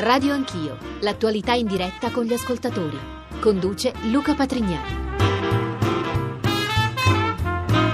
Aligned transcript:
Radio 0.00 0.32
Anch'io, 0.32 0.78
l'attualità 1.00 1.52
in 1.52 1.66
diretta 1.66 2.10
con 2.10 2.24
gli 2.24 2.32
ascoltatori. 2.32 2.98
Conduce 3.38 3.92
Luca 4.10 4.34
Patrignani. 4.34 5.09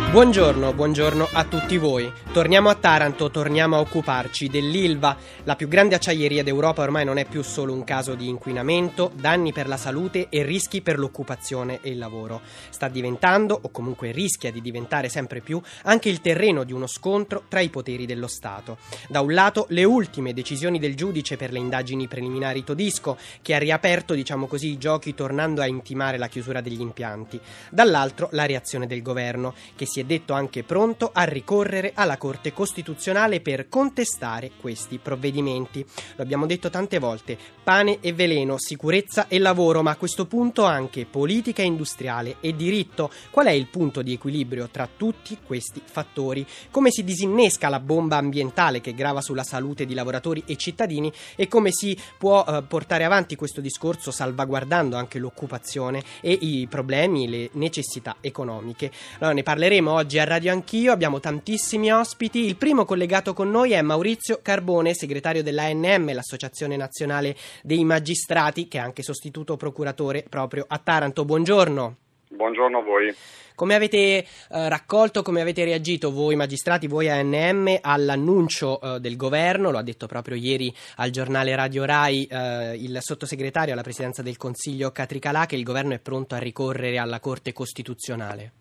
Buongiorno, 0.08 0.72
buongiorno 0.72 1.28
a 1.32 1.44
tutti 1.44 1.76
voi. 1.76 2.10
Torniamo 2.32 2.70
a 2.70 2.74
Taranto, 2.74 3.30
torniamo 3.30 3.76
a 3.76 3.80
occuparci 3.80 4.48
dell'Ilva. 4.48 5.16
La 5.44 5.56
più 5.56 5.68
grande 5.68 5.96
acciaieria 5.96 6.42
d'Europa 6.42 6.82
ormai 6.82 7.04
non 7.04 7.18
è 7.18 7.26
più 7.26 7.42
solo 7.42 7.74
un 7.74 7.84
caso 7.84 8.14
di 8.14 8.28
inquinamento, 8.28 9.10
danni 9.14 9.52
per 9.52 9.66
la 9.66 9.76
salute 9.76 10.28
e 10.30 10.42
rischi 10.42 10.80
per 10.80 10.98
l'occupazione 10.98 11.80
e 11.82 11.90
il 11.90 11.98
lavoro. 11.98 12.40
Sta 12.70 12.88
diventando, 12.88 13.58
o 13.60 13.70
comunque 13.70 14.10
rischia 14.12 14.50
di 14.50 14.62
diventare 14.62 15.10
sempre 15.10 15.40
più, 15.40 15.60
anche 15.82 16.08
il 16.08 16.20
terreno 16.22 16.64
di 16.64 16.72
uno 16.72 16.86
scontro 16.86 17.42
tra 17.48 17.60
i 17.60 17.68
poteri 17.68 18.06
dello 18.06 18.28
Stato. 18.28 18.78
Da 19.08 19.20
un 19.20 19.34
lato 19.34 19.66
le 19.70 19.84
ultime 19.84 20.32
decisioni 20.32 20.78
del 20.78 20.94
giudice 20.94 21.36
per 21.36 21.52
le 21.52 21.58
indagini 21.58 22.06
preliminari 22.06 22.64
Todisco, 22.64 23.18
che 23.42 23.54
ha 23.54 23.58
riaperto, 23.58 24.14
diciamo 24.14 24.46
così, 24.46 24.70
i 24.70 24.78
giochi 24.78 25.14
tornando 25.14 25.60
a 25.60 25.66
intimare 25.66 26.16
la 26.16 26.28
chiusura 26.28 26.62
degli 26.62 26.80
impianti. 26.80 27.38
Dall'altro 27.68 28.28
la 28.32 28.46
reazione 28.46 28.86
del 28.86 29.02
governo, 29.02 29.52
che 29.74 29.84
si 29.84 30.00
è 30.00 30.04
detto 30.06 30.32
anche 30.32 30.62
pronto 30.62 31.10
a 31.12 31.24
ricorrere 31.24 31.92
alla 31.94 32.16
Corte 32.16 32.52
Costituzionale 32.52 33.40
per 33.40 33.68
contestare 33.68 34.52
questi 34.58 34.98
provvedimenti. 34.98 35.84
Lo 36.14 36.22
abbiamo 36.22 36.46
detto 36.46 36.70
tante 36.70 36.98
volte, 36.98 37.36
pane 37.62 37.98
e 38.00 38.12
veleno, 38.12 38.56
sicurezza 38.58 39.26
e 39.28 39.38
lavoro, 39.38 39.82
ma 39.82 39.90
a 39.90 39.96
questo 39.96 40.26
punto 40.26 40.64
anche 40.64 41.04
politica 41.04 41.62
industriale 41.62 42.36
e 42.40 42.54
diritto. 42.54 43.10
Qual 43.30 43.46
è 43.46 43.50
il 43.50 43.66
punto 43.66 44.02
di 44.02 44.12
equilibrio 44.12 44.68
tra 44.68 44.88
tutti 44.96 45.38
questi 45.44 45.82
fattori? 45.84 46.46
Come 46.70 46.90
si 46.90 47.04
disinnesca 47.04 47.68
la 47.68 47.80
bomba 47.80 48.16
ambientale 48.16 48.80
che 48.80 48.94
grava 48.94 49.20
sulla 49.20 49.42
salute 49.42 49.84
di 49.84 49.94
lavoratori 49.94 50.44
e 50.46 50.56
cittadini 50.56 51.12
e 51.34 51.48
come 51.48 51.72
si 51.72 51.98
può 52.16 52.44
eh, 52.46 52.62
portare 52.62 53.04
avanti 53.04 53.34
questo 53.34 53.60
discorso 53.60 54.10
salvaguardando 54.10 54.96
anche 54.96 55.18
l'occupazione 55.18 56.02
e 56.20 56.38
i 56.40 56.66
problemi, 56.70 57.28
le 57.28 57.50
necessità 57.54 58.16
economiche? 58.20 58.92
Allora 59.18 59.34
ne 59.34 59.42
parleremo 59.42 59.85
oggi 59.92 60.18
a 60.18 60.24
Radio 60.24 60.52
Anch'io, 60.52 60.92
abbiamo 60.92 61.20
tantissimi 61.20 61.92
ospiti. 61.92 62.44
Il 62.44 62.56
primo 62.56 62.84
collegato 62.84 63.32
con 63.34 63.50
noi 63.50 63.72
è 63.72 63.82
Maurizio 63.82 64.40
Carbone, 64.42 64.94
segretario 64.94 65.42
dell'ANM, 65.42 66.12
l'Associazione 66.14 66.76
Nazionale 66.76 67.34
dei 67.62 67.84
Magistrati, 67.84 68.68
che 68.68 68.78
è 68.78 68.80
anche 68.80 69.02
sostituto 69.02 69.56
procuratore 69.56 70.24
proprio 70.28 70.64
a 70.68 70.78
Taranto. 70.78 71.24
Buongiorno. 71.24 71.96
Buongiorno 72.28 72.78
a 72.78 72.82
voi. 72.82 73.14
Come 73.54 73.74
avete 73.74 73.98
eh, 73.98 74.26
raccolto, 74.50 75.22
come 75.22 75.40
avete 75.40 75.64
reagito 75.64 76.10
voi 76.10 76.36
magistrati, 76.36 76.86
voi 76.86 77.08
ANM, 77.08 77.78
all'annuncio 77.80 78.80
eh, 78.80 79.00
del 79.00 79.16
governo, 79.16 79.70
lo 79.70 79.78
ha 79.78 79.82
detto 79.82 80.06
proprio 80.06 80.36
ieri 80.36 80.74
al 80.96 81.10
giornale 81.10 81.56
Radio 81.56 81.84
Rai 81.84 82.26
eh, 82.26 82.74
il 82.76 82.98
sottosegretario 83.00 83.72
alla 83.72 83.82
presidenza 83.82 84.20
del 84.22 84.36
Consiglio 84.36 84.90
Catricalà 84.90 85.46
che 85.46 85.56
il 85.56 85.64
governo 85.64 85.94
è 85.94 85.98
pronto 85.98 86.34
a 86.34 86.38
ricorrere 86.38 86.98
alla 86.98 87.20
Corte 87.20 87.52
Costituzionale? 87.54 88.52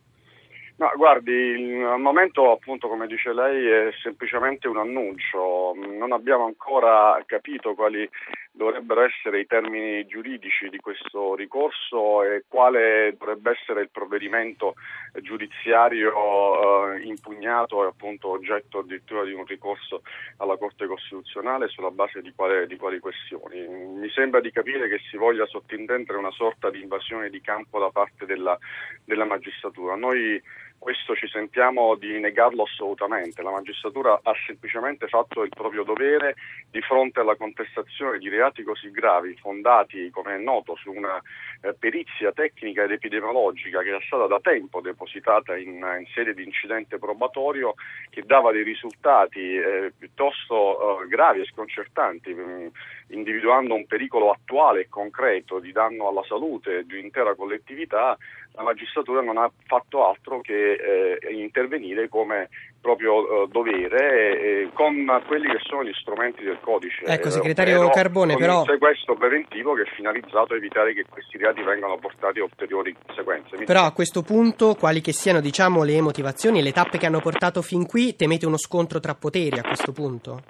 No, 0.77 0.91
guardi, 0.97 1.81
al 1.81 2.01
momento 2.01 2.51
appunto 2.51 2.89
come 2.89 3.07
dice 3.07 3.31
lei 3.31 3.65
è 3.65 3.93
semplicemente 4.03 4.67
un 4.67 4.75
annuncio, 4.75 5.73
non 5.73 6.11
abbiamo 6.11 6.43
ancora 6.43 7.17
capito 7.25 7.73
quali 7.75 8.09
dovrebbero 8.51 9.03
essere 9.03 9.39
i 9.39 9.45
termini 9.45 10.05
giuridici 10.05 10.67
di 10.67 10.77
questo 10.79 11.33
ricorso 11.35 12.23
e 12.23 12.43
quale 12.49 13.15
dovrebbe 13.17 13.51
essere 13.51 13.83
il 13.83 13.89
provvedimento 13.89 14.73
giudiziario 15.21 16.93
eh, 16.93 17.03
impugnato 17.03 17.83
e 17.83 17.87
appunto 17.87 18.29
oggetto 18.29 18.79
addirittura 18.79 19.23
di 19.23 19.31
un 19.31 19.45
ricorso 19.45 20.01
alla 20.37 20.57
Corte 20.57 20.87
Costituzionale 20.87 21.69
sulla 21.69 21.91
base 21.91 22.21
di, 22.21 22.33
quale, 22.35 22.67
di 22.67 22.75
quali 22.75 22.99
questioni. 22.99 23.65
Mi 23.65 24.09
sembra 24.09 24.41
di 24.41 24.51
capire 24.51 24.89
che 24.89 24.99
si 25.09 25.15
voglia 25.15 25.45
sottintendere 25.45 26.17
una 26.17 26.31
sorta 26.31 26.69
di 26.69 26.81
invasione 26.81 27.29
di 27.29 27.39
campo 27.39 27.79
da 27.79 27.91
parte 27.91 28.25
della, 28.25 28.57
della 29.05 29.25
magistratura. 29.25 29.95
Noi 29.95 30.41
questo 30.77 31.15
ci 31.15 31.27
sentiamo 31.27 31.95
di 31.95 32.19
negarlo 32.19 32.63
assolutamente. 32.63 33.41
La 33.41 33.51
magistratura 33.51 34.19
ha 34.21 34.33
semplicemente 34.45 35.07
fatto 35.07 35.43
il 35.43 35.49
proprio 35.49 35.83
dovere 35.83 36.35
di 36.69 36.79
fronte 36.81 37.21
alla 37.21 37.35
contestazione 37.35 38.19
di 38.19 38.29
reati 38.29 38.63
così 38.63 38.91
gravi, 38.91 39.35
fondati, 39.35 40.09
come 40.11 40.35
è 40.35 40.37
noto, 40.37 40.75
su 40.75 40.91
una 40.91 41.19
eh, 41.61 41.73
perizia 41.73 42.31
tecnica 42.31 42.83
ed 42.83 42.91
epidemiologica 42.91 43.81
che 43.81 43.89
era 43.89 44.01
stata 44.05 44.27
da 44.27 44.39
tempo 44.39 44.81
depositata 44.81 45.57
in, 45.57 45.73
in 45.75 46.05
sede 46.13 46.33
di 46.33 46.43
incidente 46.43 46.99
probatorio, 46.99 47.73
che 48.09 48.23
dava 48.23 48.51
dei 48.51 48.63
risultati 48.63 49.55
eh, 49.55 49.91
piuttosto 49.97 51.01
eh, 51.01 51.07
gravi 51.07 51.41
e 51.41 51.45
sconcertanti, 51.45 52.33
mh, 52.33 52.41
mm, 52.41 52.67
individuando 53.09 53.73
un 53.73 53.85
pericolo 53.85 54.31
attuale 54.31 54.81
e 54.81 54.89
concreto 54.89 55.59
di 55.59 55.71
danno 55.71 56.07
alla 56.07 56.23
salute 56.23 56.85
di 56.85 56.93
un'intera 56.93 57.35
collettività 57.35 58.17
la 58.55 58.63
magistratura 58.63 59.21
non 59.21 59.37
ha 59.37 59.49
fatto 59.65 60.07
altro 60.07 60.41
che 60.41 60.73
eh, 60.73 61.33
intervenire 61.33 62.07
come 62.09 62.49
proprio 62.79 63.43
eh, 63.43 63.47
dovere 63.49 64.39
eh, 64.39 64.69
con 64.73 64.93
quelli 65.25 65.47
che 65.47 65.59
sono 65.63 65.83
gli 65.83 65.93
strumenti 65.93 66.43
del 66.43 66.59
codice. 66.61 67.03
Ecco, 67.05 67.29
segretario 67.29 67.89
Carbone, 67.89 68.35
però... 68.35 68.59
un 68.59 68.65
sequestro 68.65 69.15
preventivo 69.15 69.73
che 69.73 69.83
è 69.83 69.95
finalizzato 69.95 70.53
a 70.53 70.57
evitare 70.57 70.93
che 70.93 71.05
questi 71.09 71.37
reati 71.37 71.63
vengano 71.63 71.97
portati 71.97 72.39
a 72.39 72.43
ulteriori 72.43 72.95
conseguenze. 73.05 73.57
Mi 73.57 73.65
però 73.65 73.83
a 73.83 73.91
questo 73.91 74.21
punto, 74.21 74.75
quali 74.75 75.01
che 75.01 75.13
siano 75.13 75.41
diciamo, 75.41 75.83
le 75.83 75.99
motivazioni 76.01 76.59
e 76.59 76.61
le 76.61 76.71
tappe 76.71 76.97
che 76.97 77.05
hanno 77.05 77.19
portato 77.19 77.61
fin 77.61 77.85
qui, 77.85 78.15
temete 78.15 78.45
uno 78.45 78.57
scontro 78.57 78.99
tra 78.99 79.15
poteri 79.15 79.59
a 79.59 79.63
questo 79.63 79.91
punto? 79.91 80.41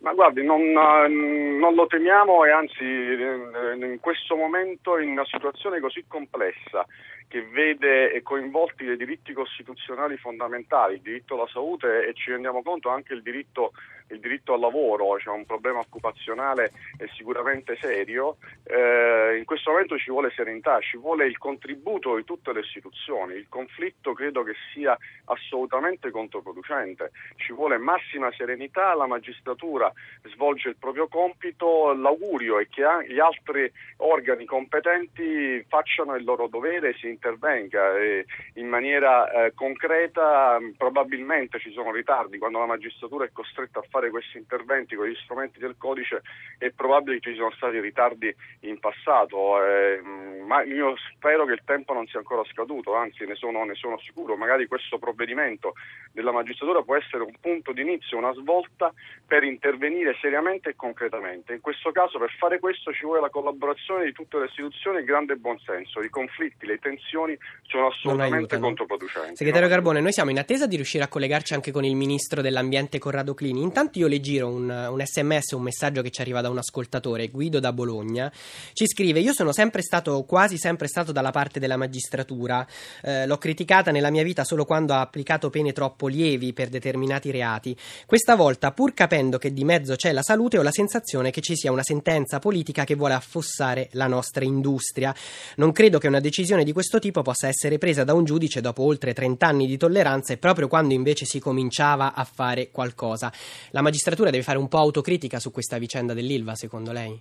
Ma 0.00 0.14
guardi, 0.14 0.42
non, 0.42 0.62
non, 0.62 1.74
lo 1.74 1.86
temiamo 1.86 2.46
e 2.46 2.50
anzi 2.50 2.84
in 2.84 3.98
questo 4.00 4.34
momento 4.34 4.98
in 4.98 5.10
una 5.10 5.26
situazione 5.26 5.78
così 5.78 6.04
complessa 6.08 6.86
che 7.30 7.42
vede 7.42 8.10
coinvolti 8.22 8.84
dei 8.84 8.96
diritti 8.96 9.32
costituzionali 9.32 10.16
fondamentali, 10.16 10.94
il 10.94 11.00
diritto 11.00 11.34
alla 11.34 11.46
salute 11.46 12.08
e 12.08 12.12
ci 12.12 12.32
rendiamo 12.32 12.60
conto 12.60 12.88
anche 12.88 13.14
il 13.14 13.22
diritto, 13.22 13.70
il 14.10 14.20
diritto 14.20 14.54
al 14.54 14.60
lavoro, 14.60 15.14
c'è 15.14 15.22
cioè 15.22 15.36
un 15.36 15.46
problema 15.46 15.78
occupazionale 15.78 16.72
sicuramente 17.16 17.76
serio, 17.80 18.36
eh, 18.64 19.36
in 19.38 19.44
questo 19.44 19.70
momento 19.70 19.98
ci 19.98 20.10
vuole 20.10 20.32
serenità, 20.34 20.80
ci 20.80 20.96
vuole 20.96 21.26
il 21.26 21.38
contributo 21.38 22.16
di 22.16 22.24
tutte 22.24 22.52
le 22.52 22.60
istituzioni, 22.60 23.34
il 23.34 23.46
conflitto 23.48 24.12
credo 24.12 24.42
che 24.42 24.54
sia 24.72 24.96
assolutamente 25.24 26.10
controproducente, 26.10 27.10
ci 27.36 27.52
vuole 27.52 27.78
massima 27.78 28.30
serenità, 28.32 28.94
la 28.94 29.06
magistratura 29.06 29.92
svolge 30.24 30.68
il 30.70 30.76
proprio 30.76 31.08
compito, 31.08 31.92
l'augurio 31.92 32.58
è 32.58 32.68
che 32.68 32.84
gli 33.08 33.18
altri 33.18 33.70
organi 33.98 34.44
competenti 34.44 35.64
facciano 35.68 36.14
il 36.14 36.24
loro 36.24 36.48
dovere, 36.48 36.94
si 36.94 37.08
intervenga 37.08 37.96
e 37.96 38.24
in 38.54 38.68
maniera 38.68 39.30
eh, 39.30 39.54
concreta 39.54 40.58
probabilmente 40.76 41.58
ci 41.58 41.72
sono 41.72 41.92
ritardi 41.92 42.38
quando 42.38 42.58
la 42.58 42.66
magistratura 42.66 43.24
è 43.24 43.30
costretta 43.32 43.80
a 43.80 43.84
fare 43.88 43.99
questi 44.08 44.38
interventi 44.38 44.96
con 44.96 45.06
gli 45.06 45.16
strumenti 45.22 45.58
del 45.58 45.74
codice 45.76 46.22
è 46.56 46.70
probabile 46.70 47.18
che 47.18 47.28
ci 47.30 47.34
siano 47.34 47.52
stati 47.52 47.78
ritardi 47.80 48.34
in 48.60 48.78
passato 48.78 49.62
eh, 49.62 50.00
ma 50.46 50.62
io 50.62 50.94
spero 51.12 51.44
che 51.44 51.52
il 51.52 51.62
tempo 51.64 51.92
non 51.92 52.06
sia 52.06 52.20
ancora 52.20 52.42
scaduto 52.50 52.94
anzi 52.94 53.26
ne 53.26 53.34
sono, 53.34 53.62
ne 53.64 53.74
sono 53.74 53.98
sicuro 53.98 54.36
magari 54.36 54.66
questo 54.66 54.98
provvedimento 54.98 55.74
della 56.12 56.32
magistratura 56.32 56.82
può 56.82 56.96
essere 56.96 57.22
un 57.22 57.34
punto 57.40 57.72
di 57.72 57.82
inizio, 57.82 58.16
una 58.16 58.32
svolta 58.32 58.92
per 59.26 59.44
intervenire 59.44 60.16
seriamente 60.20 60.70
e 60.70 60.76
concretamente 60.76 61.52
in 61.52 61.60
questo 61.60 61.90
caso 61.92 62.18
per 62.18 62.30
fare 62.38 62.58
questo 62.58 62.92
ci 62.92 63.04
vuole 63.04 63.20
la 63.20 63.30
collaborazione 63.30 64.04
di 64.04 64.12
tutte 64.12 64.38
le 64.38 64.46
istituzioni 64.46 64.98
e 64.98 65.04
grande 65.04 65.36
buonsenso 65.36 66.00
i 66.00 66.08
conflitti, 66.08 66.66
le 66.66 66.78
tensioni 66.78 67.36
sono 67.62 67.88
assolutamente 67.88 68.58
controproducenti. 68.58 69.36
Segretario? 69.36 69.68
Carbone, 69.68 70.00
noi 70.00 70.12
siamo 70.12 70.30
in 70.30 70.38
attesa 70.38 70.66
di 70.66 70.76
riuscire 70.76 71.04
a 71.04 71.08
collegarci 71.08 71.54
anche 71.54 71.70
con 71.72 71.84
il 71.84 71.94
ministro 71.94 72.42
dell'ambiente 72.42 72.98
Corrado 72.98 73.34
Clini. 73.34 73.62
Intanto 73.62 73.89
io 73.98 74.06
le 74.06 74.20
giro 74.20 74.48
un, 74.48 74.68
un 74.68 75.02
sms, 75.04 75.52
un 75.52 75.62
messaggio 75.62 76.02
che 76.02 76.10
ci 76.10 76.20
arriva 76.20 76.40
da 76.40 76.48
un 76.48 76.58
ascoltatore, 76.58 77.28
Guido 77.28 77.58
da 77.60 77.72
Bologna. 77.72 78.30
Ci 78.72 78.86
scrive: 78.86 79.20
Io 79.20 79.32
sono 79.32 79.52
sempre 79.52 79.82
stato, 79.82 80.22
quasi 80.24 80.58
sempre 80.58 80.86
stato 80.88 81.12
dalla 81.12 81.30
parte 81.30 81.58
della 81.58 81.76
magistratura. 81.76 82.66
Eh, 83.02 83.26
l'ho 83.26 83.38
criticata 83.38 83.90
nella 83.90 84.10
mia 84.10 84.22
vita 84.22 84.44
solo 84.44 84.64
quando 84.64 84.92
ha 84.92 85.00
applicato 85.00 85.50
pene 85.50 85.72
troppo 85.72 86.06
lievi 86.06 86.52
per 86.52 86.68
determinati 86.68 87.30
reati. 87.30 87.76
Questa 88.06 88.34
volta, 88.34 88.72
pur 88.72 88.94
capendo 88.94 89.38
che 89.38 89.52
di 89.52 89.64
mezzo 89.64 89.96
c'è 89.96 90.12
la 90.12 90.22
salute, 90.22 90.58
ho 90.58 90.62
la 90.62 90.72
sensazione 90.72 91.30
che 91.30 91.40
ci 91.40 91.56
sia 91.56 91.72
una 91.72 91.82
sentenza 91.82 92.38
politica 92.38 92.84
che 92.84 92.94
vuole 92.94 93.14
affossare 93.14 93.88
la 93.92 94.06
nostra 94.06 94.44
industria. 94.44 95.14
Non 95.56 95.72
credo 95.72 95.98
che 95.98 96.08
una 96.08 96.20
decisione 96.20 96.64
di 96.64 96.72
questo 96.72 96.98
tipo 96.98 97.22
possa 97.22 97.48
essere 97.48 97.78
presa 97.78 98.04
da 98.04 98.14
un 98.14 98.24
giudice 98.24 98.60
dopo 98.60 98.82
oltre 98.82 99.12
30 99.12 99.46
anni 99.46 99.66
di 99.66 99.76
tolleranza 99.76 100.32
e 100.32 100.36
proprio 100.36 100.68
quando 100.68 100.94
invece 100.94 101.24
si 101.24 101.38
cominciava 101.38 102.14
a 102.14 102.24
fare 102.24 102.70
qualcosa. 102.70 103.32
La 103.70 103.79
magistratura 103.82 104.30
deve 104.30 104.42
fare 104.42 104.58
un 104.58 104.68
po' 104.68 104.78
autocritica 104.78 105.38
su 105.38 105.50
questa 105.50 105.78
vicenda 105.78 106.14
dell'Ilva, 106.14 106.54
secondo 106.54 106.92
lei? 106.92 107.20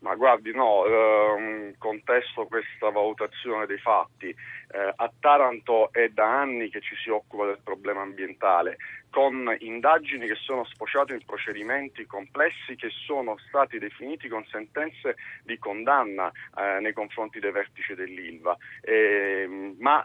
Ma 0.00 0.14
guardi, 0.14 0.52
no, 0.52 0.84
ehm, 0.86 1.74
contesto 1.78 2.46
questa 2.46 2.90
valutazione 2.90 3.66
dei 3.66 3.78
fatti. 3.78 4.34
Eh, 4.70 4.92
a 4.96 5.10
Taranto 5.18 5.90
è 5.92 6.08
da 6.08 6.40
anni 6.40 6.68
che 6.68 6.80
ci 6.80 6.94
si 6.96 7.08
occupa 7.08 7.46
del 7.46 7.60
problema 7.62 8.02
ambientale 8.02 8.76
con 9.10 9.56
indagini 9.60 10.26
che 10.26 10.34
sono 10.34 10.64
sfociate 10.64 11.14
in 11.14 11.24
procedimenti 11.24 12.04
complessi 12.04 12.76
che 12.76 12.90
sono 13.06 13.38
stati 13.48 13.78
definiti 13.78 14.28
con 14.28 14.44
sentenze 14.44 15.16
di 15.44 15.58
condanna 15.58 16.30
eh, 16.30 16.80
nei 16.80 16.92
confronti 16.92 17.40
dei 17.40 17.50
vertici 17.50 17.94
dell'Ilva. 17.94 18.54
Eh, 18.82 19.74
ma 19.78 20.04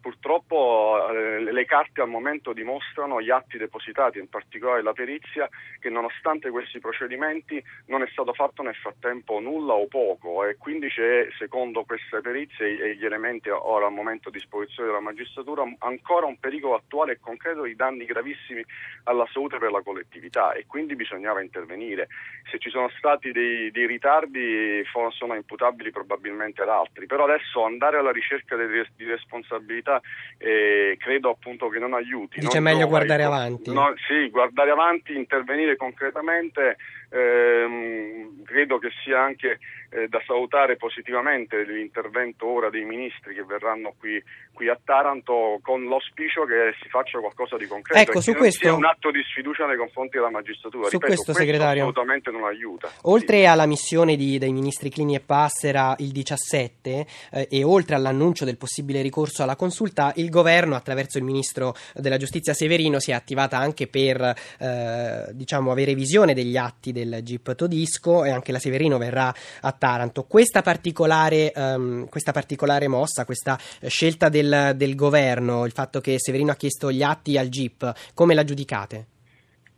purtroppo 0.00 1.08
eh, 1.10 1.40
le 1.50 1.64
carte 1.64 2.02
al 2.02 2.08
momento 2.08 2.52
dimostrano, 2.52 3.22
gli 3.22 3.30
atti 3.30 3.56
depositati, 3.56 4.18
in 4.18 4.28
particolare 4.28 4.82
la 4.82 4.92
perizia, 4.92 5.48
che 5.78 5.88
nonostante 5.88 6.50
questi 6.50 6.78
procedimenti 6.78 7.62
non 7.86 8.02
è 8.02 8.08
stato 8.10 8.34
fatto 8.34 8.62
nel 8.62 8.74
frattempo 8.74 9.40
nulla 9.40 9.72
o 9.72 9.86
poco 9.86 10.44
e 10.44 10.56
quindi 10.56 10.88
c'è, 10.88 11.28
secondo 11.38 11.84
queste 11.84 12.20
perizie 12.20 12.78
e 12.78 12.96
gli 12.96 13.04
elementi 13.04 13.48
ora 13.48 13.86
al 13.86 13.92
momento 13.92 14.01
a 14.10 14.30
disposizione 14.30 14.88
della 14.88 15.00
magistratura, 15.00 15.62
ancora 15.78 16.26
un 16.26 16.38
pericolo 16.38 16.74
attuale 16.74 17.12
e 17.12 17.20
concreto 17.20 17.62
di 17.62 17.74
danni 17.74 18.04
gravissimi 18.04 18.64
alla 19.04 19.26
salute 19.32 19.58
per 19.58 19.70
la 19.70 19.82
collettività 19.82 20.52
e 20.52 20.66
quindi 20.66 20.96
bisognava 20.96 21.40
intervenire. 21.40 22.08
Se 22.50 22.58
ci 22.58 22.70
sono 22.70 22.88
stati 22.96 23.32
dei, 23.32 23.70
dei 23.70 23.86
ritardi 23.86 24.82
sono 25.10 25.34
imputabili 25.34 25.90
probabilmente 25.90 26.62
ad 26.62 26.68
altri, 26.68 27.06
però 27.06 27.24
adesso 27.24 27.64
andare 27.64 27.98
alla 27.98 28.12
ricerca 28.12 28.56
di, 28.56 29.04
responsabilità 29.04 30.00
eh, 30.38 30.96
credo 30.98 31.30
appunto 31.30 31.68
che 31.68 31.78
non 31.78 31.94
aiuti. 31.94 32.40
Dice 32.40 32.60
non 32.60 32.72
meglio 32.72 32.88
guardare 32.88 33.22
avanti. 33.22 33.72
No, 33.72 33.94
sì, 34.06 34.28
guardare 34.30 34.70
avanti, 34.70 35.14
intervenire 35.14 35.76
concretamente 35.76 36.76
ehm, 37.10 38.42
credo 38.44 38.78
che 38.78 38.90
sia 39.04 39.20
anche 39.20 39.58
eh, 39.92 40.08
da 40.08 40.22
salutare 40.26 40.76
positivamente 40.76 41.64
l'intervento 41.64 42.46
ora 42.46 42.70
dei 42.70 42.84
ministri 42.84 43.34
che 43.34 43.44
verranno 43.44 43.94
qui, 43.98 44.22
qui, 44.52 44.68
a 44.68 44.78
Taranto 44.82 45.58
con 45.62 45.84
l'auspicio 45.84 46.44
che 46.44 46.74
si 46.80 46.88
faccia 46.88 47.18
qualcosa 47.18 47.56
di 47.56 47.66
concreto 47.66 48.00
ecco, 48.00 48.20
su 48.20 48.32
questo, 48.32 48.64
sia 48.64 48.74
un 48.74 48.84
atto 48.84 49.10
di 49.10 49.22
sfiducia 49.22 49.66
nei 49.66 49.76
confronti 49.76 50.16
della 50.16 50.30
magistratura. 50.30 50.84
Su 50.84 50.92
Ripeto, 50.92 51.06
questo, 51.06 51.32
segretario, 51.34 51.82
assolutamente 51.82 52.30
non 52.30 52.44
aiuta. 52.44 52.90
Oltre 53.02 53.40
sì. 53.40 53.44
alla 53.44 53.66
missione 53.66 54.16
di, 54.16 54.38
dei 54.38 54.52
ministri 54.52 54.88
Clini 54.88 55.14
e 55.14 55.20
Passera 55.20 55.94
il 55.98 56.10
17 56.10 57.06
eh, 57.30 57.48
e 57.50 57.62
oltre 57.62 57.94
all'annuncio 57.94 58.44
del 58.46 58.56
possibile 58.56 59.02
ricorso 59.02 59.42
alla 59.42 59.56
consulta, 59.56 60.12
il 60.16 60.30
governo 60.30 60.74
attraverso 60.74 61.18
il 61.18 61.24
ministro 61.24 61.74
della 61.94 62.16
giustizia 62.16 62.54
Severino 62.54 62.98
si 62.98 63.10
è 63.10 63.14
attivata 63.14 63.58
anche 63.58 63.88
per 63.88 64.34
eh, 64.58 65.26
diciamo, 65.32 65.70
avere 65.70 65.94
visione 65.94 66.32
degli 66.32 66.56
atti 66.56 66.92
del 66.92 67.20
GIP 67.22 67.54
Todisco 67.54 68.24
e 68.24 68.30
anche 68.30 68.52
la 68.52 68.58
Severino 68.58 68.96
verrà 68.96 69.32
a 69.60 69.72
Taranto. 69.82 70.22
Questa 70.22 70.62
particolare, 70.62 71.52
um, 71.56 72.08
questa 72.08 72.30
particolare 72.30 72.86
mossa, 72.86 73.24
questa 73.24 73.58
scelta 73.88 74.28
del, 74.28 74.74
del, 74.76 74.94
governo, 74.94 75.64
il 75.64 75.72
fatto 75.72 76.00
che 76.00 76.20
Severino 76.20 76.52
ha 76.52 76.54
chiesto 76.54 76.92
gli 76.92 77.02
atti 77.02 77.36
al 77.36 77.48
GIP, 77.48 77.92
come 78.14 78.34
la 78.34 78.44
giudicate? 78.44 79.06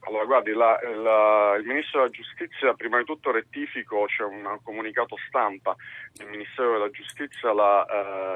Allora, 0.06 0.24
guardi, 0.24 0.52
la, 0.52 0.78
la, 0.96 1.56
il 1.58 1.64
Ministro 1.64 2.00
della 2.00 2.10
Giustizia, 2.10 2.74
prima 2.74 2.98
di 2.98 3.04
tutto 3.04 3.30
rettifico, 3.30 4.04
c'è 4.06 4.22
un 4.22 4.58
comunicato 4.62 5.16
stampa. 5.28 5.74
Del 6.12 6.28
Ministero 6.28 6.72
della 6.72 6.90
Giustizia, 6.90 7.52
la, 7.54 7.86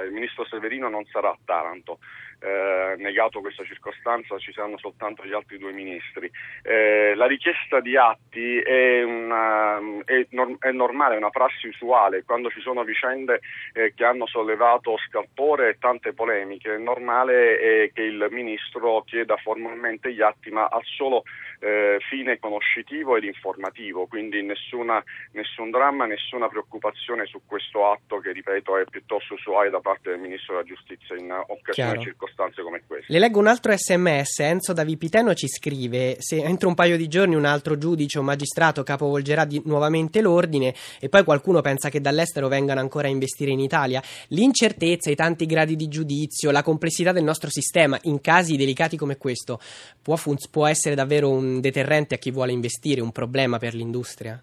uh, 0.00 0.04
il 0.04 0.12
Ministro 0.12 0.46
Severino 0.46 0.88
non 0.88 1.04
sarà 1.06 1.28
a 1.28 1.38
Taranto. 1.44 1.98
Eh, 2.40 2.94
negato 2.98 3.40
questa 3.40 3.64
circostanza 3.64 4.38
ci 4.38 4.52
saranno 4.52 4.78
soltanto 4.78 5.24
gli 5.24 5.32
altri 5.32 5.58
due 5.58 5.72
ministri. 5.72 6.30
Eh, 6.62 7.14
la 7.16 7.26
richiesta 7.26 7.80
di 7.80 7.96
atti 7.96 8.60
è, 8.60 9.02
una, 9.02 9.78
è, 10.04 10.24
norm- 10.30 10.56
è, 10.60 10.70
normale, 10.70 11.14
è 11.14 11.18
una 11.18 11.30
prassi 11.30 11.66
usuale, 11.66 12.22
quando 12.22 12.48
ci 12.50 12.60
sono 12.60 12.84
vicende 12.84 13.40
eh, 13.72 13.92
che 13.92 14.04
hanno 14.04 14.28
sollevato 14.28 14.96
scalpore 15.08 15.70
e 15.70 15.78
tante 15.80 16.12
polemiche, 16.12 16.74
è 16.74 16.78
normale 16.78 17.58
eh, 17.58 17.90
che 17.92 18.02
il 18.02 18.28
ministro 18.30 19.02
chieda 19.02 19.36
formalmente 19.36 20.12
gli 20.12 20.22
atti 20.22 20.50
ma 20.50 20.66
al 20.66 20.84
solo 20.84 21.24
eh, 21.60 21.98
fine 22.08 22.38
conoscitivo 22.38 23.16
ed 23.16 23.24
informativo, 23.24 24.06
quindi 24.06 24.42
nessuna, 24.42 25.02
nessun 25.32 25.70
dramma, 25.70 26.06
nessuna 26.06 26.48
preoccupazione 26.48 27.26
su 27.26 27.40
questo 27.44 27.90
atto 27.90 28.18
che 28.18 28.32
ripeto 28.32 28.78
è 28.78 28.84
piuttosto 28.84 29.34
usuale 29.34 29.70
da 29.70 29.80
parte 29.80 30.10
del 30.10 30.20
Ministro 30.20 30.54
della 30.54 30.66
Giustizia 30.66 31.16
in 31.16 31.30
occasioni 31.30 31.98
e 31.98 32.02
circostanze 32.02 32.62
come 32.62 32.82
queste. 32.86 33.12
Le 33.12 33.18
leggo 33.18 33.38
un 33.40 33.48
altro 33.48 33.76
sms, 33.76 34.38
Enzo 34.40 34.72
da 34.72 34.84
Vipiteno 34.84 35.34
ci 35.34 35.48
scrive 35.48 36.16
se 36.18 36.36
entro 36.42 36.68
un 36.68 36.74
paio 36.74 36.96
di 36.96 37.08
giorni 37.08 37.34
un 37.34 37.44
altro 37.44 37.76
giudice 37.76 38.18
o 38.18 38.22
magistrato 38.22 38.82
capovolgerà 38.82 39.44
di, 39.44 39.60
nuovamente 39.64 40.20
l'ordine 40.20 40.74
e 41.00 41.08
poi 41.08 41.24
qualcuno 41.24 41.60
pensa 41.60 41.88
che 41.88 42.00
dall'estero 42.00 42.48
vengano 42.48 42.80
ancora 42.80 43.08
a 43.08 43.10
investire 43.10 43.50
in 43.50 43.60
Italia, 43.60 44.02
l'incertezza, 44.28 45.10
i 45.10 45.16
tanti 45.16 45.46
gradi 45.46 45.74
di 45.74 45.88
giudizio, 45.88 46.50
la 46.50 46.62
complessità 46.62 47.12
del 47.12 47.24
nostro 47.24 47.50
sistema 47.50 47.98
in 48.02 48.20
casi 48.20 48.56
delicati 48.56 48.96
come 48.96 49.16
questo 49.16 49.58
può, 50.00 50.16
fun- 50.16 50.36
può 50.50 50.66
essere 50.66 50.94
davvero 50.94 51.30
un 51.30 51.47
deterrente 51.60 52.14
a 52.14 52.18
chi 52.18 52.30
vuole 52.30 52.52
investire, 52.52 53.00
un 53.00 53.12
problema 53.12 53.58
per 53.58 53.74
l'industria? 53.74 54.40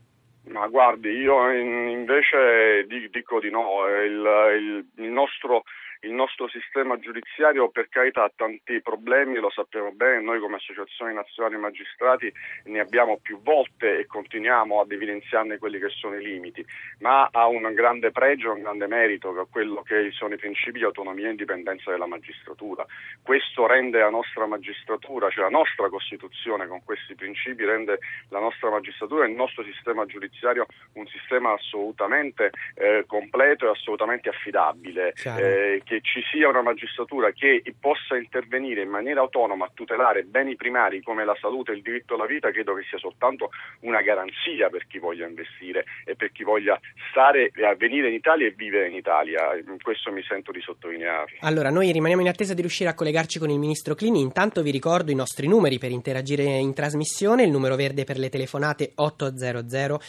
Ma 0.48 0.68
guardi, 0.68 1.10
io 1.10 1.52
invece 1.52 2.86
dico 3.12 3.40
di 3.40 3.50
no, 3.50 3.88
il, 3.88 4.24
il, 4.60 5.04
il 5.04 5.12
nostro 5.12 5.64
il 6.06 6.12
nostro 6.12 6.48
sistema 6.48 6.98
giudiziario 7.00 7.70
per 7.70 7.90
carità 7.90 8.24
ha 8.24 8.32
tanti 8.34 8.82
problemi, 8.82 9.40
lo 9.40 9.50
sappiamo 9.50 9.92
bene, 9.92 10.22
noi 10.22 10.40
come 10.40 10.58
Associazione 10.58 11.14
Nazionale 11.14 11.58
Magistrati 11.58 12.32
ne 12.66 12.80
abbiamo 12.80 13.18
più 13.22 13.42
volte 13.42 14.00
e 14.00 14.06
continuiamo 14.06 14.80
ad 14.80 14.92
evidenziarne 14.92 15.58
quelli 15.58 15.80
che 15.80 15.90
sono 15.90 16.16
i 16.16 16.24
limiti, 16.24 16.66
ma 17.00 17.30
ha 17.32 17.48
un 17.48 17.74
grande 17.74 18.12
pregio, 18.12 18.54
un 18.54 18.62
grande 18.62 18.88
merito, 18.88 19.34
che 19.34 19.42
è 19.42 19.46
quello 19.50 19.82
che 19.82 20.12
sono 20.12 20.36
i 20.36 20.38
principi 20.38 20.80
di 20.80 20.86
autonomia 20.86 21.28
e 21.28 21.32
indipendenza 21.32 21.90
della 21.90 22.06
magistratura. 22.06 22.86
Questo 23.22 23.66
rende 23.66 24.00
la 24.00 24.10
nostra 24.10 24.46
magistratura, 24.46 25.30
cioè 25.30 25.44
la 25.44 25.50
nostra 25.50 25.90
Costituzione 25.90 26.68
con 26.68 26.84
questi 26.84 27.16
principi 27.16 27.66
rende 27.66 28.00
la 28.30 28.40
nostra 28.40 28.70
magistratura 28.70 29.26
e 29.26 29.30
il 29.30 29.36
nostro 29.36 29.64
sistema 29.64 30.06
giudiziario 30.06 30.66
un 30.94 31.08
sistema 31.08 31.54
assolutamente 31.54 32.52
eh, 32.76 33.06
completo 33.08 33.66
e 33.66 33.70
assolutamente 33.70 34.30
affidabile. 34.30 35.14
Eh, 35.26 35.82
che 35.84 35.95
ci 36.02 36.22
sia 36.32 36.50
una 36.50 36.62
magistratura 36.62 37.32
che 37.32 37.62
possa 37.80 38.18
intervenire 38.18 38.82
in 38.82 38.90
maniera 38.90 39.22
autonoma 39.22 39.66
a 39.66 39.72
tutelare 39.74 40.24
beni 40.24 40.56
primari 40.56 41.02
come 41.02 41.26
la 41.26 41.36
salute 41.40 41.72
e 41.72 41.76
il 41.76 41.82
diritto 41.82 42.16
alla 42.16 42.26
vita, 42.26 42.52
credo 42.52 42.74
che 42.74 42.84
sia 42.90 42.98
soltanto 42.98 43.50
una 43.82 44.02
garanzia 44.02 44.70
per 44.70 44.88
chi 44.88 45.00
voglia 45.00 45.28
investire 45.28 45.86
e 46.06 46.16
per 46.16 46.32
chi 46.32 46.44
voglia 46.44 46.80
stare, 47.10 47.52
venire 47.78 48.08
in 48.08 48.14
Italia 48.14 48.48
e 48.48 48.54
vivere 48.56 48.88
in 48.88 48.96
Italia. 48.96 49.50
Questo 49.82 50.12
mi 50.12 50.24
sento 50.24 50.52
di 50.52 50.62
sottolineare. 50.62 51.38
Allora, 51.42 51.70
noi 51.70 51.92
rimaniamo 51.92 52.22
in 52.22 52.30
attesa 52.30 52.54
di 52.54 52.62
riuscire 52.62 52.90
a 52.90 52.94
collegarci 52.94 53.40
con 53.40 53.50
il 53.50 53.60
Ministro 53.60 53.96
Clini. 53.96 54.22
Intanto 54.22 54.62
vi 54.62 54.72
ricordo 54.72 55.12
i 55.12 55.16
nostri 55.16 55.48
numeri 55.48 55.78
per 55.78 55.92
interagire 55.92 56.44
in 56.44 56.74
trasmissione. 56.74 57.44
Il 57.44 57.52
numero 57.52 57.76
verde 57.76 58.04
per 58.04 58.18
le 58.18 58.30
telefonate 58.30 58.92
800 58.96 60.00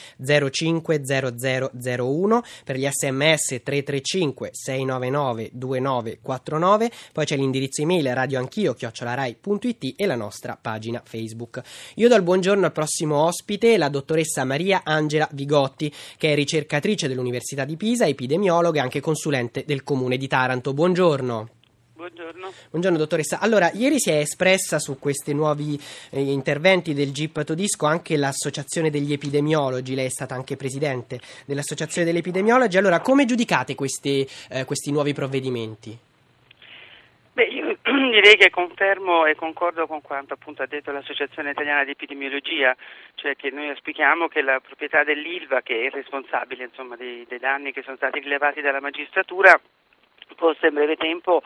05 0.50 1.00
0001, 1.04 2.42
per 2.64 2.76
gli 2.76 2.86
sms 2.88 3.62
335 3.62 4.50
699 4.52 5.50
2949, 5.80 6.90
poi 7.12 7.24
c'è 7.24 7.36
l'indirizzo 7.36 7.82
email 7.82 8.14
radioanchio 8.14 8.74
chiocciolarai.it 8.74 9.94
e 9.96 10.06
la 10.06 10.16
nostra 10.16 10.58
pagina 10.60 11.02
Facebook. 11.04 11.60
Io 11.96 12.08
do 12.08 12.14
il 12.14 12.22
buongiorno 12.22 12.66
al 12.66 12.72
prossimo 12.72 13.24
ospite, 13.24 13.76
la 13.76 13.88
dottoressa 13.88 14.44
Maria 14.44 14.82
Angela 14.84 15.28
Vigotti, 15.32 15.92
che 16.16 16.32
è 16.32 16.34
ricercatrice 16.34 17.08
dell'Università 17.08 17.64
di 17.64 17.76
Pisa, 17.76 18.06
epidemiologa 18.06 18.80
e 18.80 18.82
anche 18.82 19.00
consulente 19.00 19.64
del 19.66 19.82
comune 19.82 20.16
di 20.16 20.28
Taranto. 20.28 20.74
Buongiorno. 20.74 21.55
Buongiorno. 21.96 22.52
Buongiorno 22.68 22.98
dottoressa. 22.98 23.40
Allora, 23.40 23.70
ieri 23.72 23.98
si 23.98 24.10
è 24.10 24.18
espressa 24.18 24.78
su 24.78 24.98
questi 24.98 25.32
nuovi 25.32 25.80
eh, 26.10 26.20
interventi 26.20 26.92
del 26.92 27.10
GIP 27.10 27.42
Todisco 27.42 27.86
anche 27.86 28.18
l'Associazione 28.18 28.90
degli 28.90 29.14
Epidemiologi, 29.14 29.94
lei 29.94 30.04
è 30.04 30.10
stata 30.10 30.34
anche 30.34 30.56
presidente 30.56 31.18
dell'Associazione 31.46 32.06
degli 32.06 32.18
Epidemiologi. 32.18 32.76
Allora, 32.76 33.00
come 33.00 33.24
giudicate 33.24 33.74
questi, 33.74 34.28
eh, 34.50 34.66
questi 34.66 34.92
nuovi 34.92 35.14
provvedimenti? 35.14 35.96
Beh, 37.32 37.44
io 37.44 37.78
direi 37.82 38.36
che 38.36 38.50
confermo 38.50 39.24
e 39.24 39.34
concordo 39.34 39.86
con 39.86 40.02
quanto 40.02 40.34
appunto 40.34 40.60
ha 40.60 40.66
detto 40.66 40.92
l'Associazione 40.92 41.52
Italiana 41.52 41.82
di 41.84 41.92
Epidemiologia, 41.92 42.76
cioè 43.14 43.36
che 43.36 43.48
noi 43.50 43.70
auspichiamo 43.70 44.28
che 44.28 44.42
la 44.42 44.60
proprietà 44.60 45.02
dell'ILVA, 45.02 45.62
che 45.62 45.86
è 45.86 45.90
responsabile 45.90 46.64
insomma, 46.64 46.94
dei, 46.94 47.24
dei 47.26 47.38
danni 47.38 47.72
che 47.72 47.80
sono 47.80 47.96
stati 47.96 48.20
rilevati 48.20 48.60
dalla 48.60 48.80
magistratura, 48.82 49.58
possa 50.34 50.66
in 50.66 50.74
breve 50.74 50.96
tempo 50.96 51.42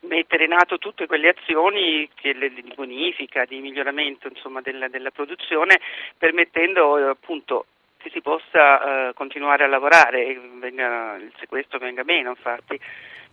mettere 0.00 0.44
in 0.44 0.52
atto 0.52 0.78
tutte 0.78 1.06
quelle 1.06 1.30
azioni 1.30 2.08
di 2.20 2.72
bonifica, 2.74 3.44
di 3.44 3.60
miglioramento 3.60 4.28
insomma, 4.28 4.60
della, 4.60 4.88
della, 4.88 5.10
produzione, 5.10 5.80
permettendo 6.16 6.98
eh, 6.98 7.02
appunto 7.10 7.66
che 7.96 8.10
si 8.10 8.20
possa 8.20 9.08
eh, 9.08 9.14
continuare 9.14 9.64
a 9.64 9.68
lavorare 9.68 10.26
e 10.26 10.40
venga, 10.54 11.16
il 11.16 11.32
sequestro 11.38 11.78
venga 11.78 12.04
meno 12.04 12.30
infatti 12.30 12.78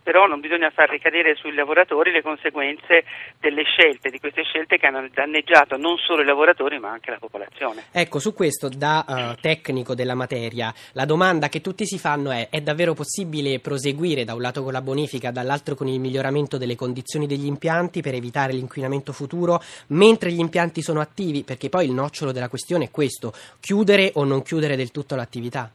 però 0.04 0.26
non 0.26 0.38
bisogna 0.38 0.70
far 0.70 0.90
ricadere 0.90 1.34
sui 1.34 1.54
lavoratori 1.54 2.12
le 2.12 2.22
conseguenze 2.22 3.04
delle 3.40 3.64
scelte, 3.64 4.10
di 4.10 4.20
queste 4.20 4.44
scelte 4.44 4.76
che 4.76 4.86
hanno 4.86 5.08
danneggiato 5.12 5.76
non 5.76 5.96
solo 5.96 6.22
i 6.22 6.26
lavoratori 6.26 6.78
ma 6.78 6.90
anche 6.90 7.10
la 7.10 7.18
popolazione. 7.18 7.84
Ecco, 7.90 8.18
su 8.20 8.34
questo 8.34 8.68
da 8.68 9.04
uh, 9.08 9.40
tecnico 9.40 9.94
della 9.94 10.14
materia, 10.14 10.72
la 10.92 11.06
domanda 11.06 11.48
che 11.48 11.60
tutti 11.60 11.86
si 11.86 11.98
fanno 11.98 12.30
è 12.30 12.48
è 12.50 12.60
davvero 12.60 12.92
possibile 12.92 13.58
proseguire 13.58 14.24
da 14.24 14.34
un 14.34 14.42
lato 14.42 14.62
con 14.62 14.72
la 14.72 14.82
bonifica, 14.82 15.30
dall'altro 15.30 15.74
con 15.74 15.88
il 15.88 15.98
miglioramento 15.98 16.58
delle 16.58 16.76
condizioni 16.76 17.26
degli 17.26 17.46
impianti 17.46 18.02
per 18.02 18.14
evitare 18.14 18.52
l'inquinamento 18.52 19.12
futuro 19.12 19.60
mentre 19.88 20.30
gli 20.30 20.38
impianti 20.38 20.82
sono 20.82 21.00
attivi? 21.00 21.42
Perché 21.42 21.70
poi 21.70 21.86
il 21.86 21.92
nocciolo 21.92 22.30
della 22.30 22.48
questione 22.48 22.84
è 22.84 22.90
questo, 22.90 23.32
chiudere 23.58 24.12
o 24.14 24.24
non 24.24 24.42
chiudere 24.42 24.76
del 24.76 24.90
tutto 24.90 25.16
l'attività? 25.16 25.70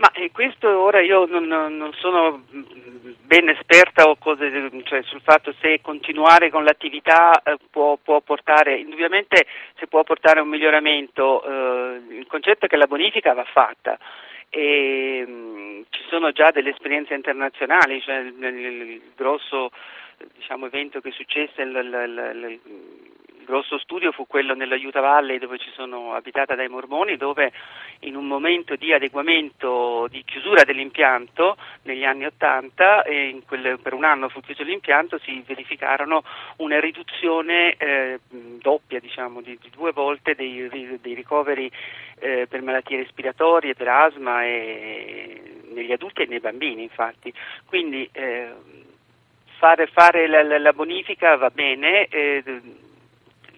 Ma 0.00 0.10
eh, 0.12 0.30
questo 0.32 0.66
ora 0.66 1.02
io 1.02 1.26
non, 1.26 1.44
non, 1.46 1.92
sono 1.92 2.42
ben 2.48 3.50
esperta 3.50 4.10
cose, 4.18 4.70
cioè, 4.84 5.02
sul 5.02 5.20
fatto 5.20 5.54
se 5.60 5.82
continuare 5.82 6.48
con 6.48 6.64
l'attività 6.64 7.42
eh, 7.42 7.58
può, 7.70 7.98
può, 8.02 8.22
portare, 8.22 8.78
indubbiamente 8.78 9.44
se 9.78 9.88
può 9.88 10.02
portare 10.02 10.38
a 10.38 10.42
un 10.42 10.48
miglioramento, 10.48 11.44
eh, 11.44 12.16
il 12.16 12.26
concetto 12.26 12.64
è 12.64 12.68
che 12.68 12.78
la 12.78 12.86
bonifica 12.86 13.34
va 13.34 13.44
fatta. 13.44 13.98
E 14.48 15.22
mh, 15.26 15.30
mm, 15.30 15.80
ci 15.90 16.02
sono 16.08 16.32
già 16.32 16.50
delle 16.50 16.70
esperienze 16.70 17.12
internazionali, 17.12 18.00
cioè 18.00 18.20
il, 18.20 18.42
il, 18.42 18.64
il 18.64 19.02
grosso 19.14 19.70
diciamo, 20.34 20.64
evento 20.64 21.02
che 21.02 21.10
successe, 21.10 21.60
il, 21.60 22.58
grosso 23.44 23.78
studio 23.78 24.12
fu 24.12 24.26
quello 24.26 24.54
nella 24.54 24.76
Utah 24.76 25.00
Valley 25.00 25.38
dove 25.38 25.58
ci 25.58 25.70
sono 25.74 26.14
abitata 26.14 26.54
dai 26.54 26.68
mormoni, 26.68 27.16
dove 27.16 27.52
in 28.00 28.16
un 28.16 28.26
momento 28.26 28.76
di 28.76 28.92
adeguamento, 28.92 30.06
di 30.08 30.22
chiusura 30.24 30.64
dell'impianto 30.64 31.56
negli 31.82 32.04
anni 32.04 32.26
80, 32.26 33.02
e 33.02 33.42
quel, 33.46 33.78
per 33.80 33.94
un 33.94 34.04
anno 34.04 34.28
fu 34.28 34.40
chiuso 34.40 34.62
l'impianto, 34.62 35.18
si 35.18 35.42
verificarono 35.46 36.22
una 36.56 36.80
riduzione 36.80 37.74
eh, 37.76 38.20
doppia, 38.60 39.00
diciamo, 39.00 39.40
di, 39.40 39.58
di, 39.60 39.70
due 39.70 39.92
volte 39.92 40.34
dei, 40.34 40.98
dei 41.00 41.14
ricoveri 41.14 41.70
eh, 42.20 42.46
per 42.48 42.62
malattie 42.62 42.98
respiratorie, 42.98 43.74
per 43.74 43.88
asma 43.88 44.44
e, 44.44 45.60
negli 45.72 45.92
adulti 45.92 46.22
e 46.22 46.26
nei 46.26 46.40
bambini 46.40 46.82
infatti. 46.82 47.32
Quindi 47.66 48.08
eh, 48.12 48.52
fare, 49.58 49.86
fare 49.86 50.26
la, 50.26 50.42
la, 50.42 50.58
la, 50.58 50.72
bonifica 50.72 51.36
va 51.36 51.50
bene 51.50 52.06
eh, 52.06 52.42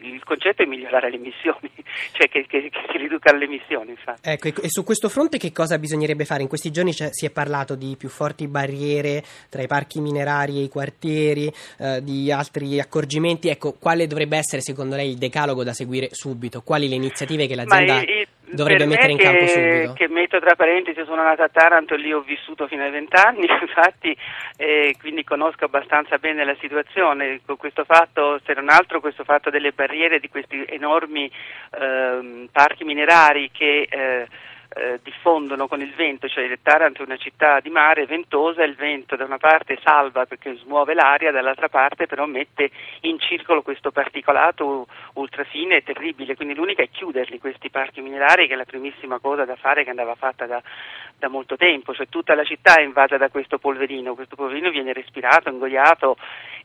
il 0.02 0.23
concetto 0.25 0.62
è 0.62 0.66
migliorare 0.66 1.11
le 1.11 1.16
emissioni, 1.16 1.71
cioè 2.12 2.28
che, 2.28 2.47
che, 2.47 2.68
che, 2.71 2.80
si 2.90 2.99
riducano 2.99 3.38
le 3.38 3.44
emissioni. 3.44 3.90
Infatti. 3.90 4.28
Ecco, 4.28 4.62
e 4.62 4.68
su 4.68 4.85
questo 4.85 5.09
fronte 5.09 5.38
che 5.38 5.52
cosa 5.52 5.78
bisognerebbe 5.78 6.25
fare? 6.25 6.42
In 6.42 6.49
questi 6.49 6.71
giorni 6.71 6.92
si 6.92 7.26
è 7.26 7.30
parlato 7.30 7.75
di 7.75 7.97
più 7.97 8.09
forti 8.09 8.47
barriere 8.47 9.23
tra 9.49 9.62
i 9.62 9.66
parchi 9.66 10.00
minerari 10.00 10.59
e 10.59 10.62
i 10.64 10.68
quartieri, 10.68 11.52
eh, 11.78 12.02
di 12.02 12.30
altri 12.30 12.80
accorgimenti. 12.80 13.49
Ecco, 13.49 13.75
quale 13.78 14.06
dovrebbe 14.06 14.37
essere 14.37 14.62
secondo 14.62 14.97
lei 14.97 15.11
il 15.11 15.18
decalogo 15.18 15.64
da 15.64 15.73
seguire 15.73 16.09
subito? 16.12 16.62
Quali 16.62 16.88
le 16.88 16.94
iniziative 16.94 17.47
che 17.47 17.54
l'azienda... 17.54 18.00
Il, 18.00 18.09
il 18.09 18.28
dovrebbe 18.52 18.87
mettere 18.87 19.12
in 19.12 19.18
che, 19.18 19.25
campo 19.25 19.47
subito. 19.47 19.92
Che 19.94 20.09
metto 20.09 20.40
tra 20.40 20.54
parentesi, 20.54 21.02
sono 21.04 21.23
nata 21.23 21.44
a 21.44 21.49
Taranto 21.49 21.94
e 21.94 21.99
lì 21.99 22.12
ho 22.12 22.21
vissuto 22.21 22.66
fino 22.66 22.82
ai 22.85 22.90
vent'anni, 22.90 23.47
infatti, 23.61 24.16
eh, 24.56 24.94
quindi 25.00 25.25
conosco 25.25 25.64
abbastanza 25.64 26.18
bene 26.18 26.44
la 26.44 26.56
situazione. 26.61 27.40
Con 27.44 27.56
questo 27.56 27.85
fatto, 27.85 28.40
se 28.44 28.52
non 28.54 28.68
altro, 28.68 29.00
questo 29.00 29.25
fatto 29.25 29.50
delle 29.50 29.73
barriere 29.73 30.21
di 30.21 30.28
questi 30.28 30.64
enormi 30.68 31.30
eh, 31.78 32.49
parchi 32.50 32.85
minerari 32.85 33.50
che 33.52 33.87
eh, 33.88 34.26
eh, 34.75 35.00
diffondono 35.02 35.69
con 35.69 35.81
il 35.81 35.93
vento, 35.95 36.29
cioè 36.29 36.50
Taranto 36.62 37.02
è 37.02 37.05
una 37.07 37.17
città 37.17 37.61
di 37.61 37.71
mare 37.71 38.07
ventosa, 38.07 38.62
il 38.64 38.75
vento 38.75 39.17
da 39.17 39.25
una 39.25 39.38
parte 39.38 39.79
salva 39.83 40.26
perché 40.26 40.57
smuove 40.57 40.95
l'aria, 40.95 41.31
dall'altra 41.31 41.69
parte 41.69 42.07
però 42.07 42.26
mette 42.26 42.71
in 43.02 43.19
circolo 43.19 43.62
questo 43.62 43.91
particolato 43.91 44.87
ultrafine 45.14 45.76
e 45.76 45.83
terribile, 45.83 46.37
quindi 46.37 46.55
l'unica 46.55 46.83
è 46.83 46.91
chiuderli 46.91 47.38
questi 47.38 47.71
parchi 47.71 48.00
minerari 48.00 48.47
che 48.47 48.55
è 48.55 48.57
la 48.57 48.64
primissima 48.64 49.19
cosa 49.19 49.45
da 49.45 49.57
fare 49.57 49.85
che 49.85 49.91
andava 49.91 50.14
fatta 50.14 50.47
da, 50.47 50.62
da 51.19 51.29
molto 51.29 51.57
tempo, 51.57 51.95
cioè 51.95 52.09
tutta 52.09 52.35
la 52.35 52.45
città 52.45 52.76
è 52.76 52.83
invasa 52.83 53.17
da 53.17 53.29
questo 53.29 53.59
polverino, 53.59 54.14
questo 54.14 54.37
polverino 54.37 54.71
viene 54.71 54.93
respirato, 54.93 55.50
ingoiato 55.50 56.17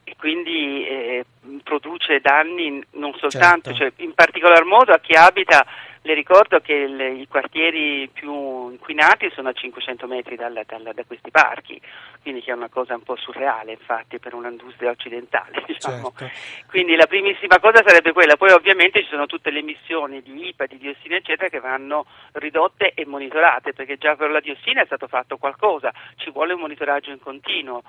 e 0.03 0.15
quindi 0.17 0.87
eh, 0.87 1.25
produce 1.63 2.19
danni 2.21 2.81
non 2.91 3.13
soltanto, 3.15 3.73
certo. 3.73 3.95
cioè, 3.97 4.05
in 4.05 4.13
particolar 4.13 4.63
modo 4.63 4.93
a 4.93 4.99
chi 4.99 5.13
abita 5.13 5.65
le 6.01 6.13
ricordo 6.13 6.59
che 6.59 6.73
il, 6.73 6.99
i 7.19 7.27
quartieri 7.27 8.09
più 8.11 8.69
inquinati 8.69 9.29
sono 9.33 9.49
a 9.49 9.53
500 9.53 10.07
metri 10.07 10.35
dalla, 10.35 10.63
dalla, 10.65 10.93
da 10.93 11.03
questi 11.05 11.31
parchi, 11.31 11.79
quindi 12.21 12.41
che 12.41 12.51
è 12.51 12.55
una 12.55 12.69
cosa 12.69 12.95
un 12.95 13.03
po' 13.03 13.15
surreale 13.15 13.71
infatti 13.71 14.19
per 14.19 14.33
un'industria 14.33 14.91
occidentale. 14.91 15.63
Diciamo. 15.67 16.13
Certo. 16.15 16.35
Quindi 16.69 16.95
la 16.95 17.07
primissima 17.07 17.59
cosa 17.59 17.81
sarebbe 17.85 18.13
quella, 18.13 18.37
poi 18.37 18.51
ovviamente 18.51 19.01
ci 19.03 19.09
sono 19.09 19.25
tutte 19.25 19.51
le 19.51 19.59
emissioni 19.59 20.21
di 20.21 20.47
IPA, 20.47 20.65
di 20.65 20.77
diossina 20.77 21.15
eccetera 21.15 21.49
che 21.49 21.59
vanno 21.59 22.05
ridotte 22.33 22.93
e 22.93 23.05
monitorate 23.05 23.73
perché 23.73 23.97
già 23.97 24.15
per 24.15 24.29
la 24.29 24.39
diossina 24.39 24.81
è 24.81 24.85
stato 24.85 25.07
fatto 25.07 25.37
qualcosa, 25.37 25.91
ci 26.17 26.31
vuole 26.31 26.53
un 26.53 26.61
monitoraggio 26.61 27.11
in 27.11 27.19
continuo 27.19 27.83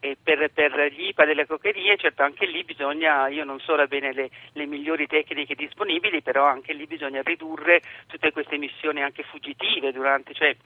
e 0.00 0.16
per, 0.20 0.50
per, 0.52 0.90
gli 0.92 1.08
IPA 1.08 1.24
delle 1.26 1.46
cocherie, 1.46 1.96
certo 1.98 2.22
anche 2.22 2.46
lì 2.46 2.64
bisogna, 2.64 3.28
io 3.28 3.44
non 3.44 3.60
so 3.60 3.76
bene 3.86 4.12
le, 4.12 4.30
le, 4.54 4.66
migliori 4.66 5.06
tecniche 5.06 5.54
disponibili, 5.54 6.22
però 6.22 6.46
anche 6.46 6.72
lì 6.72 6.86
bisogna 6.86 7.22
ridurre 7.22 7.82
tutte 8.06 8.32
queste 8.32 8.54
emissioni 8.54 9.02
anche 9.02 9.22
fuggitive 9.22 9.92
durante, 9.92 10.32
cioè 10.32 10.56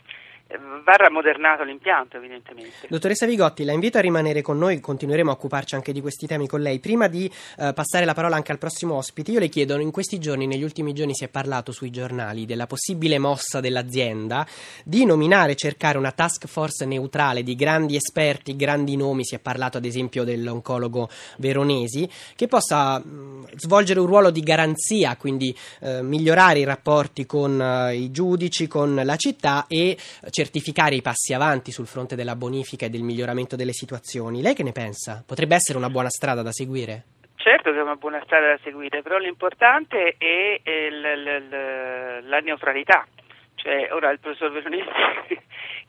va 0.46 0.96
rammodernato 0.96 1.64
l'impianto 1.64 2.18
evidentemente. 2.18 2.86
Dottoressa 2.88 3.26
Vigotti, 3.26 3.64
la 3.64 3.72
invito 3.72 3.98
a 3.98 4.02
rimanere 4.02 4.42
con 4.42 4.58
noi, 4.58 4.78
continueremo 4.78 5.30
a 5.30 5.32
occuparci 5.32 5.74
anche 5.74 5.92
di 5.92 6.00
questi 6.00 6.26
temi 6.26 6.46
con 6.46 6.60
lei. 6.60 6.78
Prima 6.80 7.08
di 7.08 7.30
eh, 7.58 7.72
passare 7.72 8.04
la 8.04 8.12
parola 8.12 8.36
anche 8.36 8.52
al 8.52 8.58
prossimo 8.58 8.94
ospite, 8.94 9.30
io 9.30 9.40
le 9.40 9.48
chiedo, 9.48 9.78
in 9.78 9.90
questi 9.90 10.18
giorni, 10.18 10.46
negli 10.46 10.62
ultimi 10.62 10.92
giorni 10.92 11.14
si 11.14 11.24
è 11.24 11.28
parlato 11.28 11.72
sui 11.72 11.90
giornali 11.90 12.44
della 12.44 12.66
possibile 12.66 13.18
mossa 13.18 13.60
dell'azienda 13.60 14.46
di 14.84 15.04
nominare 15.06 15.54
cercare 15.54 15.96
una 15.96 16.12
task 16.12 16.46
force 16.46 16.84
neutrale 16.84 17.42
di 17.42 17.54
grandi 17.54 17.96
esperti, 17.96 18.54
grandi 18.54 18.96
nomi, 18.96 19.24
si 19.24 19.34
è 19.34 19.38
parlato 19.38 19.78
ad 19.78 19.84
esempio 19.86 20.24
dell'oncologo 20.24 21.08
Veronesi, 21.38 22.08
che 22.36 22.48
possa 22.48 22.98
mh, 22.98 23.56
svolgere 23.56 24.00
un 24.00 24.06
ruolo 24.06 24.30
di 24.30 24.40
garanzia, 24.40 25.16
quindi 25.16 25.56
eh, 25.80 26.02
migliorare 26.02 26.58
i 26.58 26.64
rapporti 26.64 27.24
con 27.24 27.60
eh, 27.60 27.94
i 27.94 28.10
giudici, 28.10 28.66
con 28.66 29.00
la 29.02 29.16
città 29.16 29.64
e 29.68 29.96
certificare 30.34 30.96
i 30.96 31.00
passi 31.00 31.32
avanti 31.32 31.70
sul 31.70 31.86
fronte 31.86 32.16
della 32.16 32.34
bonifica 32.34 32.86
e 32.86 32.90
del 32.90 33.04
miglioramento 33.04 33.54
delle 33.54 33.72
situazioni. 33.72 34.42
Lei 34.42 34.52
che 34.52 34.64
ne 34.64 34.72
pensa? 34.72 35.22
Potrebbe 35.24 35.54
essere 35.54 35.78
una 35.78 35.90
buona 35.90 36.08
strada 36.08 36.42
da 36.42 36.50
seguire? 36.50 37.04
Certo 37.36 37.70
che 37.70 37.78
è 37.78 37.82
una 37.82 37.94
buona 37.94 38.20
strada 38.24 38.48
da 38.48 38.58
seguire, 38.64 39.00
però 39.00 39.18
l'importante 39.18 40.16
è, 40.18 40.60
è 40.60 40.90
l, 40.90 41.00
l, 41.00 41.38
l, 41.38 42.28
la 42.28 42.38
neutralità. 42.40 43.06
Cioè, 43.54 43.92
ora 43.92 44.10
il 44.10 44.18
professor 44.18 44.50
Veronesi 44.50 44.88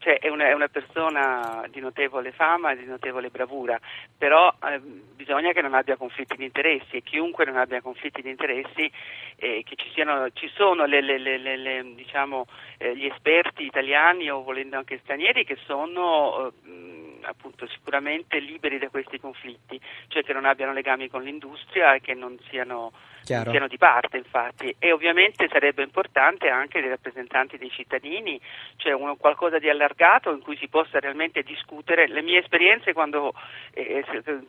cioè, 0.05 0.19
è, 0.19 0.29
una, 0.29 0.49
è, 0.49 0.53
una, 0.53 0.67
persona 0.67 1.65
di 1.71 1.79
notevole 1.79 2.31
fama 2.31 2.71
e 2.71 2.77
di 2.77 2.85
notevole 2.85 3.31
bravura, 3.31 3.79
però 4.15 4.53
eh, 4.69 4.79
bisogna 4.79 5.51
che 5.51 5.63
non 5.63 5.73
abbia 5.73 5.97
conflitti 5.97 6.35
di 6.37 6.43
interessi 6.43 6.97
e 6.97 7.01
chiunque 7.01 7.43
non 7.43 7.57
abbia 7.57 7.81
conflitti 7.81 8.21
di 8.21 8.29
interessi, 8.29 8.91
eh, 9.37 9.63
che 9.65 9.75
ci, 9.75 9.89
siano, 9.93 10.29
ci 10.33 10.47
sono 10.53 10.85
le, 10.85 11.01
le, 11.01 11.17
le, 11.17 11.95
diciamo, 11.95 12.45
eh, 12.77 12.95
gli 12.95 13.07
esperti 13.07 13.63
italiani 13.63 14.29
o 14.29 14.43
volendo 14.43 14.77
anche 14.77 14.99
stranieri 14.99 15.43
che 15.43 15.57
sono 15.65 16.53
eh, 16.63 17.04
appunto 17.25 17.67
sicuramente 17.67 18.39
liberi 18.39 18.77
da 18.77 18.89
questi 18.89 19.19
conflitti, 19.19 19.79
cioè 20.07 20.23
che 20.23 20.33
non 20.33 20.45
abbiano 20.45 20.73
legami 20.73 21.09
con 21.09 21.23
l'industria 21.23 21.93
e 21.95 22.01
che 22.01 22.13
non 22.13 22.37
siano 22.49 22.91
siano 23.25 23.67
di 23.67 23.77
parte 23.77 24.17
infatti 24.17 24.75
e 24.77 24.91
ovviamente 24.91 25.47
sarebbe 25.51 25.81
importante 25.81 26.47
anche 26.47 26.79
dei 26.79 26.89
rappresentanti 26.89 27.57
dei 27.57 27.71
cittadini, 27.71 28.39
cioè 28.77 28.93
uno, 28.93 29.15
qualcosa 29.15 29.57
di 29.57 29.67
allargato 29.67 30.31
in 30.31 30.41
cui 30.41 30.55
si 30.57 30.67
possa 30.67 30.99
realmente 30.99 31.41
discutere. 31.41 32.07
Le 32.07 32.21
mie 32.21 32.39
esperienze 32.39 32.93
quando 32.93 33.33
eh, 33.73 34.03
eh 34.05 34.43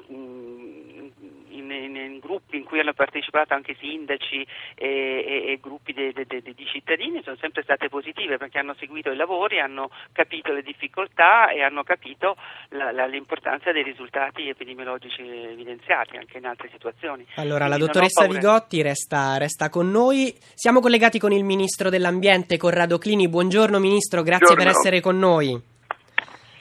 in, 1.71 1.97
in, 1.97 1.97
in, 1.97 2.19
gruppi 2.19 2.57
in 2.57 2.65
cui 2.65 2.81
hanno 2.81 2.93
partecipato 2.93 3.55
anche 3.55 3.77
sindaci 3.79 4.47
e, 4.75 4.87
e, 4.87 5.53
e 5.53 5.59
gruppi 5.61 5.93
de, 5.93 6.13
de, 6.13 6.27
de, 6.27 6.43
di 6.43 6.67
cittadini 6.67 7.23
sono 7.23 7.37
sempre 7.37 7.63
state 7.63 7.89
positive 7.89 8.37
perché 8.37 8.59
hanno 8.59 8.75
seguito 8.79 9.11
i 9.11 9.17
lavori, 9.17 9.61
hanno 9.61 9.91
capito 10.13 10.53
le 10.53 10.63
difficoltà 10.63 11.51
e 11.51 11.63
hanno 11.63 11.83
capito 11.83 12.37
la, 12.71 12.93
la, 12.93 13.07
l'importanza 13.07 13.73
dei 13.73 13.83
risultati 13.83 14.49
epidemiologici 14.49 15.23
evidenziati 15.23 16.17
anche 16.17 16.39
in 16.39 16.47
altre 16.47 16.69
situazioni. 16.73 17.27
Allora, 17.37 17.67
Quindi 17.67 17.79
la 17.79 17.87
dottoressa 17.87 18.27
Vigotti 18.27 18.83
resta, 18.83 19.37
resta, 19.39 19.69
con 19.69 19.91
noi. 19.91 20.35
Siamo 20.55 20.81
collegati 20.81 21.19
con 21.19 21.33
il 21.33 21.45
Ministro 21.45 21.91
dell'Ambiente, 21.91 22.57
Corrado 22.57 22.99
Clini. 22.99 23.29
Buongiorno 23.29 23.79
Ministro, 23.79 24.23
grazie 24.23 24.55
Buongiorno. 24.55 24.73
per 24.73 24.81
essere 24.81 25.01
con 25.01 25.19
noi. 25.19 25.75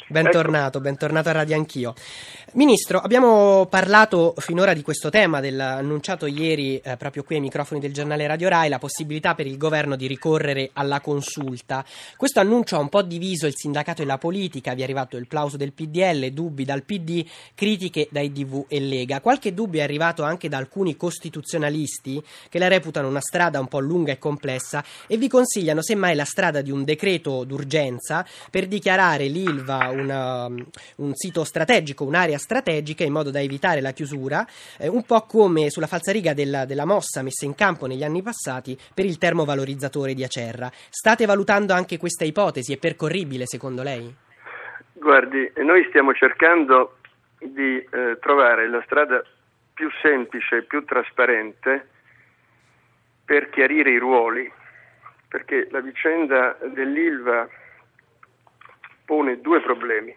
Bentornato, 0.08 0.78
ecco. 0.78 0.82
bentornato 0.82 1.30
a 1.30 1.32
Radio 1.32 1.56
Anch'io. 1.56 1.94
Ministro, 2.56 3.00
abbiamo 3.00 3.66
parlato 3.66 4.34
finora 4.38 4.74
di 4.74 4.82
questo 4.82 5.10
tema 5.10 5.42
dell'annunciato 5.42 6.26
ieri 6.26 6.78
eh, 6.78 6.96
proprio 6.96 7.22
qui 7.24 7.36
ai 7.36 7.42
microfoni 7.42 7.82
del 7.82 7.92
giornale 7.92 8.26
Radio 8.28 8.48
Rai, 8.48 8.70
la 8.70 8.80
possibilità 8.80 9.36
per 9.36 9.46
il 9.46 9.58
governo 9.58 9.98
di 9.98 10.08
ricorrere 10.08 10.70
alla 10.72 11.02
consulta. 11.02 11.84
Questo 12.16 12.40
annuncio 12.40 12.78
ha 12.78 12.80
un 12.80 12.88
po' 12.88 13.02
diviso 13.02 13.46
il 13.46 13.56
sindacato 13.58 14.04
e 14.04 14.06
la 14.06 14.18
politica, 14.18 14.74
vi 14.74 14.80
è 14.80 14.84
arrivato 14.86 15.18
il 15.18 15.28
plauso 15.28 15.58
del 15.58 15.74
PDL, 15.74 16.30
dubbi 16.30 16.64
dal 16.64 16.84
PD, 16.84 17.26
critiche 17.54 18.08
dai 18.10 18.32
DV 18.32 18.68
e 18.70 18.80
Lega. 18.80 19.20
Qualche 19.20 19.54
dubbio 19.54 19.82
è 19.82 19.84
arrivato 19.84 20.24
anche 20.24 20.48
da 20.48 20.56
alcuni 20.56 20.96
costituzionalisti 20.96 22.24
che 22.48 22.58
la 22.58 22.70
reputano 22.70 23.10
una 23.10 23.20
strada 23.20 23.60
un 23.60 23.68
po' 23.68 23.80
lunga 23.80 24.14
e 24.14 24.18
complessa 24.18 24.82
e 25.08 25.18
vi 25.18 25.28
consigliano 25.28 25.84
semmai 25.84 26.16
la 26.16 26.24
strada 26.24 26.62
di 26.62 26.72
un 26.72 26.86
decreto 26.86 27.44
d'urgenza 27.44 28.26
per 28.50 28.68
dichiarare 28.68 29.28
l'Ilva 29.28 29.90
una, 29.90 30.46
un 30.46 31.12
sito 31.16 31.44
strategico, 31.44 32.06
un'area 32.06 32.28
strategica 32.28 32.44
in 33.04 33.12
modo 33.12 33.32
da 33.32 33.42
evitare 33.42 33.82
la 33.82 33.92
chiusura, 33.92 34.46
eh, 34.78 34.88
un 34.88 35.04
po' 35.06 35.22
come 35.22 35.70
sulla 35.70 35.88
falsariga 35.88 36.34
della, 36.34 36.66
della 36.66 36.86
mossa 36.86 37.22
messa 37.22 37.46
in 37.46 37.56
campo 37.56 37.86
negli 37.88 38.04
anni 38.04 38.22
passati 38.22 38.78
per 38.94 39.06
il 39.06 39.18
termovalorizzatore 39.18 40.14
di 40.14 40.24
Acerra. 40.24 40.70
State 40.90 41.26
valutando 41.26 41.74
anche 41.74 41.98
questa 41.98 42.26
ipotesi? 42.26 42.74
È 42.74 42.78
percorribile 42.78 43.46
secondo 43.46 43.84
lei? 43.84 44.14
Guardi, 44.94 45.52
noi 45.58 45.86
stiamo 45.90 46.14
cercando 46.14 46.98
di 47.40 47.78
eh, 47.78 48.18
trovare 48.20 48.68
la 48.70 48.82
strada 48.86 49.24
più 49.74 49.90
semplice 50.02 50.58
e 50.58 50.64
più 50.64 50.84
trasparente 50.86 51.90
per 53.26 53.50
chiarire 53.50 53.92
i 53.92 53.98
ruoli, 53.98 54.52
perché 55.28 55.68
la 55.72 55.82
vicenda 55.82 56.58
dell'Ilva 56.74 57.48
pone 59.06 59.42
due 59.42 59.62
problemi. 59.62 60.16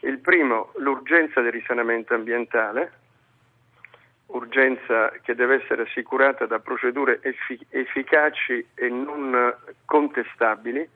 Il 0.00 0.18
primo, 0.18 0.72
l'urgenza 0.76 1.40
del 1.40 1.52
risanamento 1.52 2.14
ambientale, 2.14 2.92
urgenza 4.26 5.10
che 5.22 5.34
deve 5.34 5.62
essere 5.62 5.82
assicurata 5.82 6.46
da 6.46 6.58
procedure 6.58 7.20
effic- 7.22 7.66
efficaci 7.70 8.66
e 8.74 8.88
non 8.88 9.54
contestabili 9.84 10.88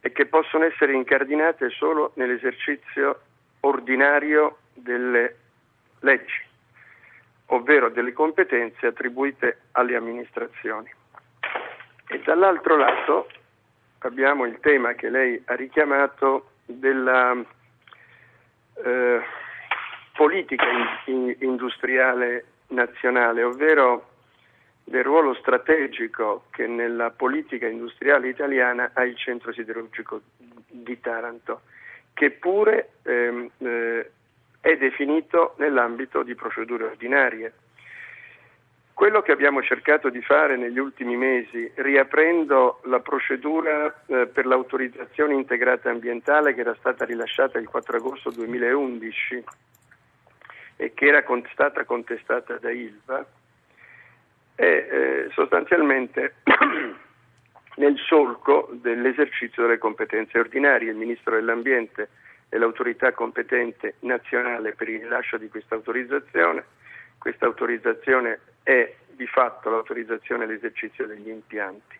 e 0.00 0.12
che 0.12 0.26
possono 0.26 0.64
essere 0.64 0.92
incardinate 0.92 1.70
solo 1.70 2.12
nell'esercizio 2.16 3.20
ordinario 3.60 4.58
delle 4.74 5.36
leggi, 6.00 6.42
ovvero 7.46 7.88
delle 7.88 8.12
competenze 8.12 8.86
attribuite 8.86 9.60
alle 9.72 9.96
amministrazioni. 9.96 10.90
E 12.08 12.20
dall'altro 12.20 12.76
lato 12.76 13.28
abbiamo 14.00 14.44
il 14.44 14.60
tema 14.60 14.92
che 14.92 15.08
lei 15.08 15.42
ha 15.46 15.54
richiamato 15.54 16.50
della 16.66 17.42
eh, 18.82 19.20
politica 20.12 20.64
in, 21.06 21.14
in, 21.14 21.36
industriale 21.40 22.44
nazionale, 22.68 23.42
ovvero 23.42 24.08
del 24.84 25.02
ruolo 25.02 25.34
strategico 25.34 26.44
che 26.50 26.66
nella 26.66 27.10
politica 27.10 27.66
industriale 27.66 28.28
italiana 28.28 28.90
ha 28.92 29.04
il 29.04 29.16
centro 29.16 29.52
siderurgico 29.52 30.20
di 30.68 31.00
Taranto, 31.00 31.62
che 32.12 32.30
pure 32.30 32.90
ehm, 33.02 33.50
eh, 33.58 34.10
è 34.60 34.76
definito 34.76 35.54
nell'ambito 35.58 36.22
di 36.22 36.34
procedure 36.34 36.84
ordinarie. 36.84 37.52
Quello 38.94 39.22
che 39.22 39.32
abbiamo 39.32 39.60
cercato 39.60 40.08
di 40.08 40.22
fare 40.22 40.56
negli 40.56 40.78
ultimi 40.78 41.16
mesi, 41.16 41.68
riaprendo 41.74 42.80
la 42.84 43.00
procedura 43.00 43.92
eh, 44.06 44.28
per 44.28 44.46
l'autorizzazione 44.46 45.34
integrata 45.34 45.90
ambientale 45.90 46.54
che 46.54 46.60
era 46.60 46.76
stata 46.78 47.04
rilasciata 47.04 47.58
il 47.58 47.66
4 47.66 47.96
agosto 47.96 48.30
2011 48.30 49.44
e 50.76 50.94
che 50.94 51.06
era 51.06 51.24
con- 51.24 51.44
stata 51.50 51.84
contestata 51.84 52.56
da 52.58 52.70
ILVA, 52.70 53.26
è 54.54 54.62
eh, 54.62 55.28
sostanzialmente 55.32 56.36
nel 57.76 57.98
solco 57.98 58.68
dell'esercizio 58.74 59.62
delle 59.62 59.78
competenze 59.78 60.38
ordinarie. 60.38 60.90
Il 60.90 60.96
Ministro 60.96 61.34
dell'Ambiente 61.34 62.10
è 62.48 62.58
l'autorità 62.58 63.12
competente 63.12 63.96
nazionale 64.00 64.72
per 64.74 64.88
il 64.88 65.00
rilascio 65.00 65.36
di 65.36 65.48
questa 65.48 65.74
autorizzazione. 65.74 66.64
Questa 67.24 67.46
autorizzazione 67.46 68.38
è 68.62 68.96
di 69.12 69.26
fatto 69.26 69.70
l'autorizzazione 69.70 70.44
all'esercizio 70.44 71.06
degli 71.06 71.30
impianti. 71.30 71.96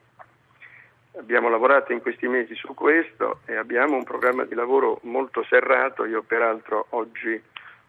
Abbiamo 1.16 1.48
lavorato 1.48 1.92
in 1.92 2.02
questi 2.02 2.28
mesi 2.28 2.54
su 2.54 2.74
questo 2.74 3.40
e 3.46 3.56
abbiamo 3.56 3.96
un 3.96 4.04
programma 4.04 4.44
di 4.44 4.54
lavoro 4.54 4.98
molto 5.04 5.42
serrato. 5.44 6.04
Io 6.04 6.20
peraltro 6.24 6.88
oggi 6.90 7.42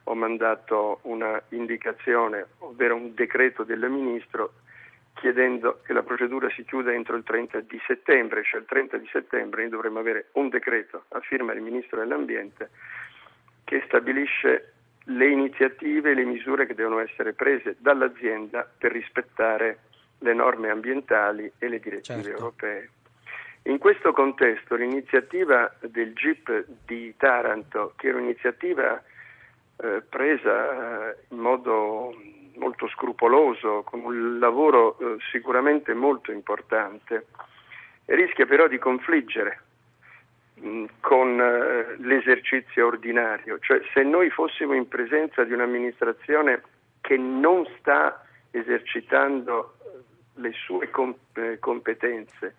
ho 0.03 0.15
mandato 0.15 0.99
una 1.01 1.37
indicazione, 1.49 2.45
ovvero 2.59 2.95
un 2.95 3.13
decreto 3.13 3.65
del 3.65 3.85
Ministro 3.89 4.53
chiedendo 5.15 5.81
che 5.83 5.91
la 5.91 6.03
procedura 6.03 6.49
si 6.51 6.63
chiuda 6.63 6.93
entro 6.93 7.17
il 7.17 7.23
30 7.23 7.59
di 7.59 7.81
settembre, 7.85 8.45
cioè 8.45 8.61
il 8.61 8.65
30 8.65 8.95
di 8.95 9.09
settembre 9.11 9.63
noi 9.63 9.71
dovremmo 9.71 9.99
avere 9.99 10.27
un 10.35 10.47
decreto 10.47 11.03
a 11.09 11.19
firma 11.19 11.51
del 11.51 11.63
Ministro 11.63 11.99
dell'Ambiente 11.99 12.69
che 13.65 13.83
stabilisce 13.87 14.74
le 15.05 15.27
iniziative 15.29 16.11
e 16.11 16.13
le 16.13 16.25
misure 16.25 16.65
che 16.65 16.73
devono 16.73 16.99
essere 16.99 17.33
prese 17.33 17.75
dall'azienda 17.79 18.67
per 18.77 18.91
rispettare 18.91 19.79
le 20.19 20.33
norme 20.33 20.69
ambientali 20.69 21.51
e 21.57 21.67
le 21.67 21.79
direttive 21.79 22.23
certo. 22.23 22.39
europee. 22.39 22.89
In 23.63 23.77
questo 23.77 24.11
contesto 24.13 24.75
l'iniziativa 24.75 25.73
del 25.79 26.13
GIP 26.13 26.65
di 26.85 27.15
Taranto, 27.17 27.93
che 27.95 28.09
era 28.09 28.17
un'iniziativa 28.17 29.01
eh, 29.77 30.01
presa 30.07 31.09
eh, 31.09 31.15
in 31.29 31.37
modo 31.37 32.15
molto 32.57 32.87
scrupoloso, 32.87 33.83
con 33.83 34.03
un 34.03 34.39
lavoro 34.39 34.97
eh, 34.97 35.17
sicuramente 35.31 35.93
molto 35.93 36.31
importante, 36.31 37.27
rischia 38.05 38.45
però 38.45 38.67
di 38.67 38.77
confliggere 38.77 39.64
con 41.01 41.39
eh, 41.39 41.95
l'esercizio 41.99 42.87
ordinario, 42.87 43.59
cioè 43.59 43.81
se 43.93 44.03
noi 44.03 44.29
fossimo 44.29 44.73
in 44.73 44.87
presenza 44.87 45.43
di 45.43 45.53
un'amministrazione 45.53 46.61
che 47.01 47.17
non 47.17 47.67
sta 47.77 48.25
esercitando 48.51 49.75
eh, 49.79 50.41
le 50.41 50.51
sue 50.53 50.89
eh, 51.33 51.59
competenze 51.59 52.55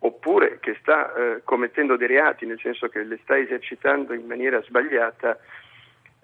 oppure 0.00 0.58
che 0.60 0.76
sta 0.80 1.12
eh, 1.14 1.40
commettendo 1.42 1.96
dei 1.96 2.06
reati, 2.06 2.46
nel 2.46 2.60
senso 2.60 2.88
che 2.88 3.02
le 3.02 3.18
sta 3.22 3.36
esercitando 3.36 4.12
in 4.12 4.26
maniera 4.26 4.62
sbagliata, 4.62 5.38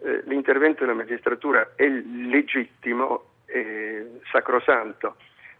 eh, 0.02 0.22
l'intervento 0.26 0.80
della 0.80 0.96
magistratura 0.96 1.72
è 1.74 1.88
legittimo 1.88 3.30
e 3.46 4.20
sacrosanto 4.30 5.16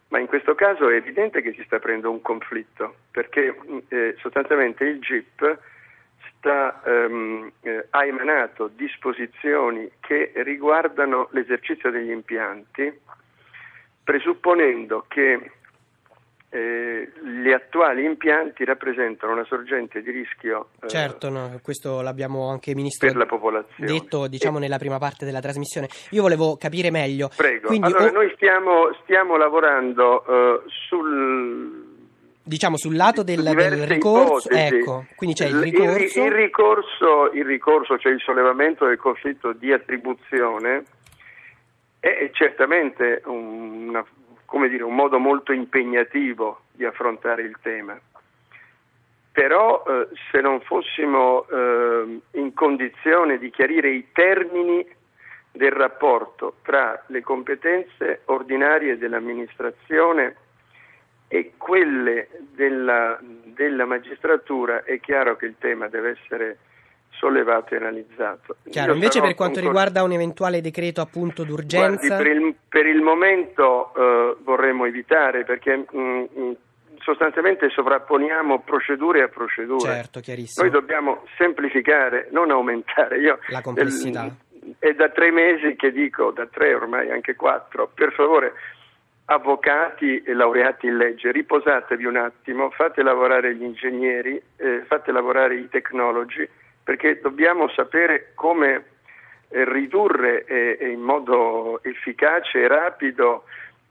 ma 0.08 0.18
in 0.18 0.26
questo 0.26 0.54
caso 0.54 0.88
è 0.88 0.96
evidente 0.96 1.42
che 1.42 1.52
si 1.52 1.62
sta 1.64 1.76
aprendo 1.76 2.10
un 2.10 2.20
conflitto, 2.20 2.96
perché 3.10 3.56
eh, 3.88 4.14
sostanzialmente 4.18 4.84
il 4.84 5.00
GIP 5.00 5.58
sta, 6.38 6.82
ehm, 6.84 7.50
eh, 7.62 7.86
ha 7.90 8.04
emanato 8.04 8.68
disposizioni 8.68 9.90
che 10.00 10.32
riguardano 10.36 11.28
l'esercizio 11.32 11.90
degli 11.90 12.10
impianti, 12.10 12.92
presupponendo 14.04 15.06
che 15.08 15.50
eh, 16.50 16.83
gli 17.22 17.50
attuali 17.50 18.04
impianti 18.04 18.64
rappresentano 18.64 19.32
una 19.32 19.44
sorgente 19.44 20.02
di 20.02 20.10
rischio. 20.10 20.68
Eh, 20.82 20.88
certo, 20.88 21.28
no, 21.28 21.58
questo 21.62 22.00
l'abbiamo 22.00 22.48
anche 22.48 22.74
ministro 22.74 23.08
per 23.08 23.16
la 23.16 23.26
popolazione. 23.26 23.90
detto 23.90 24.26
diciamo, 24.26 24.58
e... 24.58 24.60
nella 24.60 24.78
prima 24.78 24.98
parte 24.98 25.24
della 25.24 25.40
trasmissione. 25.40 25.88
Io 26.10 26.22
volevo 26.22 26.56
capire 26.56 26.90
meglio. 26.90 27.30
Prego. 27.34 27.66
Quindi, 27.68 27.86
allora, 27.86 28.10
o... 28.10 28.12
noi 28.12 28.32
stiamo, 28.34 28.92
stiamo 29.02 29.36
lavorando 29.36 30.24
uh, 30.26 30.68
sul 30.88 31.92
diciamo 32.46 32.76
sul 32.76 32.94
lato 32.94 33.22
del, 33.22 33.42
del 33.42 33.86
ricorso, 33.86 34.50
ecco, 34.50 35.06
quindi 35.16 35.34
c'è 35.34 35.46
il 35.46 35.60
ricorso. 35.60 36.18
Il, 36.20 36.26
il, 36.26 36.32
ricorso. 36.32 37.30
il 37.32 37.44
ricorso, 37.44 37.98
cioè 37.98 38.12
il 38.12 38.20
sollevamento 38.20 38.86
del 38.86 38.98
conflitto 38.98 39.52
di 39.52 39.72
attribuzione, 39.72 40.84
è 42.00 42.30
certamente 42.34 43.22
una 43.24 44.04
come 44.54 44.68
dire, 44.68 44.84
un 44.84 44.94
modo 44.94 45.18
molto 45.18 45.50
impegnativo 45.50 46.60
di 46.70 46.84
affrontare 46.84 47.42
il 47.42 47.56
tema. 47.60 47.98
Però 49.32 49.82
eh, 49.84 50.06
se 50.30 50.40
non 50.40 50.60
fossimo 50.60 51.44
eh, 51.48 52.20
in 52.38 52.54
condizione 52.54 53.38
di 53.38 53.50
chiarire 53.50 53.90
i 53.90 54.06
termini 54.12 54.86
del 55.50 55.72
rapporto 55.72 56.58
tra 56.62 57.02
le 57.08 57.20
competenze 57.20 58.20
ordinarie 58.26 58.96
dell'amministrazione 58.96 60.36
e 61.26 61.54
quelle 61.56 62.28
della, 62.52 63.18
della 63.20 63.86
magistratura, 63.86 64.84
è 64.84 65.00
chiaro 65.00 65.34
che 65.34 65.46
il 65.46 65.56
tema 65.58 65.88
deve 65.88 66.10
essere 66.10 66.58
sollevato 67.18 67.74
e 67.74 67.76
analizzato. 67.78 68.56
Chiaro, 68.70 68.88
Io 68.88 68.94
invece 68.94 69.20
per 69.20 69.34
quanto 69.34 69.60
concor- 69.60 69.74
riguarda 69.74 70.02
un 70.02 70.12
eventuale 70.12 70.60
decreto 70.60 71.00
appunto 71.00 71.44
d'urgenza? 71.44 72.06
Guardi, 72.06 72.08
per, 72.08 72.26
il, 72.26 72.54
per, 72.68 72.86
il, 72.86 73.00
momento 73.00 73.92
eh, 73.94 74.36
vorremmo 74.42 74.84
evitare 74.84 75.44
perché 75.44 75.76
mh, 75.76 75.98
mm, 75.98 76.00
mh, 76.00 76.28
mm, 76.38 76.52
sostanzialmente 76.98 77.68
sovrapponiamo 77.70 78.60
procedure 78.60 79.22
a 79.22 79.28
procedure. 79.28 79.90
Certo, 79.90 80.20
chiarissimo. 80.20 80.66
Noi 80.66 80.74
dobbiamo 80.74 81.24
semplificare, 81.36 82.28
non 82.30 82.50
aumentare. 82.50 83.18
Io, 83.18 83.38
La 83.48 83.60
complessità. 83.60 84.26
Eh, 84.26 84.76
è 84.78 84.94
da 84.94 85.10
tre 85.10 85.30
mesi 85.30 85.76
che 85.76 85.92
dico, 85.92 86.30
da 86.30 86.46
tre 86.46 86.74
ormai 86.74 87.10
anche 87.10 87.36
quattro, 87.36 87.90
per 87.92 88.12
favore, 88.12 88.54
avvocati 89.26 90.22
e 90.22 90.34
laureati 90.34 90.86
in 90.86 90.96
legge, 90.96 91.32
riposatevi 91.32 92.04
un 92.04 92.16
attimo, 92.16 92.70
fate 92.70 93.02
lavorare 93.02 93.54
gli 93.54 93.62
ingegneri, 93.62 94.40
eh, 94.56 94.82
fate 94.86 95.12
lavorare 95.12 95.56
i 95.56 95.68
tecnologi, 95.68 96.46
perché 96.84 97.18
dobbiamo 97.20 97.68
sapere 97.70 98.32
come 98.34 98.84
eh, 99.48 99.64
ridurre 99.64 100.44
eh, 100.44 100.90
in 100.90 101.00
modo 101.00 101.82
efficace 101.82 102.60
e 102.60 102.68
rapido 102.68 103.44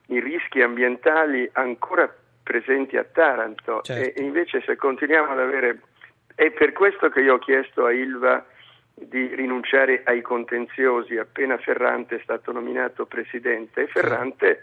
i 0.07 0.19
rischi 0.19 0.61
ambientali 0.61 1.49
ancora 1.53 2.13
presenti 2.43 2.97
a 2.97 3.03
Taranto. 3.03 3.81
Certo. 3.81 4.19
e 4.19 4.23
invece 4.23 4.61
se 4.61 4.75
continuiamo 4.75 5.31
ad 5.31 5.39
avere 5.39 5.79
è 6.35 6.51
per 6.51 6.73
questo 6.73 7.09
che 7.09 7.21
io 7.21 7.35
ho 7.35 7.39
chiesto 7.39 7.85
a 7.85 7.91
Ilva 7.91 8.45
di 8.93 9.33
rinunciare 9.33 10.01
ai 10.05 10.21
contenziosi. 10.21 11.17
Appena 11.17 11.57
Ferrante 11.57 12.17
è 12.17 12.19
stato 12.21 12.51
nominato 12.51 13.05
presidente 13.05 13.87
Ferrante 13.87 14.61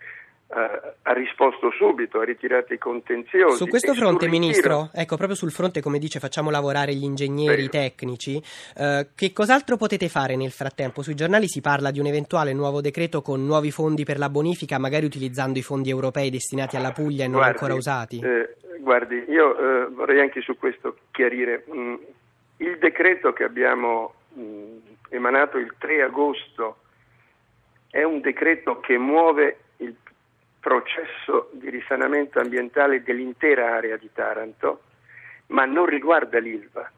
ha 0.52 1.12
risposto 1.12 1.70
subito, 1.70 2.18
ha 2.18 2.24
ritirato 2.24 2.74
i 2.74 2.78
contenziosi. 2.78 3.56
Su 3.56 3.68
questo 3.68 3.94
fronte, 3.94 4.28
Ministro, 4.28 4.90
ecco, 4.92 5.16
proprio 5.16 5.36
sul 5.36 5.52
fronte, 5.52 5.80
come 5.80 5.98
dice, 5.98 6.18
facciamo 6.18 6.50
lavorare 6.50 6.92
gli 6.92 7.04
ingegneri, 7.04 7.64
i 7.64 7.68
tecnici, 7.68 8.34
uh, 8.34 9.06
che 9.14 9.32
cos'altro 9.32 9.76
potete 9.76 10.08
fare 10.08 10.34
nel 10.34 10.50
frattempo? 10.50 11.02
Sui 11.02 11.14
giornali 11.14 11.46
si 11.46 11.60
parla 11.60 11.92
di 11.92 12.00
un 12.00 12.06
eventuale 12.06 12.52
nuovo 12.52 12.80
decreto 12.80 13.22
con 13.22 13.44
nuovi 13.46 13.70
fondi 13.70 14.04
per 14.04 14.18
la 14.18 14.28
bonifica, 14.28 14.78
magari 14.78 15.04
utilizzando 15.04 15.58
i 15.58 15.62
fondi 15.62 15.88
europei 15.88 16.30
destinati 16.30 16.76
alla 16.76 16.90
Puglia 16.90 17.24
e 17.24 17.28
non 17.28 17.36
guardi, 17.36 17.52
ancora 17.52 17.74
usati? 17.74 18.18
Eh, 18.18 18.56
guardi, 18.80 19.24
io 19.28 19.56
eh, 19.56 19.86
vorrei 19.90 20.20
anche 20.20 20.40
su 20.40 20.56
questo 20.58 20.96
chiarire. 21.12 21.64
Mm, 21.72 21.94
il 22.56 22.78
decreto 22.78 23.32
che 23.32 23.44
abbiamo 23.44 24.14
mm, 24.36 24.78
emanato 25.10 25.58
il 25.58 25.74
3 25.78 26.02
agosto 26.02 26.78
è 27.88 28.02
un 28.02 28.20
decreto 28.20 28.80
che 28.80 28.98
muove 28.98 29.58
processo 30.60 31.48
di 31.52 31.70
risanamento 31.70 32.38
ambientale 32.38 33.02
dell'intera 33.02 33.74
area 33.74 33.96
di 33.96 34.10
Taranto, 34.12 34.82
ma 35.46 35.64
non 35.64 35.86
riguarda 35.86 36.38
l'Ilva, 36.38 36.88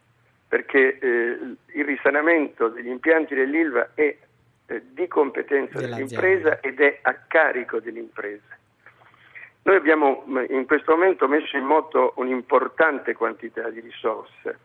perché 0.49 0.99
eh, 0.99 1.39
il 1.75 1.85
risanamento 1.85 2.69
degli 2.69 2.89
impianti 2.89 3.35
dell'Ilva 3.35 3.91
è 3.95 4.17
eh, 4.67 4.83
di 4.91 5.07
competenza 5.07 5.79
dell'impresa 5.79 6.61
ed 6.61 6.81
è 6.81 6.99
a 7.03 7.15
carico 7.27 7.81
dell'impresa. 7.81 8.59
Noi 9.65 9.77
abbiamo 9.77 10.25
in 10.49 10.67
questo 10.67 10.93
momento 10.93 11.29
messo 11.29 11.57
in 11.57 11.65
moto 11.65 12.15
un'importante 12.17 13.15
quantità 13.15 13.71
di 13.71 13.79
risorse 13.79 14.59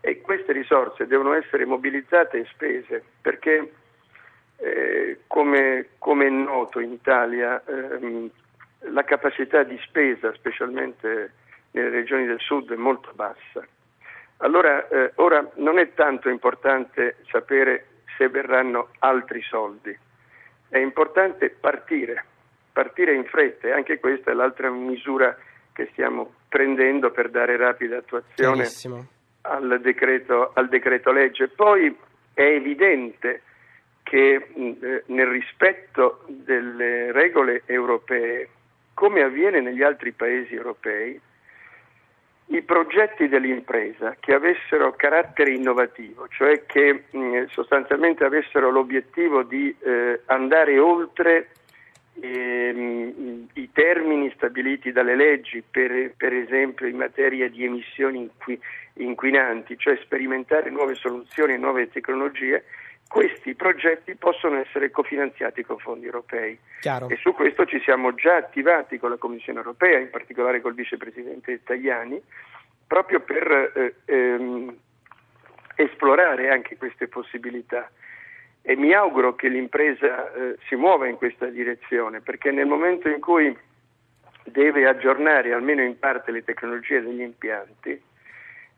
e 0.00 0.20
queste 0.20 0.52
risorse 0.52 1.06
devono 1.06 1.32
essere 1.32 1.64
mobilizzate 1.64 2.38
e 2.38 2.46
spese 2.52 3.02
perché 3.22 3.72
eh, 4.62 5.20
come, 5.26 5.88
come, 5.98 6.26
è 6.26 6.30
noto 6.30 6.80
in 6.80 6.92
Italia 6.92 7.62
ehm, 7.64 8.30
la 8.90 9.04
capacità 9.04 9.62
di 9.62 9.78
spesa, 9.86 10.32
specialmente 10.34 11.32
nelle 11.72 11.90
regioni 11.90 12.26
del 12.26 12.40
sud, 12.40 12.72
è 12.72 12.76
molto 12.76 13.10
bassa. 13.14 13.66
Allora, 14.38 14.88
eh, 14.88 15.12
ora 15.16 15.48
non 15.56 15.78
è 15.78 15.94
tanto 15.94 16.28
importante 16.28 17.16
sapere 17.30 17.86
se 18.16 18.28
verranno 18.28 18.88
altri 18.98 19.40
soldi, 19.42 19.96
è 20.68 20.78
importante 20.78 21.50
partire 21.50 22.24
partire 22.72 23.14
in 23.14 23.24
fretta 23.24 23.68
e 23.68 23.72
anche 23.72 24.00
questa 24.00 24.30
è 24.30 24.34
l'altra 24.34 24.70
misura 24.70 25.36
che 25.72 25.88
stiamo 25.92 26.32
prendendo 26.48 27.10
per 27.10 27.30
dare 27.30 27.56
rapida 27.56 27.98
attuazione 27.98 28.66
al 29.42 29.80
decreto, 29.80 30.52
al 30.54 30.68
decreto, 30.68 31.12
legge. 31.12 31.48
Poi 31.48 31.94
è 32.32 32.42
evidente 32.42 33.42
che 34.12 34.34
eh, 34.54 35.02
nel 35.06 35.26
rispetto 35.26 36.22
delle 36.26 37.12
regole 37.12 37.62
europee, 37.64 38.46
come 38.92 39.22
avviene 39.22 39.62
negli 39.62 39.82
altri 39.82 40.12
paesi 40.12 40.54
europei, 40.54 41.18
i 42.48 42.60
progetti 42.60 43.26
dell'impresa 43.26 44.14
che 44.20 44.34
avessero 44.34 44.92
carattere 44.92 45.52
innovativo, 45.52 46.28
cioè 46.28 46.66
che 46.66 47.04
mh, 47.08 47.44
sostanzialmente 47.46 48.22
avessero 48.24 48.70
l'obiettivo 48.70 49.44
di 49.44 49.74
eh, 49.80 50.20
andare 50.26 50.78
oltre 50.78 51.48
ehm, 52.20 53.46
i 53.54 53.70
termini 53.72 54.30
stabiliti 54.36 54.92
dalle 54.92 55.16
leggi, 55.16 55.62
per, 55.62 56.12
per, 56.18 56.34
esempio 56.34 56.86
in 56.86 56.98
materia 56.98 57.48
di 57.48 57.64
emissioni 57.64 58.18
inqui, 58.18 58.60
inquinanti, 58.94 59.78
cioè 59.78 59.96
sperimentare 60.02 60.68
nuove 60.68 60.96
soluzioni 60.96 61.54
e 61.54 61.56
nuove 61.56 61.88
tecnologie, 61.88 62.62
questi 63.12 63.54
progetti 63.54 64.14
possono 64.14 64.56
essere 64.56 64.90
cofinanziati 64.90 65.62
con 65.64 65.76
fondi 65.76 66.06
europei. 66.06 66.58
Chiaro. 66.80 67.10
E 67.10 67.16
su 67.16 67.34
questo 67.34 67.66
ci 67.66 67.78
siamo 67.80 68.14
già 68.14 68.36
attivati 68.36 68.98
con 68.98 69.10
la 69.10 69.18
Commissione 69.18 69.58
europea, 69.58 69.98
in 69.98 70.08
particolare 70.08 70.62
col 70.62 70.72
vicepresidente 70.72 71.62
Tajani, 71.62 72.18
proprio 72.86 73.20
per 73.20 73.72
eh, 73.74 73.94
ehm, 74.06 74.74
esplorare 75.76 76.48
anche 76.48 76.78
queste 76.78 77.06
possibilità 77.06 77.90
e 78.62 78.76
mi 78.76 78.94
auguro 78.94 79.34
che 79.34 79.48
l'impresa 79.48 80.32
eh, 80.32 80.56
si 80.66 80.74
muova 80.76 81.06
in 81.06 81.16
questa 81.16 81.46
direzione 81.46 82.20
perché 82.20 82.50
nel 82.50 82.66
momento 82.66 83.08
in 83.08 83.20
cui 83.20 83.54
deve 84.44 84.86
aggiornare 84.86 85.52
almeno 85.52 85.82
in 85.82 85.98
parte 85.98 86.30
le 86.30 86.44
tecnologie 86.44 87.02
degli 87.02 87.20
impianti 87.20 88.00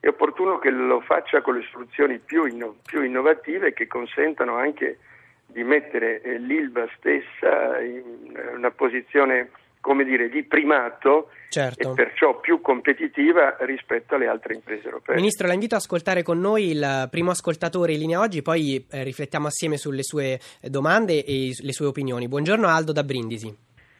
è 0.04 0.08
opportuno 0.08 0.58
che 0.58 0.68
lo 0.68 1.00
faccia 1.00 1.40
con 1.40 1.56
le 1.56 1.66
soluzioni 1.72 2.18
più, 2.18 2.44
inno- 2.44 2.76
più 2.84 3.02
innovative 3.02 3.72
che 3.72 3.86
consentano 3.86 4.56
anche 4.56 4.98
di 5.46 5.64
mettere 5.64 6.20
eh, 6.20 6.38
l'ILVA 6.38 6.86
stessa 6.98 7.80
in 7.80 8.38
una 8.54 8.70
posizione 8.70 9.50
come 9.80 10.04
dire, 10.04 10.28
di 10.28 10.42
primato 10.44 11.30
certo. 11.48 11.92
e 11.92 11.94
perciò 11.94 12.38
più 12.38 12.60
competitiva 12.60 13.56
rispetto 13.60 14.14
alle 14.14 14.26
altre 14.26 14.52
imprese 14.52 14.84
europee. 14.84 15.14
Ministro, 15.14 15.46
la 15.46 15.54
invito 15.54 15.74
a 15.74 15.78
ascoltare 15.78 16.22
con 16.22 16.38
noi 16.38 16.72
il 16.72 17.08
primo 17.10 17.30
ascoltatore 17.30 17.92
in 17.92 18.00
linea 18.00 18.20
oggi, 18.20 18.42
poi 18.42 18.86
eh, 18.90 19.04
riflettiamo 19.04 19.46
assieme 19.46 19.78
sulle 19.78 20.02
sue 20.02 20.38
domande 20.60 21.24
e 21.24 21.52
le 21.58 21.72
sue 21.72 21.86
opinioni. 21.86 22.28
Buongiorno 22.28 22.68
Aldo 22.68 22.92
da 22.92 23.04
Brindisi. 23.04 23.54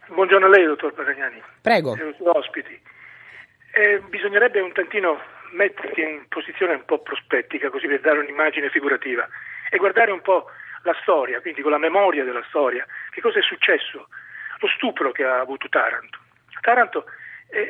Buongiorno 0.09 0.45
a 0.45 0.49
lei, 0.51 0.67
dottor 0.67 0.93
Pagagnani. 0.93 1.43
Prego. 1.63 1.97
E 1.97 2.03
ai 2.03 2.15
suoi 2.17 2.31
ospiti. 2.35 2.79
Eh, 3.73 4.03
bisognerebbe 4.09 4.61
un 4.61 4.73
tantino 4.73 5.19
mettersi 5.55 6.01
in 6.01 6.27
posizione 6.29 6.75
un 6.75 6.85
po' 6.85 7.01
prospettica, 7.01 7.71
così 7.71 7.87
per 7.87 8.01
dare 8.01 8.19
un'immagine 8.19 8.69
figurativa, 8.71 9.27
e 9.71 9.79
guardare 9.79 10.11
un 10.11 10.21
po' 10.21 10.51
la 10.83 10.95
storia, 11.01 11.41
quindi 11.41 11.63
con 11.63 11.71
la 11.71 11.79
memoria 11.79 12.25
della 12.25 12.45
storia, 12.49 12.87
che 13.11 13.21
cosa 13.21 13.39
è 13.39 13.43
successo 13.43 14.09
lo 14.59 14.69
stupro 14.69 15.13
che 15.13 15.25
ha 15.25 15.41
avuto 15.41 15.69
Taranto. 15.69 16.19
Taranto 16.61 17.05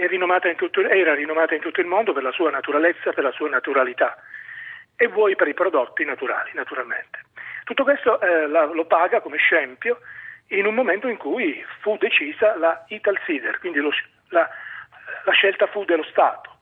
rinomata 0.08 0.52
tutto, 0.54 0.80
era 0.80 1.14
rinomata 1.14 1.54
in 1.54 1.60
tutto 1.60 1.80
il 1.80 1.86
mondo 1.86 2.12
per 2.12 2.22
la 2.22 2.32
sua 2.32 2.50
naturalezza, 2.50 3.12
per 3.12 3.24
la 3.24 3.32
sua 3.32 3.48
naturalità 3.48 4.16
e 4.96 5.08
vuoi 5.08 5.36
per 5.36 5.48
i 5.48 5.54
prodotti 5.54 6.04
naturali, 6.04 6.50
naturalmente. 6.54 7.20
Tutto 7.64 7.82
questo 7.82 8.20
eh, 8.20 8.46
la, 8.46 8.64
lo 8.64 8.84
paga 8.86 9.20
come 9.20 9.36
scempio 9.36 10.00
in 10.48 10.66
un 10.66 10.74
momento 10.74 11.08
in 11.08 11.16
cui 11.16 11.64
fu 11.80 11.96
decisa 11.98 12.56
la 12.56 12.84
Ital 12.88 13.18
Sider, 13.26 13.58
quindi 13.58 13.80
lo, 13.80 13.90
la, 14.28 14.48
la 15.24 15.32
scelta 15.32 15.66
fu 15.66 15.84
dello 15.84 16.04
Stato 16.04 16.53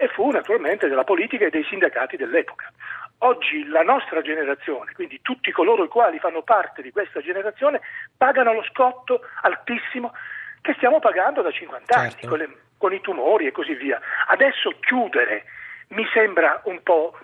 e 0.00 0.08
fu 0.08 0.30
naturalmente 0.30 0.88
della 0.88 1.04
politica 1.04 1.44
e 1.44 1.50
dei 1.50 1.62
sindacati 1.64 2.16
dell'epoca. 2.16 2.72
Oggi 3.18 3.68
la 3.68 3.82
nostra 3.82 4.22
generazione, 4.22 4.92
quindi 4.94 5.20
tutti 5.20 5.52
coloro 5.52 5.84
i 5.84 5.88
quali 5.88 6.18
fanno 6.18 6.40
parte 6.40 6.80
di 6.80 6.90
questa 6.90 7.20
generazione, 7.20 7.82
pagano 8.16 8.54
lo 8.54 8.62
scotto 8.62 9.20
altissimo 9.42 10.14
che 10.62 10.72
stiamo 10.78 11.00
pagando 11.00 11.42
da 11.42 11.50
50 11.50 11.94
anni, 11.94 12.10
certo. 12.12 12.28
con, 12.28 12.38
le, 12.38 12.56
con 12.78 12.94
i 12.94 13.00
tumori 13.02 13.46
e 13.46 13.52
così 13.52 13.74
via. 13.74 14.00
Adesso 14.28 14.74
chiudere 14.80 15.44
mi 15.88 16.06
sembra 16.14 16.62
un 16.64 16.82
po', 16.82 17.18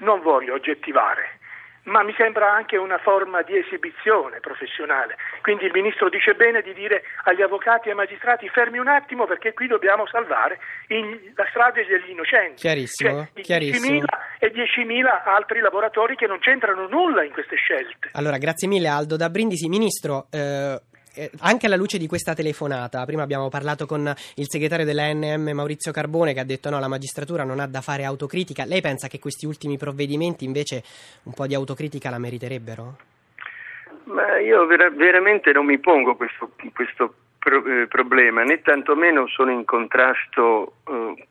non 0.00 0.20
voglio 0.20 0.52
oggettivare, 0.52 1.38
ma 1.84 2.02
mi 2.02 2.14
sembra 2.16 2.52
anche 2.52 2.76
una 2.76 2.98
forma 2.98 3.42
di 3.42 3.56
esibizione 3.56 4.40
professionale. 4.40 5.16
Quindi 5.42 5.64
il 5.64 5.72
Ministro 5.72 6.08
dice 6.08 6.34
bene 6.34 6.62
di 6.62 6.74
dire 6.74 7.02
agli 7.24 7.42
avvocati 7.42 7.88
e 7.88 7.90
ai 7.92 7.96
magistrati 7.96 8.48
fermi 8.48 8.78
un 8.78 8.88
attimo 8.88 9.26
perché 9.26 9.52
qui 9.52 9.66
dobbiamo 9.66 10.06
salvare 10.06 10.58
in, 10.88 11.18
la 11.34 11.46
strada 11.50 11.80
degli 11.80 12.10
innocenti. 12.10 12.60
Chiarissimo, 12.60 13.28
cioè, 13.32 13.42
chiarissimo. 13.42 13.98
10.000 13.98 14.04
e 14.38 14.52
10.000 14.52 15.22
altri 15.24 15.60
lavoratori 15.60 16.16
che 16.16 16.26
non 16.26 16.38
c'entrano 16.38 16.86
nulla 16.88 17.24
in 17.24 17.32
queste 17.32 17.56
scelte. 17.56 18.10
Allora, 18.12 18.38
grazie 18.38 18.68
mille 18.68 18.88
Aldo 18.88 19.16
da 19.16 19.30
Brindisi. 19.30 19.68
Ministro, 19.68 20.26
eh, 20.30 20.80
eh, 21.14 21.30
anche 21.40 21.66
alla 21.66 21.76
luce 21.76 21.98
di 21.98 22.06
questa 22.06 22.34
telefonata, 22.34 23.04
prima 23.04 23.22
abbiamo 23.22 23.48
parlato 23.48 23.86
con 23.86 24.12
il 24.36 24.46
segretario 24.48 24.84
dell'ANM 24.84 25.50
Maurizio 25.50 25.92
Carbone 25.92 26.32
che 26.32 26.40
ha 26.40 26.44
detto 26.44 26.70
no, 26.70 26.78
la 26.78 26.88
magistratura 26.88 27.44
non 27.44 27.60
ha 27.60 27.66
da 27.66 27.80
fare 27.80 28.04
autocritica. 28.04 28.64
Lei 28.64 28.80
pensa 28.80 29.08
che 29.08 29.18
questi 29.18 29.46
ultimi 29.46 29.76
provvedimenti 29.76 30.44
invece 30.44 30.82
un 31.24 31.32
po' 31.32 31.46
di 31.46 31.54
autocritica 31.54 32.10
la 32.10 32.18
meriterebbero? 32.18 32.96
Ma 34.04 34.38
io 34.38 34.66
ver- 34.66 34.94
veramente 34.94 35.52
non 35.52 35.66
mi 35.66 35.78
pongo 35.78 36.16
questo, 36.16 36.52
questo 36.74 37.14
pro- 37.38 37.64
eh, 37.64 37.86
problema, 37.86 38.42
né 38.42 38.60
tantomeno 38.60 39.26
sono 39.28 39.50
in 39.50 39.64
contrasto 39.64 40.74
eh, 40.88 41.26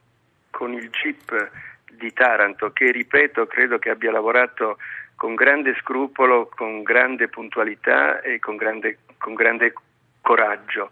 con 0.50 0.74
il 0.74 0.90
GIP 0.90 1.52
di 1.92 2.12
Taranto, 2.14 2.72
che 2.72 2.92
ripeto 2.92 3.46
credo 3.48 3.78
che 3.78 3.90
abbia 3.90 4.12
lavorato 4.12 4.78
con 5.20 5.36
grande 5.36 5.76
scrupolo, 5.76 6.50
con 6.56 6.82
grande 6.82 7.28
puntualità 7.28 8.22
e 8.22 8.40
con 8.40 8.56
grande, 8.56 9.00
con 9.18 9.34
grande 9.34 9.74
coraggio. 10.22 10.92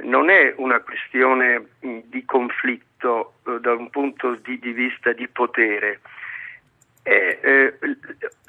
Non 0.00 0.28
è 0.28 0.52
una 0.58 0.80
questione 0.80 1.68
di 1.80 2.22
conflitto 2.26 3.36
eh, 3.46 3.60
da 3.60 3.72
un 3.72 3.88
punto 3.88 4.34
di, 4.34 4.58
di 4.58 4.72
vista 4.72 5.12
di 5.12 5.26
potere. 5.26 6.00
È, 7.02 7.38
eh, 7.40 7.78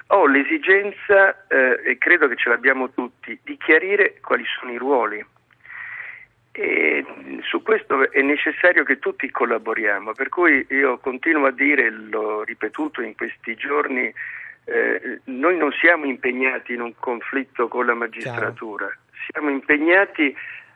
ho 0.07 0.27
l'esigenza, 0.27 1.47
eh, 1.47 1.79
e 1.85 1.97
credo 1.97 2.27
che 2.27 2.35
ce 2.35 2.49
l'abbiamo 2.49 2.91
tutti, 2.91 3.39
di 3.45 3.55
chiarire 3.55 4.19
quali 4.19 4.43
sono 4.59 4.73
i 4.73 4.77
ruoli. 4.77 5.25
E 6.51 7.05
su 7.43 7.63
questo 7.63 8.11
è 8.11 8.21
necessario 8.21 8.83
che 8.83 8.99
tutti 8.99 9.31
collaboriamo, 9.31 10.11
per 10.11 10.27
cui 10.27 10.65
io 10.69 10.97
continuo 10.97 11.45
a 11.45 11.51
dire, 11.51 11.89
l'ho 11.89 12.43
ripetuto 12.43 13.01
in 13.01 13.15
questi 13.15 13.55
giorni, 13.55 14.13
eh, 14.65 15.19
noi 15.25 15.57
non 15.57 15.71
siamo 15.71 16.05
impegnati 16.05 16.73
in 16.73 16.81
un 16.81 16.93
conflitto 16.99 17.67
con 17.67 17.85
la 17.85 17.93
magistratura, 17.93 18.85
Chiaro. 18.85 19.01
siamo 19.31 19.49
impegnati 19.49 20.35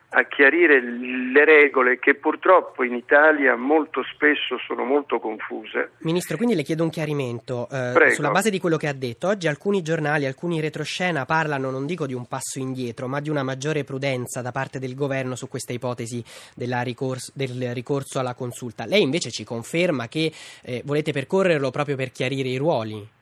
a 0.09 0.23
chiarire 0.23 0.81
le 0.81 1.43
regole 1.43 1.99
che 1.99 2.15
purtroppo 2.15 2.83
in 2.83 2.93
Italia 2.93 3.57
molto 3.57 4.03
spesso 4.03 4.57
sono 4.65 4.85
molto 4.85 5.19
confuse. 5.19 5.91
Ministro, 5.99 6.37
quindi 6.37 6.55
le 6.55 6.63
chiedo 6.63 6.83
un 6.83 6.89
chiarimento 6.89 7.67
eh, 7.69 8.11
sulla 8.11 8.31
base 8.31 8.49
di 8.49 8.59
quello 8.59 8.77
che 8.77 8.87
ha 8.87 8.93
detto. 8.93 9.27
Oggi 9.27 9.47
alcuni 9.47 9.81
giornali, 9.81 10.25
alcuni 10.25 10.61
retroscena 10.61 11.25
parlano, 11.25 11.71
non 11.71 11.85
dico 11.85 12.05
di 12.05 12.13
un 12.13 12.25
passo 12.25 12.59
indietro, 12.59 13.07
ma 13.07 13.19
di 13.19 13.29
una 13.29 13.43
maggiore 13.43 13.83
prudenza 13.83 14.41
da 14.41 14.51
parte 14.51 14.79
del 14.79 14.95
governo 14.95 15.35
su 15.35 15.49
questa 15.49 15.73
ipotesi 15.73 16.23
ricorso, 16.55 17.33
del 17.35 17.73
ricorso 17.73 18.19
alla 18.19 18.33
consulta. 18.33 18.85
Lei 18.85 19.01
invece 19.01 19.29
ci 19.29 19.43
conferma 19.43 20.07
che 20.07 20.31
eh, 20.63 20.81
volete 20.85 21.11
percorrerlo 21.11 21.69
proprio 21.69 21.97
per 21.97 22.11
chiarire 22.11 22.47
i 22.47 22.57
ruoli? 22.57 23.15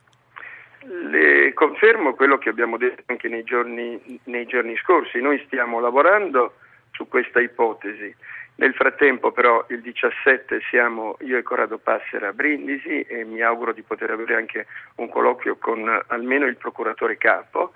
Le 0.88 1.54
confermo 1.54 2.14
quello 2.14 2.38
che 2.38 2.50
abbiamo 2.50 2.78
detto 2.78 3.04
anche 3.08 3.28
nei 3.28 3.44
giorni, 3.44 4.20
nei 4.26 4.46
giorni 4.46 4.76
scorsi. 4.78 5.20
Noi 5.20 5.42
stiamo 5.46 5.80
lavorando 5.80 6.56
su 6.92 7.08
questa 7.08 7.40
ipotesi. 7.42 8.14
Nel 8.58 8.74
frattempo 8.74 9.32
però 9.32 9.66
il 9.70 9.82
17 9.82 10.62
siamo 10.70 11.18
io 11.22 11.38
e 11.38 11.44
Corrado 11.44 11.78
Passera 11.78 12.30
a 12.30 12.34
Brindisi 12.34 13.02
e 13.02 13.26
mi 13.26 13.42
auguro 13.42 13.74
di 13.74 13.82
poter 13.82 14.12
avere 14.12 14.36
anche 14.36 14.68
un 14.96 15.10
colloquio 15.10 15.58
con 15.58 16.04
almeno 16.08 16.46
il 16.46 16.56
procuratore 16.56 17.18
capo 17.18 17.74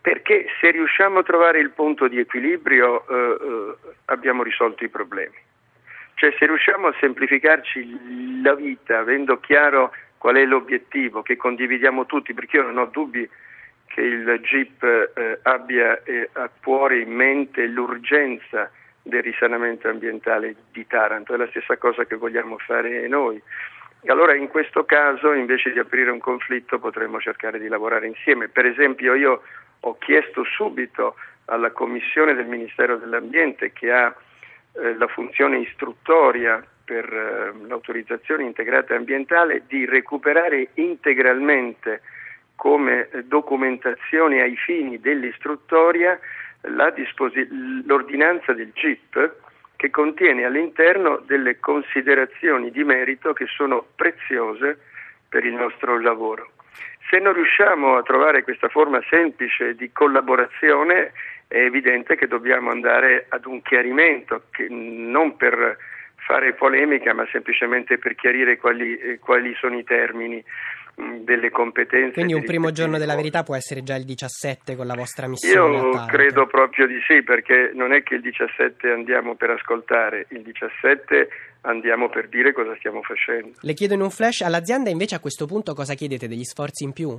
perché 0.00 0.46
se 0.60 0.72
riusciamo 0.72 1.20
a 1.20 1.22
trovare 1.22 1.60
il 1.60 1.70
punto 1.70 2.08
di 2.08 2.18
equilibrio 2.18 3.06
eh, 3.06 3.14
eh, 3.14 3.74
abbiamo 4.06 4.42
risolto 4.42 4.84
i 4.84 4.88
problemi. 4.88 5.36
Cioè 6.14 6.34
se 6.36 6.46
riusciamo 6.46 6.88
a 6.88 6.94
semplificarci 6.98 8.42
la 8.42 8.54
vita 8.56 8.98
avendo 8.98 9.38
chiaro 9.38 9.92
qual 10.18 10.36
è 10.36 10.44
l'obiettivo 10.44 11.22
che 11.22 11.36
condividiamo 11.36 12.06
tutti, 12.06 12.34
perché 12.34 12.56
io 12.56 12.64
non 12.64 12.78
ho 12.78 12.86
dubbi 12.86 13.28
che 13.86 14.00
il 14.02 14.40
GIP 14.42 14.82
eh, 14.82 15.38
abbia 15.42 16.02
eh, 16.02 16.28
a 16.32 16.50
cuore 16.62 16.98
in 16.98 17.10
mente 17.10 17.66
l'urgenza 17.66 18.70
del 19.02 19.22
risanamento 19.22 19.88
ambientale 19.88 20.54
di 20.70 20.86
Taranto, 20.86 21.32
è 21.32 21.36
la 21.36 21.48
stessa 21.48 21.76
cosa 21.78 22.04
che 22.04 22.16
vogliamo 22.16 22.58
fare 22.58 23.08
noi. 23.08 23.40
Allora 24.06 24.34
in 24.34 24.48
questo 24.48 24.84
caso 24.84 25.32
invece 25.32 25.72
di 25.72 25.78
aprire 25.78 26.10
un 26.10 26.20
conflitto 26.20 26.78
potremmo 26.78 27.18
cercare 27.18 27.58
di 27.58 27.68
lavorare 27.68 28.06
insieme. 28.06 28.48
Per 28.48 28.66
esempio 28.66 29.14
io 29.14 29.42
ho 29.80 29.98
chiesto 29.98 30.44
subito 30.44 31.16
alla 31.46 31.72
Commissione 31.72 32.34
del 32.34 32.46
Ministero 32.46 32.96
dell'Ambiente 32.96 33.72
che 33.72 33.90
ha 33.90 34.14
eh, 34.72 34.96
la 34.96 35.06
funzione 35.08 35.58
istruttoria 35.58 36.62
per 36.88 37.04
eh, 37.04 37.66
l'autorizzazione 37.66 38.44
integrata 38.44 38.94
ambientale 38.94 39.64
di 39.66 39.84
recuperare 39.84 40.68
integralmente 40.74 42.00
come 42.56 43.10
documentazione 43.24 44.40
ai 44.40 44.56
fini 44.56 44.98
dell'istruttoria 44.98 46.18
disposi- 46.94 47.46
l'ordinanza 47.84 48.54
del 48.54 48.72
GIP 48.72 49.32
che 49.76 49.90
contiene 49.90 50.44
all'interno 50.44 51.22
delle 51.26 51.60
considerazioni 51.60 52.70
di 52.70 52.82
merito 52.82 53.34
che 53.34 53.46
sono 53.46 53.86
preziose 53.94 54.78
per 55.28 55.44
il 55.44 55.54
nostro 55.54 56.00
lavoro. 56.00 56.52
Se 57.10 57.18
non 57.18 57.34
riusciamo 57.34 57.96
a 57.96 58.02
trovare 58.02 58.42
questa 58.42 58.68
forma 58.68 59.00
semplice 59.08 59.74
di 59.74 59.92
collaborazione 59.92 61.12
è 61.46 61.58
evidente 61.58 62.16
che 62.16 62.26
dobbiamo 62.26 62.70
andare 62.70 63.26
ad 63.28 63.44
un 63.46 63.62
chiarimento, 63.62 64.44
non 64.68 65.36
per 65.36 65.76
fare 66.28 66.52
polemica 66.52 67.14
ma 67.14 67.26
semplicemente 67.32 67.96
per 67.96 68.14
chiarire 68.14 68.58
quali, 68.58 68.98
eh, 68.98 69.18
quali 69.18 69.54
sono 69.58 69.78
i 69.78 69.84
termini 69.84 70.44
delle 71.20 71.48
competenze. 71.50 72.12
Quindi 72.12 72.34
un 72.34 72.44
primo 72.44 72.70
giorno 72.70 72.98
della 72.98 73.14
verità 73.14 73.44
può 73.44 73.54
essere 73.54 73.82
già 73.82 73.94
il 73.94 74.04
17 74.04 74.76
con 74.76 74.86
la 74.86 74.94
vostra 74.94 75.26
missione? 75.26 75.76
Io 75.78 76.04
credo 76.06 76.46
proprio 76.46 76.86
di 76.86 77.00
sì, 77.06 77.22
perché 77.22 77.70
non 77.72 77.92
è 77.92 78.02
che 78.02 78.16
il 78.16 78.20
17 78.20 78.90
andiamo 78.90 79.36
per 79.36 79.50
ascoltare, 79.50 80.26
il 80.30 80.42
17 80.42 81.28
andiamo 81.62 82.10
per 82.10 82.28
dire 82.28 82.52
cosa 82.52 82.74
stiamo 82.76 83.00
facendo. 83.02 83.52
Le 83.60 83.72
chiedo 83.74 83.94
in 83.94 84.02
un 84.02 84.10
flash, 84.10 84.42
all'azienda 84.42 84.90
invece 84.90 85.14
a 85.14 85.20
questo 85.20 85.46
punto 85.46 85.72
cosa 85.72 85.94
chiedete? 85.94 86.28
Degli 86.28 86.44
sforzi 86.44 86.84
in 86.84 86.92
più? 86.92 87.16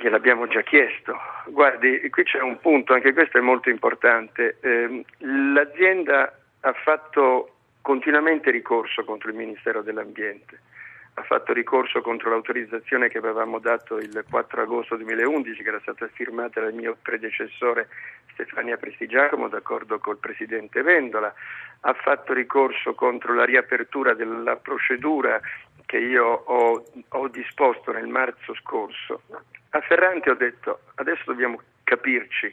Gliel'abbiamo 0.00 0.48
già 0.48 0.62
chiesto. 0.62 1.14
Guardi, 1.46 2.08
qui 2.08 2.24
c'è 2.24 2.40
un 2.40 2.58
punto, 2.58 2.94
anche 2.94 3.12
questo 3.12 3.38
è 3.38 3.42
molto 3.42 3.68
importante. 3.68 4.56
Eh, 4.60 5.04
l'azienda 5.18 6.32
ha 6.64 6.72
fatto 6.72 7.50
continuamente 7.80 8.50
ricorso 8.50 9.04
contro 9.04 9.30
il 9.30 9.36
Ministero 9.36 9.82
dell'Ambiente 9.82 10.60
ha 11.16 11.22
fatto 11.22 11.52
ricorso 11.52 12.00
contro 12.00 12.30
l'autorizzazione 12.30 13.08
che 13.08 13.18
avevamo 13.18 13.60
dato 13.60 13.98
il 13.98 14.24
4 14.28 14.62
agosto 14.62 14.96
2011, 14.96 15.62
che 15.62 15.68
era 15.68 15.80
stata 15.80 16.08
firmata 16.08 16.60
dal 16.60 16.74
mio 16.74 16.96
predecessore 17.00 17.88
Stefania 18.32 18.76
Prestigiacomo, 18.76 19.48
d'accordo 19.48 20.00
col 20.00 20.18
Presidente 20.18 20.82
Vendola, 20.82 21.32
ha 21.80 21.92
fatto 21.92 22.32
ricorso 22.32 22.94
contro 22.94 23.32
la 23.32 23.44
riapertura 23.44 24.14
della 24.14 24.56
procedura 24.56 25.40
che 25.86 25.98
io 25.98 26.24
ho, 26.26 26.84
ho 27.08 27.28
disposto 27.28 27.92
nel 27.92 28.08
marzo 28.08 28.52
scorso. 28.54 29.22
A 29.70 29.80
Ferrante 29.82 30.30
ho 30.30 30.34
detto 30.34 30.80
adesso 30.96 31.22
dobbiamo 31.26 31.60
capirci 31.84 32.52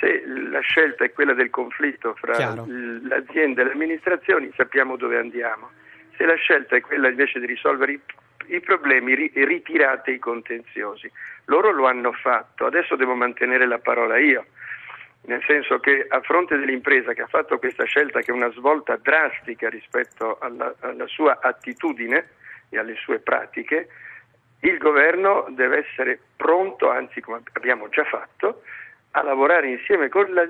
se 0.00 0.24
la 0.26 0.60
scelta 0.60 1.04
è 1.04 1.12
quella 1.12 1.34
del 1.34 1.50
conflitto 1.50 2.14
fra 2.14 2.34
Chiaro. 2.34 2.64
l'azienda 2.66 3.62
e 3.62 3.64
le 3.64 3.72
amministrazioni 3.72 4.50
sappiamo 4.54 4.96
dove 4.96 5.18
andiamo 5.18 5.70
se 6.16 6.24
la 6.24 6.34
scelta 6.36 6.76
è 6.76 6.80
quella 6.80 7.08
invece 7.08 7.40
di 7.40 7.46
risolvere 7.46 7.92
i, 7.92 8.00
i 8.46 8.60
problemi, 8.60 9.14
ri, 9.14 9.32
ritirate 9.34 10.12
i 10.12 10.18
contenziosi. 10.18 11.10
Loro 11.46 11.72
lo 11.72 11.86
hanno 11.86 12.12
fatto, 12.12 12.66
adesso 12.66 12.96
devo 12.96 13.14
mantenere 13.14 13.66
la 13.66 13.78
parola 13.78 14.18
io, 14.18 14.46
nel 15.22 15.42
senso 15.46 15.78
che 15.78 16.06
a 16.08 16.20
fronte 16.20 16.56
dell'impresa 16.56 17.12
che 17.12 17.22
ha 17.22 17.26
fatto 17.26 17.58
questa 17.58 17.84
scelta, 17.84 18.20
che 18.20 18.30
è 18.30 18.34
una 18.34 18.52
svolta 18.52 18.96
drastica 18.96 19.68
rispetto 19.68 20.38
alla, 20.38 20.72
alla 20.80 21.06
sua 21.06 21.38
attitudine 21.40 22.28
e 22.68 22.78
alle 22.78 22.94
sue 22.94 23.18
pratiche, 23.18 23.88
il 24.60 24.78
governo 24.78 25.46
deve 25.50 25.78
essere 25.78 26.20
pronto, 26.36 26.88
anzi 26.88 27.20
come 27.20 27.42
abbiamo 27.54 27.88
già 27.88 28.04
fatto, 28.04 28.62
a 29.12 29.22
lavorare 29.22 29.68
insieme 29.68 30.08
con 30.08 30.32
la, 30.32 30.46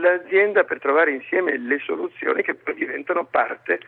l'azienda 0.00 0.64
per 0.64 0.78
trovare 0.80 1.12
insieme 1.12 1.56
le 1.56 1.78
soluzioni 1.78 2.42
che 2.42 2.54
poi 2.54 2.74
diventano 2.74 3.24
parte 3.24 3.80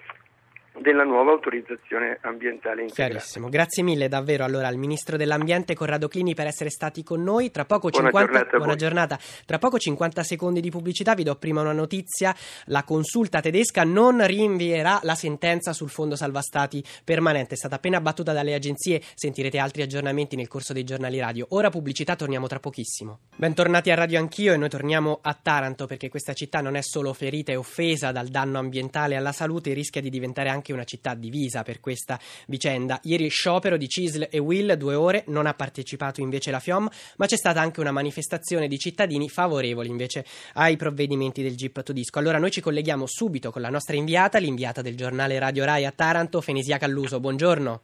della 0.81 1.05
nuova 1.05 1.33
autorizzazione 1.33 2.19
ambientale 2.23 2.83
integrata. 2.83 3.11
Chiarissimo, 3.11 3.49
grazie 3.49 3.83
mille 3.83 4.09
davvero 4.09 4.45
allora 4.45 4.69
al 4.69 4.77
Ministro 4.77 5.17
dell'Ambiente 5.17 5.75
Corrado 5.75 6.09
Clini 6.09 6.35
per 6.35 6.47
essere 6.47 6.71
stati 6.71 7.03
con 7.03 7.23
noi. 7.23 7.51
Tra 7.51 7.65
poco, 7.65 7.91
buona, 7.91 8.11
50, 8.11 8.33
giornata, 8.33 8.57
buona 8.57 8.75
giornata. 8.77 9.19
Tra 9.45 9.59
poco 9.59 9.79
50 9.79 10.23
secondi 10.23 10.61
di 10.61 10.71
pubblicità, 10.71 11.15
vi 11.15 11.25
do 11.25 11.37
prima 11.37 11.61
una 11.61 11.73
notizia, 11.73 12.35
la 12.67 12.85
consulta 12.85 13.41
tedesca 13.41 13.85
non 13.85 14.25
rinvierà 14.27 15.01
la 15.03 15.15
sentenza 15.15 15.73
sul 15.73 15.91
fondo 15.91 16.17
salva 16.17 16.41
stati 16.41 16.83
permanente, 17.05 17.55
è 17.55 17.57
stata 17.57 17.77
appena 17.77 18.01
battuta 18.01 18.33
dalle 18.33 18.55
agenzie, 18.55 19.01
sentirete 19.15 19.59
altri 19.59 19.83
aggiornamenti 19.83 20.37
nel 20.37 20.49
corso 20.49 20.73
dei 20.73 20.85
giornali 20.85 21.19
radio. 21.19 21.47
Ora 21.51 21.69
pubblicità, 21.71 22.17
torniamo 22.17 22.47
tra 22.47 22.61
pochissimo. 22.61 23.21
Bentornati 23.37 23.91
a 23.91 23.95
Radio 23.95 24.19
Anch'io 24.19 24.55
e 24.55 24.57
noi 24.57 24.69
torniamo 24.69 25.19
a 25.21 25.37
Taranto 25.41 25.87
perché 25.87 26.09
questa 26.09 26.33
città 26.33 26.61
non 26.61 26.77
è 26.77 26.83
solo 26.83 27.13
ferita 27.13 27.53
e 27.53 27.57
offesa 27.57 28.11
dal 28.13 28.29
danno 28.29 28.59
ambientale 28.59 29.17
alla 29.17 29.33
salute, 29.33 29.73
rischia 29.73 30.01
di 30.01 30.11
diventare 30.11 30.49
anche 30.49 30.62
anche 30.63 30.73
una 30.73 30.85
città 30.85 31.15
divisa 31.15 31.63
per 31.63 31.81
questa 31.81 32.19
vicenda. 32.47 33.01
Ieri 33.03 33.29
sciopero 33.29 33.77
di 33.77 33.89
Cisl 33.89 34.29
e 34.31 34.39
Will, 34.39 34.73
due 34.75 34.95
ore, 34.95 35.25
non 35.27 35.47
ha 35.47 35.55
partecipato 35.55 36.21
invece 36.21 36.53
la 36.53 36.61
FIOM, 36.61 36.89
ma 37.17 37.27
c'è 37.27 37.37
stata 37.37 37.61
anche 37.61 37.81
una 37.81 37.91
manifestazione 37.91 38.69
di 38.69 38.79
cittadini 38.79 39.29
favorevoli 39.29 39.89
invece 39.89 40.25
ai 40.55 40.77
provvedimenti 40.77 41.43
del 41.43 41.57
GIP 41.57 41.83
Todisco. 41.83 42.21
Allora 42.21 42.39
noi 42.39 42.53
ci 42.53 42.61
colleghiamo 42.61 43.07
subito 43.07 43.51
con 43.51 43.61
la 43.61 43.69
nostra 43.69 43.97
inviata, 43.97 44.39
l'inviata 44.39 44.81
del 44.81 44.97
giornale 44.97 45.39
Radio 45.39 45.65
Rai 45.65 45.85
a 45.85 45.91
Taranto, 45.91 46.41
Fenisia 46.41 46.79
Calluso. 46.79 47.19
Buongiorno. 47.19 47.81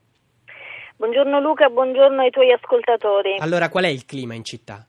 Buongiorno 0.96 1.40
Luca, 1.40 1.68
buongiorno 1.68 2.22
ai 2.22 2.30
tuoi 2.30 2.52
ascoltatori. 2.52 3.36
Allora 3.38 3.68
qual 3.68 3.84
è 3.84 3.88
il 3.88 4.04
clima 4.04 4.34
in 4.34 4.44
città? 4.44 4.86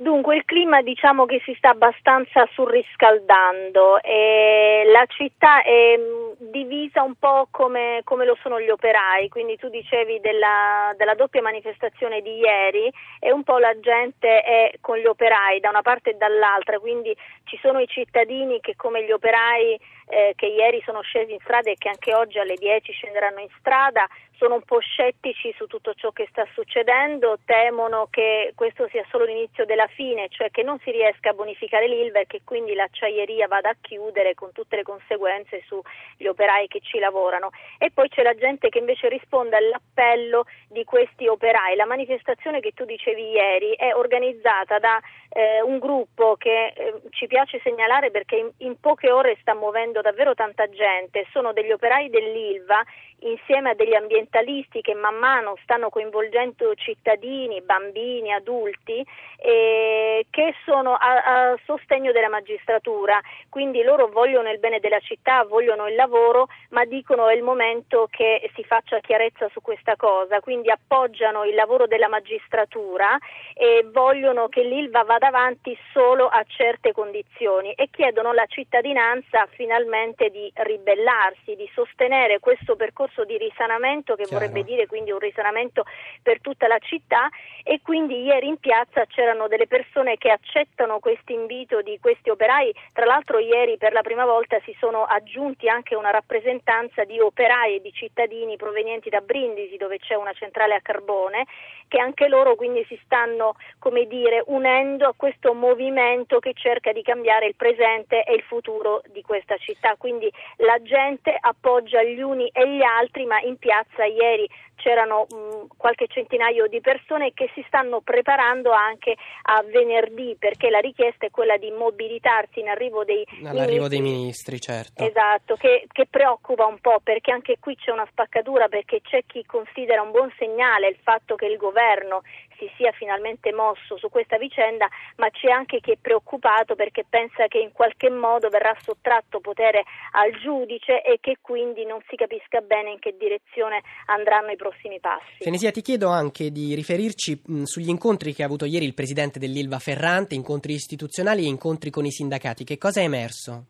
Dunque 0.00 0.36
il 0.36 0.46
clima 0.46 0.80
diciamo 0.80 1.26
che 1.26 1.42
si 1.44 1.52
sta 1.58 1.68
abbastanza 1.68 2.48
surriscaldando 2.54 4.00
e 4.00 4.84
la 4.86 5.04
città 5.06 5.60
è 5.60 5.94
mm, 5.98 6.48
divisa 6.50 7.02
un 7.02 7.16
po' 7.18 7.48
come, 7.50 8.00
come 8.04 8.24
lo 8.24 8.34
sono 8.40 8.58
gli 8.58 8.70
operai, 8.70 9.28
quindi 9.28 9.58
tu 9.58 9.68
dicevi 9.68 10.18
della, 10.20 10.94
della, 10.96 11.12
doppia 11.12 11.42
manifestazione 11.42 12.22
di 12.22 12.38
ieri 12.38 12.90
e 13.18 13.30
un 13.30 13.42
po' 13.42 13.58
la 13.58 13.78
gente 13.78 14.40
è 14.40 14.72
con 14.80 14.96
gli 14.96 15.04
operai 15.04 15.60
da 15.60 15.68
una 15.68 15.82
parte 15.82 16.12
e 16.12 16.14
dall'altra, 16.14 16.78
quindi 16.78 17.14
ci 17.44 17.58
sono 17.60 17.78
i 17.78 17.86
cittadini 17.86 18.58
che 18.60 18.76
come 18.76 19.04
gli 19.04 19.12
operai 19.12 19.78
eh, 20.10 20.34
che 20.36 20.46
ieri 20.46 20.82
sono 20.84 21.00
scesi 21.00 21.32
in 21.32 21.40
strada 21.40 21.70
e 21.70 21.76
che 21.78 21.88
anche 21.88 22.14
oggi 22.14 22.38
alle 22.38 22.56
10 22.56 22.92
scenderanno 22.92 23.40
in 23.40 23.48
strada 23.58 24.06
sono 24.40 24.54
un 24.54 24.62
po' 24.62 24.78
scettici 24.78 25.52
su 25.54 25.66
tutto 25.66 25.92
ciò 25.92 26.12
che 26.12 26.26
sta 26.30 26.46
succedendo, 26.54 27.38
temono 27.44 28.08
che 28.10 28.52
questo 28.54 28.88
sia 28.88 29.04
solo 29.10 29.26
l'inizio 29.26 29.66
della 29.66 29.86
fine, 29.88 30.28
cioè 30.30 30.50
che 30.50 30.62
non 30.62 30.78
si 30.78 30.90
riesca 30.90 31.28
a 31.28 31.34
bonificare 31.34 31.86
l'Ilva 31.86 32.20
e 32.20 32.26
che 32.26 32.40
quindi 32.42 32.72
l'acciaieria 32.72 33.48
vada 33.48 33.68
a 33.68 33.76
chiudere 33.78 34.32
con 34.32 34.50
tutte 34.52 34.76
le 34.76 34.82
conseguenze 34.82 35.62
sugli 35.66 36.26
operai 36.26 36.68
che 36.68 36.80
ci 36.80 36.98
lavorano. 36.98 37.50
E 37.76 37.90
poi 37.92 38.08
c'è 38.08 38.22
la 38.22 38.34
gente 38.34 38.70
che 38.70 38.78
invece 38.78 39.10
risponde 39.10 39.56
all'appello 39.56 40.44
di 40.70 40.84
questi 40.84 41.28
operai. 41.28 41.76
La 41.76 41.84
manifestazione 41.84 42.60
che 42.60 42.72
tu 42.72 42.86
dicevi 42.86 43.32
ieri 43.32 43.74
è 43.74 43.94
organizzata 43.94 44.78
da 44.78 44.98
eh, 45.28 45.60
un 45.60 45.78
gruppo 45.78 46.36
che 46.36 46.72
eh, 46.74 46.94
ci 47.10 47.26
piace 47.26 47.60
segnalare 47.62 48.10
perché 48.10 48.36
in, 48.36 48.50
in 48.58 48.80
poche 48.80 49.10
ore 49.10 49.36
sta 49.42 49.54
muovendo 49.54 49.99
davvero 50.00 50.34
tanta 50.34 50.68
gente, 50.68 51.26
sono 51.32 51.52
degli 51.52 51.72
operai 51.72 52.08
dell'Ilva 52.08 52.84
insieme 53.20 53.70
a 53.70 53.74
degli 53.74 53.94
ambientalisti 53.94 54.80
che 54.80 54.94
man 54.94 55.16
mano 55.16 55.56
stanno 55.62 55.90
coinvolgendo 55.90 56.74
cittadini, 56.74 57.60
bambini, 57.60 58.32
adulti 58.32 59.04
eh, 59.38 60.26
che 60.30 60.54
sono 60.64 60.94
a, 60.94 61.50
a, 61.50 61.58
sostegno 61.64 62.12
della 62.12 62.28
magistratura, 62.28 63.20
quindi 63.48 63.82
loro 63.82 64.08
vogliono 64.08 64.50
il 64.50 64.58
bene 64.58 64.80
della 64.80 65.00
città, 65.00 65.44
vogliono 65.44 65.88
il 65.88 65.94
lavoro, 65.94 66.48
ma 66.70 66.84
dicono 66.84 67.28
è 67.28 67.34
il 67.34 67.42
momento 67.42 68.08
che 68.10 68.50
si 68.54 68.64
faccia 68.64 69.00
chiarezza 69.00 69.48
su 69.50 69.60
questa 69.60 69.96
cosa, 69.96 70.40
quindi 70.40 70.70
appoggiano 70.70 71.44
il 71.44 71.54
lavoro 71.54 71.86
della 71.86 72.08
magistratura 72.08 73.18
e 73.54 73.86
vogliono 73.90 74.48
che 74.48 74.62
l'Ilva 74.62 75.04
vada 75.04 75.28
avanti 75.28 75.76
solo 75.92 76.26
a 76.26 76.44
certe 76.46 76.92
condizioni 76.92 77.72
e 77.72 77.88
chiedono 77.90 78.30
alla 78.30 78.46
cittadinanza 78.46 79.46
finalmente 79.50 80.30
di 80.30 80.50
ribellarsi, 80.54 81.56
di 81.56 81.68
sostenere 81.74 82.38
questo 82.40 82.76
percorso 82.76 83.09
percorso 83.10 83.24
di 83.24 83.36
risanamento 83.36 84.14
che 84.14 84.24
Chiaro. 84.24 84.46
vorrebbe 84.46 84.64
dire 84.64 84.86
quindi 84.86 85.10
un 85.10 85.18
risanamento 85.18 85.84
per 86.22 86.40
tutta 86.40 86.66
la 86.68 86.78
città 86.78 87.28
e 87.62 87.80
quindi 87.82 88.22
ieri 88.22 88.46
in 88.46 88.58
piazza 88.58 89.04
c'erano 89.06 89.48
delle 89.48 89.66
persone 89.66 90.16
che 90.16 90.30
accettano 90.30 91.00
questo 91.00 91.32
invito 91.32 91.82
di 91.82 91.98
questi 92.00 92.30
operai, 92.30 92.72
tra 92.92 93.04
l'altro 93.04 93.38
ieri 93.38 93.76
per 93.76 93.92
la 93.92 94.02
prima 94.02 94.24
volta 94.24 94.58
si 94.64 94.74
sono 94.78 95.04
aggiunti 95.04 95.68
anche 95.68 95.94
una 95.94 96.10
rappresentanza 96.10 97.04
di 97.04 97.18
operai 97.18 97.76
e 97.76 97.80
di 97.80 97.92
cittadini 97.92 98.56
provenienti 98.56 99.10
da 99.10 99.20
Brindisi 99.20 99.76
dove 99.76 99.98
c'è 99.98 100.14
una 100.14 100.32
centrale 100.32 100.74
a 100.74 100.80
carbone 100.80 101.46
che 101.88 101.98
anche 101.98 102.28
loro 102.28 102.54
quindi 102.54 102.84
si 102.86 102.98
stanno 103.04 103.56
come 103.78 104.06
dire 104.06 104.44
unendo 104.46 105.06
a 105.06 105.14
questo 105.16 105.54
movimento 105.54 106.38
che 106.38 106.52
cerca 106.54 106.92
di 106.92 107.02
cambiare 107.02 107.46
il 107.46 107.56
presente 107.56 108.22
e 108.22 108.34
il 108.34 108.42
futuro 108.42 109.02
di 109.10 109.22
questa 109.22 109.56
città, 109.56 109.96
quindi 109.96 110.30
la 110.58 110.80
gente 110.82 111.36
appoggia 111.38 112.02
gli 112.02 112.20
uni 112.20 112.48
e 112.52 112.68
gli 112.68 112.82
altri 112.82 112.99
altri, 113.00 113.24
ma 113.24 113.40
in 113.40 113.56
piazza 113.56 114.04
ieri 114.04 114.48
c'erano 114.76 115.26
mh, 115.28 115.76
qualche 115.76 116.06
centinaio 116.08 116.66
di 116.66 116.80
persone 116.80 117.32
che 117.32 117.50
si 117.54 117.62
stanno 117.66 118.00
preparando 118.00 118.70
anche 118.72 119.14
a 119.42 119.62
venerdì 119.62 120.36
perché 120.38 120.70
la 120.70 120.78
richiesta 120.78 121.26
è 121.26 121.30
quella 121.30 121.56
di 121.58 121.70
mobilitarsi 121.70 122.60
in 122.60 122.68
arrivo 122.68 123.04
dei 123.04 123.24
All'arrivo 123.44 123.88
ministri. 123.88 123.88
dei 123.88 124.00
ministri, 124.00 124.60
certo. 124.60 125.04
Esatto, 125.04 125.54
che, 125.56 125.86
che, 125.92 126.06
preoccupa 126.08 126.64
un 126.66 126.78
po' 126.80 127.00
perché 127.02 127.30
anche 127.30 127.58
qui 127.60 127.76
c'è 127.76 127.90
una 127.90 128.08
spaccatura 128.10 128.68
perché 128.68 129.00
c'è 129.02 129.22
chi 129.26 129.44
considera 129.44 130.02
un 130.02 130.10
buon 130.10 130.32
segnale 130.38 130.88
il 130.88 130.98
fatto 131.02 131.34
che 131.36 131.46
il 131.46 131.56
governo 131.56 132.22
si 132.60 132.70
sia 132.76 132.92
finalmente 132.92 133.52
mosso 133.52 133.96
su 133.96 134.10
questa 134.10 134.36
vicenda, 134.36 134.86
ma 135.16 135.30
c'è 135.30 135.48
anche 135.48 135.80
chi 135.80 135.92
è 135.92 135.96
preoccupato 135.96 136.74
perché 136.74 137.04
pensa 137.08 137.46
che 137.48 137.58
in 137.58 137.72
qualche 137.72 138.10
modo 138.10 138.50
verrà 138.50 138.76
sottratto 138.82 139.40
potere 139.40 139.84
al 140.12 140.38
giudice 140.38 141.02
e 141.02 141.18
che 141.20 141.38
quindi 141.40 141.86
non 141.86 142.00
si 142.08 142.16
capisca 142.16 142.60
bene 142.60 142.90
in 142.90 142.98
che 142.98 143.16
direzione 143.18 143.80
andranno 144.06 144.50
i 144.50 144.56
prossimi 144.56 145.00
passi. 145.00 145.40
Fenesia, 145.40 145.70
ti 145.70 145.80
chiedo 145.80 146.08
anche 146.10 146.50
di 146.52 146.74
riferirci 146.74 147.40
mh, 147.42 147.62
sugli 147.62 147.88
incontri 147.88 148.34
che 148.34 148.42
ha 148.42 148.46
avuto 148.46 148.66
ieri 148.66 148.84
il 148.84 148.94
presidente 148.94 149.38
dell'Ilva 149.38 149.78
Ferrante, 149.78 150.34
incontri 150.34 150.74
istituzionali 150.74 151.44
e 151.44 151.48
incontri 151.48 151.90
con 151.90 152.04
i 152.04 152.10
sindacati. 152.10 152.64
Che 152.64 152.76
cosa 152.76 153.00
è 153.00 153.04
emerso? 153.04 153.64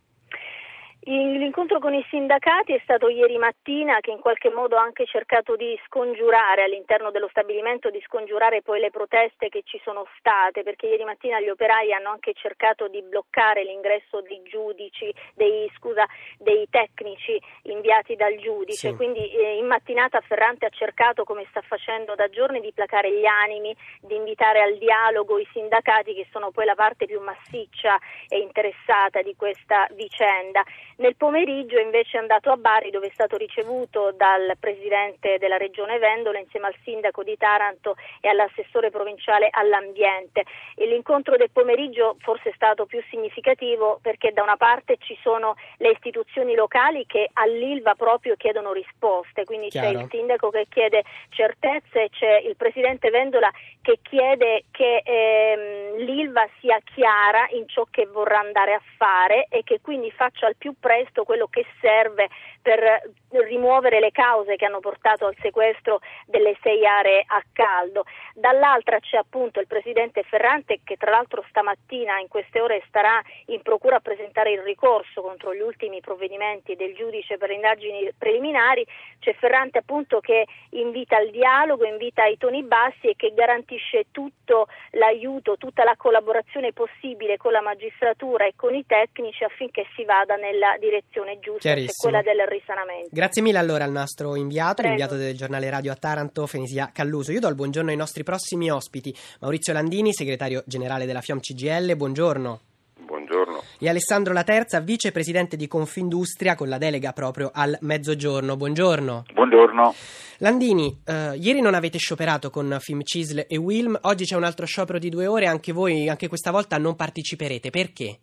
L'incontro 1.05 1.79
con 1.79 1.95
i 1.95 2.05
sindacati 2.11 2.75
è 2.75 2.81
stato 2.83 3.09
ieri 3.09 3.39
mattina 3.39 4.01
che 4.01 4.11
in 4.11 4.21
qualche 4.21 4.51
modo 4.51 4.77
ha 4.77 4.83
anche 4.83 5.07
cercato 5.07 5.57
di 5.57 5.79
scongiurare 5.87 6.65
all'interno 6.65 7.11
dello 7.11 7.29
stabilimento, 7.29 7.89
di 7.89 8.03
scongiurare 8.03 8.61
poi 8.61 8.81
le 8.81 8.91
proteste 8.91 9.49
che 9.49 9.63
ci 9.65 9.81
sono 9.83 10.07
state, 10.19 10.63
perché 10.63 10.89
ieri 10.89 11.05
mattina 11.05 11.41
gli 11.41 11.49
operai 11.49 11.95
hanno 11.95 12.11
anche 12.11 12.35
cercato 12.35 12.87
di 12.89 13.03
bloccare 13.03 13.65
l'ingresso 13.65 14.21
dei 14.21 14.43
giudici, 14.43 15.11
dei, 15.35 15.71
scusa, 15.77 16.07
dei 16.37 16.69
tecnici 16.69 17.41
inviati 17.63 18.15
dal 18.15 18.37
giudice, 18.37 18.91
sì. 18.91 18.95
quindi 18.95 19.27
eh, 19.31 19.57
in 19.57 19.67
mattinata 19.67 20.21
Ferrante 20.21 20.67
ha 20.67 20.71
cercato, 20.71 21.25
come 21.25 21.47
sta 21.49 21.63
facendo 21.63 22.15
da 22.15 22.29
giorni, 22.29 22.61
di 22.61 22.73
placare 22.73 23.11
gli 23.11 23.25
animi, 23.25 23.75
di 24.03 24.17
invitare 24.17 24.61
al 24.61 24.77
dialogo 24.77 25.39
i 25.39 25.49
sindacati 25.51 26.13
che 26.13 26.27
sono 26.31 26.51
poi 26.51 26.67
la 26.67 26.75
parte 26.75 27.07
più 27.07 27.21
massiccia 27.21 27.99
e 28.29 28.39
interessata 28.39 29.23
di 29.23 29.35
questa 29.35 29.87
vicenda. 29.93 30.63
Nel 31.01 31.17
pomeriggio 31.17 31.79
invece 31.79 32.19
è 32.19 32.21
andato 32.21 32.51
a 32.51 32.57
Bari 32.57 32.91
dove 32.91 33.07
è 33.07 33.11
stato 33.15 33.39
ricevuto 33.39 34.13
dal 34.13 34.53
presidente 34.61 35.39
della 35.39 35.57
regione 35.57 35.99
Vendola 35.99 36.39
insieme 36.39 36.67
al 36.67 36.77
sindaco 36.85 37.23
di 37.23 37.39
Taranto 37.39 37.97
e 38.21 38.29
all'assessore 38.29 38.91
provinciale 38.91 39.49
all'ambiente. 39.51 40.45
E 40.75 40.87
l'incontro 40.87 41.39
del 41.39 41.51
pomeriggio 41.51 42.17
forse 42.21 42.51
è 42.51 42.53
stato 42.55 42.85
più 42.85 43.03
significativo 43.09 43.99
perché 44.03 44.33
da 44.33 44.43
una 44.43 44.59
parte 44.59 44.99
ci 45.01 45.17
sono 45.23 45.57
le 45.79 45.93
istituzioni 45.93 46.55
locali 46.55 47.07
che 47.07 47.31
all'Ilva 47.33 47.95
proprio 47.95 48.37
chiedono 48.37 48.75
risposte, 48.75 49.47
quindi 49.47 49.71
Chiaro. 49.71 49.93
c'è 49.93 50.03
il 50.03 50.09
sindaco 50.11 50.51
che 50.51 50.67
chiede 50.69 51.05
certezze, 51.31 52.11
c'è 52.11 52.41
il 52.41 52.57
presidente 52.57 53.09
Vendola 53.09 53.51
che 53.83 53.99
chiede 54.03 54.64
che 54.71 55.03
ehm, 55.05 55.97
l'Ilva 56.05 56.47
sia 56.61 56.79
chiara 56.95 57.49
in 57.51 57.66
ciò 57.66 57.87
che 57.90 58.07
vorrà 58.07 58.38
andare 58.40 58.75
a 58.75 58.83
fare 58.97 59.47
e 59.49 59.62
che 59.62 59.81
quindi 59.81 60.11
faccia 60.11 60.47
al 60.47 60.57
più 60.57 60.75
presto 60.79 61.25
quello 61.25 61.47
che 61.47 61.64
serve 61.81 62.29
per 62.62 63.11
rimuovere 63.31 64.01
le 64.01 64.11
cause 64.11 64.57
che 64.57 64.64
hanno 64.64 64.81
portato 64.81 65.27
al 65.27 65.37
sequestro 65.40 66.01
delle 66.27 66.57
sei 66.62 66.85
aree 66.87 67.25
a 67.27 67.42
caldo. 67.53 68.05
Dall'altra 68.35 68.99
c'è 68.99 69.16
appunto 69.16 69.61
il 69.61 69.66
presidente 69.66 70.23
Ferrante 70.23 70.81
che 70.85 70.96
tra 70.96 71.11
l'altro 71.11 71.44
stamattina 71.49 72.18
in 72.18 72.29
queste 72.29 72.61
ore 72.61 72.83
starà 72.88 73.23
in 73.46 73.62
procura 73.62 73.96
a 73.96 74.01
presentare 74.01 74.53
il 74.53 74.62
ricorso 74.62 75.23
contro 75.23 75.55
gli 75.55 75.61
ultimi 75.61 76.01
provvedimenti 76.01 76.75
del 76.75 76.94
giudice 76.94 77.38
per 77.38 77.49
le 77.49 77.55
indagini 77.55 78.11
preliminari. 78.16 78.87
C'è 79.18 79.35
Ferrante 79.35 79.79
appunto 79.79 80.20
che 80.20 80.46
invita 80.70 81.16
al 81.16 81.31
dialogo, 81.31 81.85
invita 81.85 82.23
ai 82.25 82.37
toni 82.37 82.62
bassi 82.62 83.09
e 83.09 83.14
che 83.16 83.33
garantisce 83.35 84.07
tutto 84.11 84.66
l'aiuto, 84.92 85.57
tutta 85.57 85.85
la 85.85 85.94
collaborazione 85.96 86.73
possibile 86.73 87.37
con 87.37 87.53
la 87.53 87.61
magistratura 87.61 88.46
e 88.46 88.55
con 88.57 88.75
i 88.75 88.85
tecnici 88.87 89.44
affinché 89.44 89.87
si 89.94 90.05
vada 90.05 90.37
nella 90.37 90.77
direzione 90.79 91.38
giusta, 91.38 91.75
cioè 91.75 91.87
quella 92.01 92.23
del 92.23 92.46
risanamento. 92.51 93.09
Grazie 93.11 93.43
mille 93.43 93.59
allora 93.59 93.85
al 93.85 93.93
nostro 93.93 94.37
inviato, 94.37 94.83
Prego. 94.83 94.89
l'inviato 94.89 95.17
del 95.17 95.37
giornale 95.37 95.71
radio 95.71 95.93
a 95.93 95.97
Taranto, 95.97 96.47
Fenisia 96.47 96.91
Calluso. 96.93 97.33
Io 97.33 97.41
do 97.41 97.49
il 97.49 97.55
buongiorno 97.55 97.91
ai 97.91 97.97
nostri 97.97 98.23
prossimi 98.23 98.71
ospiti. 98.71 99.15
Maurizio 99.41 99.73
Landini, 99.73 100.13
segretario 100.13 100.63
generale 100.67 101.07
della 101.07 101.21
FIOM 101.21 101.41
CGL, 101.41 101.97
buongiorno. 101.97 102.61
Buongiorno. 102.99 103.63
E 103.79 103.89
Alessandro 103.89 104.33
Laterza, 104.33 104.81
vicepresidente 104.81 105.57
di 105.57 105.67
Confindustria 105.67 106.55
con 106.55 106.69
la 106.69 106.79
delega 106.79 107.13
proprio 107.13 107.51
al 107.53 107.77
mezzogiorno. 107.81 108.57
Buongiorno. 108.57 109.25
Buongiorno. 109.33 109.95
Landini, 110.39 111.03
eh, 111.05 111.37
ieri 111.37 111.61
non 111.61 111.75
avete 111.75 111.99
scioperato 111.99 112.51
con 112.51 112.77
Film 112.81 113.03
Cisl 113.03 113.45
e 113.49 113.57
Wilm, 113.57 113.99
oggi 114.03 114.25
c'è 114.25 114.37
un 114.37 114.45
altro 114.45 114.65
sciopero 114.65 114.99
di 114.99 115.11
due 115.11 115.27
ore, 115.27 115.47
anche 115.47 115.73
voi, 115.73 116.09
anche 116.09 116.29
questa 116.29 116.51
volta 116.51 116.79
non 116.79 116.97
parteciperete. 116.97 117.71
Perché? 117.71 118.19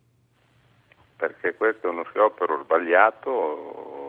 Perché 1.16 1.56
questo 1.56 1.88
è 1.88 1.90
uno 1.90 2.04
sciopero 2.12 2.64
sbagliato 2.64 4.07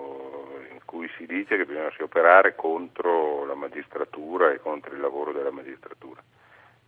cui 0.88 1.06
si 1.18 1.26
dice 1.26 1.58
che 1.58 1.66
bisogna 1.66 1.90
scioperare 1.90 2.54
contro 2.54 3.44
la 3.44 3.54
magistratura 3.54 4.50
e 4.50 4.58
contro 4.58 4.94
il 4.94 5.00
lavoro 5.02 5.32
della 5.32 5.50
magistratura. 5.50 6.18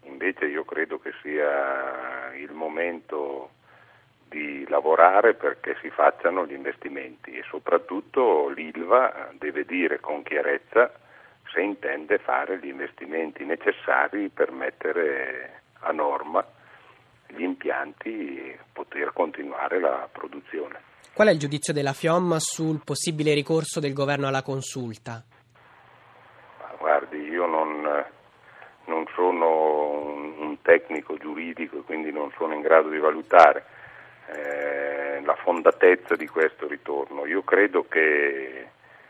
Invece 0.04 0.46
io 0.46 0.64
credo 0.64 0.98
che 0.98 1.12
sia 1.20 2.32
il 2.34 2.50
momento 2.52 3.50
di 4.26 4.66
lavorare 4.68 5.34
perché 5.34 5.76
si 5.82 5.90
facciano 5.90 6.46
gli 6.46 6.54
investimenti 6.54 7.32
e 7.32 7.44
soprattutto 7.50 8.48
l'ILVA 8.48 9.32
deve 9.34 9.66
dire 9.66 10.00
con 10.00 10.22
chiarezza 10.22 10.90
se 11.52 11.60
intende 11.60 12.16
fare 12.16 12.58
gli 12.58 12.68
investimenti 12.68 13.44
necessari 13.44 14.30
per 14.30 14.50
mettere 14.50 15.60
a 15.80 15.92
norma 15.92 16.42
gli 17.26 17.42
impianti 17.42 18.38
e 18.38 18.58
poter 18.72 19.12
continuare 19.12 19.78
la 19.78 20.08
produzione. 20.10 20.89
Qual 21.12 21.28
è 21.28 21.32
il 21.32 21.38
giudizio 21.38 21.72
della 21.72 21.92
FIOM 21.92 22.36
sul 22.38 22.80
possibile 22.84 23.34
ricorso 23.34 23.78
del 23.80 23.92
governo 23.92 24.28
alla 24.28 24.42
consulta? 24.42 25.22
Ma 26.60 26.74
guardi, 26.78 27.18
io 27.18 27.46
non, 27.46 27.82
non 28.86 29.04
sono 29.14 30.38
un, 30.38 30.56
tecnico 30.62 31.16
giuridico 31.16 31.78
e 31.78 31.82
quindi 31.82 32.12
non 32.12 32.30
sono 32.36 32.54
in 32.54 32.60
grado 32.60 32.90
di 32.90 32.98
valutare 32.98 33.64
eh, 34.26 35.20
la 35.24 35.34
fondatezza 35.34 36.14
di 36.14 36.28
questo 36.28 36.68
ritorno. 36.68 37.26
Io 37.26 37.42
credo 37.42 37.86
che 37.88 38.68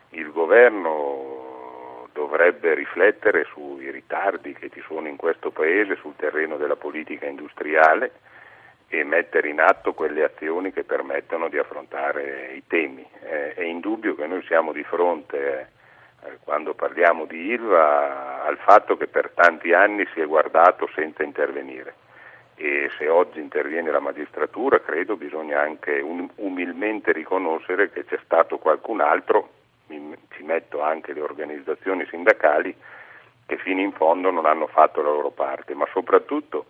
il 0.08 0.32
governo 0.32 2.08
dovrebbe 2.12 2.74
riflettere 2.74 3.46
sui 3.52 3.90
ritardi 3.90 4.54
che 4.54 4.70
ci 4.70 4.82
sono 4.86 5.06
in 5.06 5.16
questo 5.16 5.50
Paese 5.50 5.96
sul 5.96 6.16
terreno 6.16 6.56
della 6.56 6.76
politica 6.76 7.26
industriale 7.26 8.12
e 8.92 9.04
mettere 9.04 9.48
in 9.48 9.60
atto 9.60 9.94
quelle 9.94 10.24
azioni 10.24 10.72
che 10.72 10.82
permettono 10.82 11.48
di 11.48 11.56
affrontare 11.56 12.54
i 12.54 12.62
temi. 12.66 13.06
Eh, 13.22 13.54
è 13.54 13.62
indubbio 13.62 14.16
che 14.16 14.26
noi 14.26 14.42
siamo 14.42 14.72
di 14.72 14.82
fronte, 14.82 15.70
eh, 16.24 16.38
quando 16.42 16.74
parliamo 16.74 17.24
di 17.24 17.52
ILVA, 17.52 18.42
al 18.42 18.58
fatto 18.58 18.96
che 18.96 19.06
per 19.06 19.30
tanti 19.32 19.72
anni 19.72 20.06
si 20.12 20.20
è 20.20 20.26
guardato 20.26 20.90
senza 20.92 21.22
intervenire 21.22 21.94
e 22.62 22.90
se 22.98 23.08
oggi 23.08 23.40
interviene 23.40 23.90
la 23.90 24.00
magistratura 24.00 24.80
credo 24.80 25.16
bisogna 25.16 25.62
anche 25.62 26.00
un, 26.00 26.28
umilmente 26.36 27.10
riconoscere 27.10 27.90
che 27.90 28.04
c'è 28.04 28.18
stato 28.22 28.58
qualcun 28.58 29.00
altro, 29.00 29.48
ci 29.86 30.42
metto 30.42 30.82
anche 30.82 31.14
le 31.14 31.22
organizzazioni 31.22 32.04
sindacali, 32.10 32.76
che 33.46 33.56
fino 33.56 33.80
in 33.80 33.92
fondo 33.92 34.30
non 34.30 34.44
hanno 34.44 34.66
fatto 34.66 35.00
la 35.00 35.08
loro 35.08 35.30
parte, 35.30 35.72
ma 35.72 35.86
soprattutto 35.90 36.66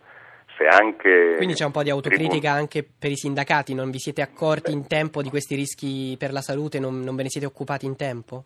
se 0.60 0.66
anche... 0.66 1.36
Quindi 1.36 1.54
c'è 1.54 1.64
un 1.64 1.70
po' 1.70 1.82
di 1.82 1.88
autocritica 1.88 2.50
anche 2.50 2.84
per 2.84 3.10
i 3.10 3.16
sindacati, 3.16 3.72
non 3.72 3.90
vi 3.90 3.98
siete 3.98 4.20
accorti 4.20 4.72
in 4.72 4.86
tempo 4.86 5.22
di 5.22 5.30
questi 5.30 5.54
rischi 5.54 6.16
per 6.18 6.32
la 6.32 6.42
salute, 6.42 6.78
non, 6.78 7.00
non 7.00 7.16
ve 7.16 7.22
ne 7.22 7.30
siete 7.30 7.46
occupati 7.46 7.86
in 7.86 7.96
tempo? 7.96 8.44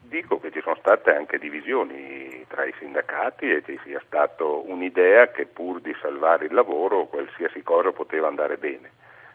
Dico 0.00 0.40
che 0.40 0.50
ci 0.50 0.60
sono 0.60 0.74
state 0.80 1.10
anche 1.10 1.38
divisioni 1.38 2.44
tra 2.48 2.64
i 2.64 2.74
sindacati 2.78 3.48
e 3.48 3.62
ci 3.64 3.78
sia 3.84 4.02
stata 4.06 4.42
un'idea 4.42 5.30
che 5.30 5.46
pur 5.46 5.80
di 5.80 5.94
salvare 6.00 6.46
il 6.46 6.54
lavoro 6.54 7.06
qualsiasi 7.06 7.62
cosa 7.62 7.92
poteva 7.92 8.26
andare 8.26 8.56
bene. 8.56 8.90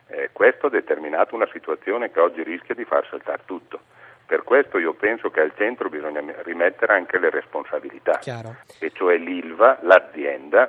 Eh, 0.07 0.29
questo 0.33 0.67
ha 0.67 0.69
determinato 0.69 1.35
una 1.35 1.47
situazione 1.53 2.11
che 2.11 2.19
oggi 2.19 2.43
rischia 2.43 2.75
di 2.75 2.83
far 2.83 3.07
saltare 3.09 3.43
tutto. 3.45 3.79
Per 4.25 4.43
questo 4.43 4.77
io 4.79 4.93
penso 4.93 5.29
che 5.29 5.39
al 5.39 5.53
centro 5.55 5.87
bisogna 5.89 6.21
rimettere 6.43 6.93
anche 6.93 7.19
le 7.19 7.29
responsabilità, 7.29 8.17
Chiaro. 8.19 8.55
e 8.79 8.91
cioè 8.93 9.17
l'ILVA, 9.17 9.79
l'azienda, 9.81 10.67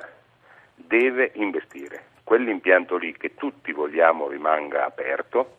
deve 0.87 1.31
investire. 1.35 2.11
Quell'impianto 2.23 2.97
lì 2.97 3.15
che 3.17 3.35
tutti 3.35 3.71
vogliamo 3.71 4.27
rimanga 4.27 4.85
aperto 4.85 5.57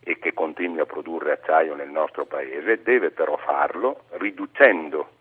e 0.00 0.18
che 0.18 0.32
continui 0.32 0.80
a 0.80 0.86
produrre 0.86 1.32
acciaio 1.32 1.74
nel 1.74 1.90
nostro 1.90 2.24
paese, 2.24 2.82
deve 2.82 3.10
però 3.10 3.36
farlo 3.36 4.04
riducendo 4.12 5.20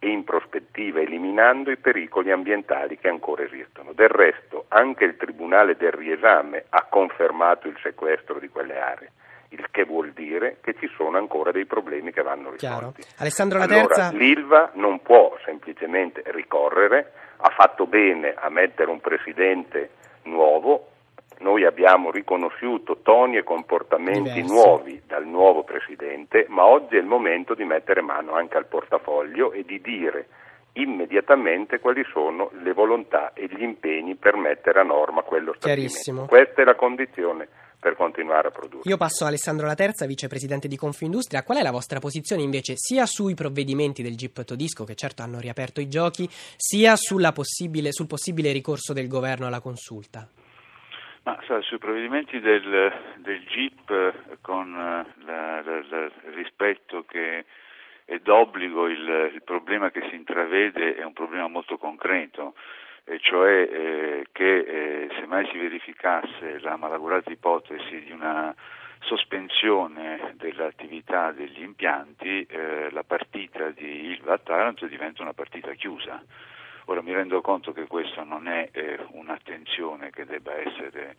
e 0.00 0.08
in 0.08 0.24
prospettiva 0.24 1.00
eliminando 1.00 1.70
i 1.70 1.76
pericoli 1.76 2.30
ambientali 2.30 2.98
che 2.98 3.08
ancora 3.08 3.42
esistono. 3.42 3.92
Del 3.92 4.08
resto 4.08 4.64
anche 4.68 5.04
il 5.04 5.16
Tribunale 5.16 5.76
del 5.76 5.92
riesame 5.92 6.64
ha 6.68 6.84
confermato 6.84 7.68
il 7.68 7.78
sequestro 7.82 8.38
di 8.38 8.48
quelle 8.48 8.78
aree 8.78 9.10
il 9.50 9.66
che 9.70 9.84
vuol 9.84 10.12
dire 10.12 10.58
che 10.60 10.74
ci 10.78 10.90
sono 10.96 11.16
ancora 11.16 11.52
dei 11.52 11.64
problemi 11.64 12.12
che 12.12 12.22
vanno 12.22 12.50
risolti. 12.50 13.02
Alessandro 13.16 13.58
La 13.58 13.64
allora, 13.64 14.10
L'ILVA 14.10 14.72
non 14.74 15.00
può 15.00 15.36
semplicemente 15.44 16.22
ricorrere, 16.26 17.12
ha 17.40 17.50
fatto 17.50 17.86
bene 17.86 18.34
a 18.36 18.48
mettere 18.48 18.90
un 18.90 19.00
presidente 19.00 19.90
nuovo, 20.24 20.88
noi 21.38 21.64
abbiamo 21.64 22.10
riconosciuto 22.10 22.98
toni 23.02 23.36
e 23.36 23.44
comportamenti 23.44 24.32
Diversi. 24.32 24.52
nuovi 24.52 25.02
dal 25.06 25.24
nuovo 25.24 25.62
presidente, 25.62 26.46
ma 26.48 26.66
oggi 26.66 26.96
è 26.96 26.98
il 26.98 27.06
momento 27.06 27.54
di 27.54 27.64
mettere 27.64 28.00
mano 28.00 28.32
anche 28.32 28.56
al 28.56 28.66
portafoglio 28.66 29.52
e 29.52 29.64
di 29.64 29.80
dire 29.80 30.26
immediatamente 30.72 31.80
quali 31.80 32.04
sono 32.12 32.50
le 32.62 32.72
volontà 32.72 33.32
e 33.34 33.46
gli 33.46 33.62
impegni 33.62 34.14
per 34.14 34.36
mettere 34.36 34.80
a 34.80 34.84
norma 34.84 35.22
quello 35.22 35.54
stabilimento. 35.54 36.26
Questa 36.26 36.62
è 36.62 36.64
la 36.64 36.74
condizione 36.74 37.48
per 37.80 37.94
continuare 37.94 38.48
a 38.48 38.50
produrre. 38.50 38.88
Io 38.88 38.96
passo 38.96 39.24
a 39.24 39.28
Alessandro 39.28 39.66
La 39.66 39.74
Terza, 39.74 40.06
vicepresidente 40.06 40.68
di 40.68 40.76
Confindustria. 40.76 41.42
Qual 41.42 41.58
è 41.58 41.62
la 41.62 41.70
vostra 41.70 42.00
posizione 42.00 42.42
invece 42.42 42.74
sia 42.76 43.06
sui 43.06 43.34
provvedimenti 43.34 44.02
del 44.02 44.16
GIP 44.16 44.44
Todisco, 44.44 44.84
che 44.84 44.94
certo 44.94 45.22
hanno 45.22 45.38
riaperto 45.38 45.80
i 45.80 45.88
giochi, 45.88 46.28
sia 46.28 46.96
possibile, 47.32 47.92
sul 47.92 48.06
possibile 48.06 48.52
ricorso 48.52 48.92
del 48.92 49.06
governo 49.06 49.46
alla 49.46 49.60
consulta? 49.60 50.26
Ma 51.22 51.38
sa, 51.46 51.60
sui 51.60 51.78
provvedimenti 51.78 52.40
del, 52.40 52.92
del 53.18 53.44
GIP 53.44 54.40
con 54.40 54.68
eh, 54.72 55.24
la, 55.24 55.62
la, 55.62 55.84
la, 55.88 56.04
il 56.04 56.32
rispetto 56.34 57.04
che 57.04 57.44
è 58.04 58.18
d'obbligo 58.20 58.88
il, 58.88 59.32
il 59.34 59.42
problema 59.44 59.90
che 59.90 60.00
si 60.08 60.16
intravede 60.16 60.96
è 60.96 61.04
un 61.04 61.12
problema 61.12 61.46
molto 61.46 61.76
concreto 61.76 62.54
e 63.08 63.18
cioè 63.20 63.62
eh, 63.62 64.26
che 64.32 64.58
eh, 64.58 65.08
se 65.18 65.24
mai 65.24 65.48
si 65.50 65.56
verificasse 65.56 66.60
la 66.60 66.76
malaugurata 66.76 67.30
ipotesi 67.30 68.02
di 68.04 68.12
una 68.12 68.54
sospensione 69.00 70.34
dell'attività 70.36 71.32
degli 71.32 71.62
impianti, 71.62 72.44
eh, 72.44 72.90
la 72.90 73.04
partita 73.04 73.70
di 73.70 74.10
Ilva 74.10 74.34
a 74.34 74.38
Taranto 74.38 74.86
diventa 74.86 75.22
una 75.22 75.32
partita 75.32 75.72
chiusa. 75.72 76.22
Ora 76.86 77.00
mi 77.00 77.14
rendo 77.14 77.40
conto 77.40 77.72
che 77.72 77.86
questa 77.86 78.24
non 78.24 78.46
è 78.46 78.68
eh, 78.72 78.98
un'attenzione 79.12 80.10
che 80.10 80.26
debba 80.26 80.54
essere 80.54 81.16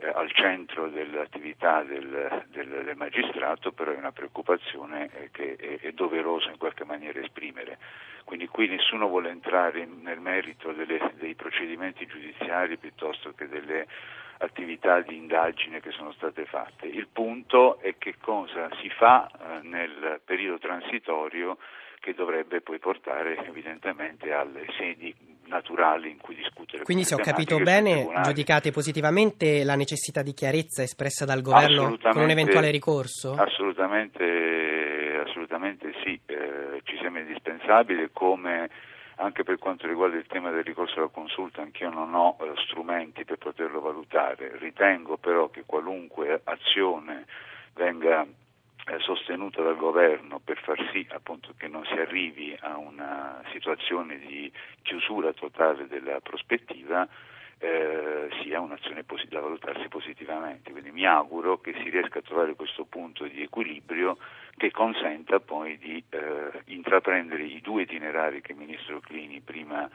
eh, 0.00 0.08
al 0.14 0.30
centro 0.32 0.88
dell'attività 0.88 1.82
del, 1.82 2.44
del, 2.50 2.68
del, 2.84 2.96
magistrato, 2.96 3.72
però 3.72 3.90
è 3.90 3.96
una 3.96 4.12
preoccupazione 4.12 5.10
eh, 5.12 5.30
che 5.32 5.56
è, 5.56 5.80
è, 5.80 5.92
doveroso 5.92 6.48
in 6.50 6.56
qualche 6.56 6.84
maniera 6.84 7.18
esprimere. 7.20 7.78
Quindi 8.22 8.46
qui 8.46 8.68
nessuno 8.68 9.08
vuole 9.08 9.30
entrare 9.30 9.80
in, 9.80 10.02
nel 10.02 10.20
merito 10.20 10.70
delle, 10.72 11.14
dei 11.16 11.34
procedimenti 11.34 12.06
giudiziari 12.06 12.76
piuttosto 12.76 13.32
che 13.34 13.48
delle 13.48 13.86
attività 14.38 15.00
di 15.00 15.16
indagine 15.16 15.80
che 15.80 15.90
sono 15.90 16.12
state 16.12 16.44
fatte. 16.44 16.86
Il 16.86 17.08
punto 17.08 17.80
è 17.80 17.96
che 17.98 18.14
cosa 18.20 18.68
si 18.80 18.88
fa 18.90 19.28
eh, 19.28 19.66
nel 19.66 20.20
periodo 20.24 20.58
transitorio 20.58 21.58
che 21.98 22.14
dovrebbe 22.14 22.60
poi 22.60 22.78
portare 22.78 23.44
evidentemente 23.46 24.32
alle 24.32 24.64
sedi 24.76 25.12
naturali 25.48 26.10
in 26.10 26.18
cui 26.18 26.34
discutere. 26.34 26.84
Quindi 26.84 27.04
se 27.04 27.14
ho 27.14 27.18
capito 27.18 27.58
bene, 27.58 28.06
giudicate 28.22 28.70
positivamente 28.70 29.64
la 29.64 29.74
necessità 29.74 30.22
di 30.22 30.32
chiarezza 30.32 30.82
espressa 30.82 31.24
dal 31.24 31.42
governo 31.42 31.96
con 31.98 32.22
un 32.22 32.30
eventuale 32.30 32.70
ricorso? 32.70 33.34
Assolutamente, 33.34 35.24
assolutamente 35.26 35.92
sì, 36.04 36.20
eh, 36.26 36.80
ci 36.84 36.98
sembra 37.00 37.22
indispensabile 37.22 38.10
come 38.12 38.68
anche 39.20 39.42
per 39.42 39.58
quanto 39.58 39.86
riguarda 39.86 40.16
il 40.16 40.26
tema 40.26 40.50
del 40.50 40.62
ricorso 40.62 40.98
alla 40.98 41.08
consulta, 41.08 41.60
anch'io 41.60 41.90
non 41.90 42.14
ho 42.14 42.36
eh, 42.40 42.52
strumenti 42.66 43.24
per 43.24 43.38
poterlo 43.38 43.80
valutare, 43.80 44.56
ritengo 44.58 45.16
però 45.16 45.48
che 45.48 45.64
qualunque 45.66 46.40
azione 46.44 47.26
venga 47.74 48.24
sostenuta 48.98 49.62
dal 49.62 49.76
governo 49.76 50.40
per 50.42 50.58
far 50.58 50.78
sì 50.92 51.06
appunto, 51.10 51.52
che 51.56 51.68
non 51.68 51.84
si 51.84 51.94
arrivi 51.94 52.56
a 52.60 52.76
una 52.76 53.42
situazione 53.52 54.18
di 54.18 54.50
chiusura 54.82 55.32
totale 55.32 55.86
della 55.86 56.20
prospettiva 56.20 57.06
eh, 57.58 58.28
sia 58.40 58.60
un'azione 58.60 59.04
posit- 59.04 59.30
da 59.30 59.40
valutarsi 59.40 59.88
positivamente. 59.88 60.70
Quindi 60.70 60.90
mi 60.90 61.06
auguro 61.06 61.58
che 61.60 61.74
si 61.82 61.90
riesca 61.90 62.20
a 62.20 62.22
trovare 62.22 62.54
questo 62.54 62.84
punto 62.84 63.24
di 63.24 63.42
equilibrio 63.42 64.16
che 64.56 64.70
consenta 64.70 65.40
poi 65.40 65.76
di 65.78 66.02
eh, 66.10 66.62
intraprendere 66.66 67.42
i 67.42 67.60
due 67.60 67.82
itinerari 67.82 68.40
che 68.40 68.52
il 68.52 68.58
Ministro 68.58 69.00
Clini 69.00 69.40
prima 69.40 69.88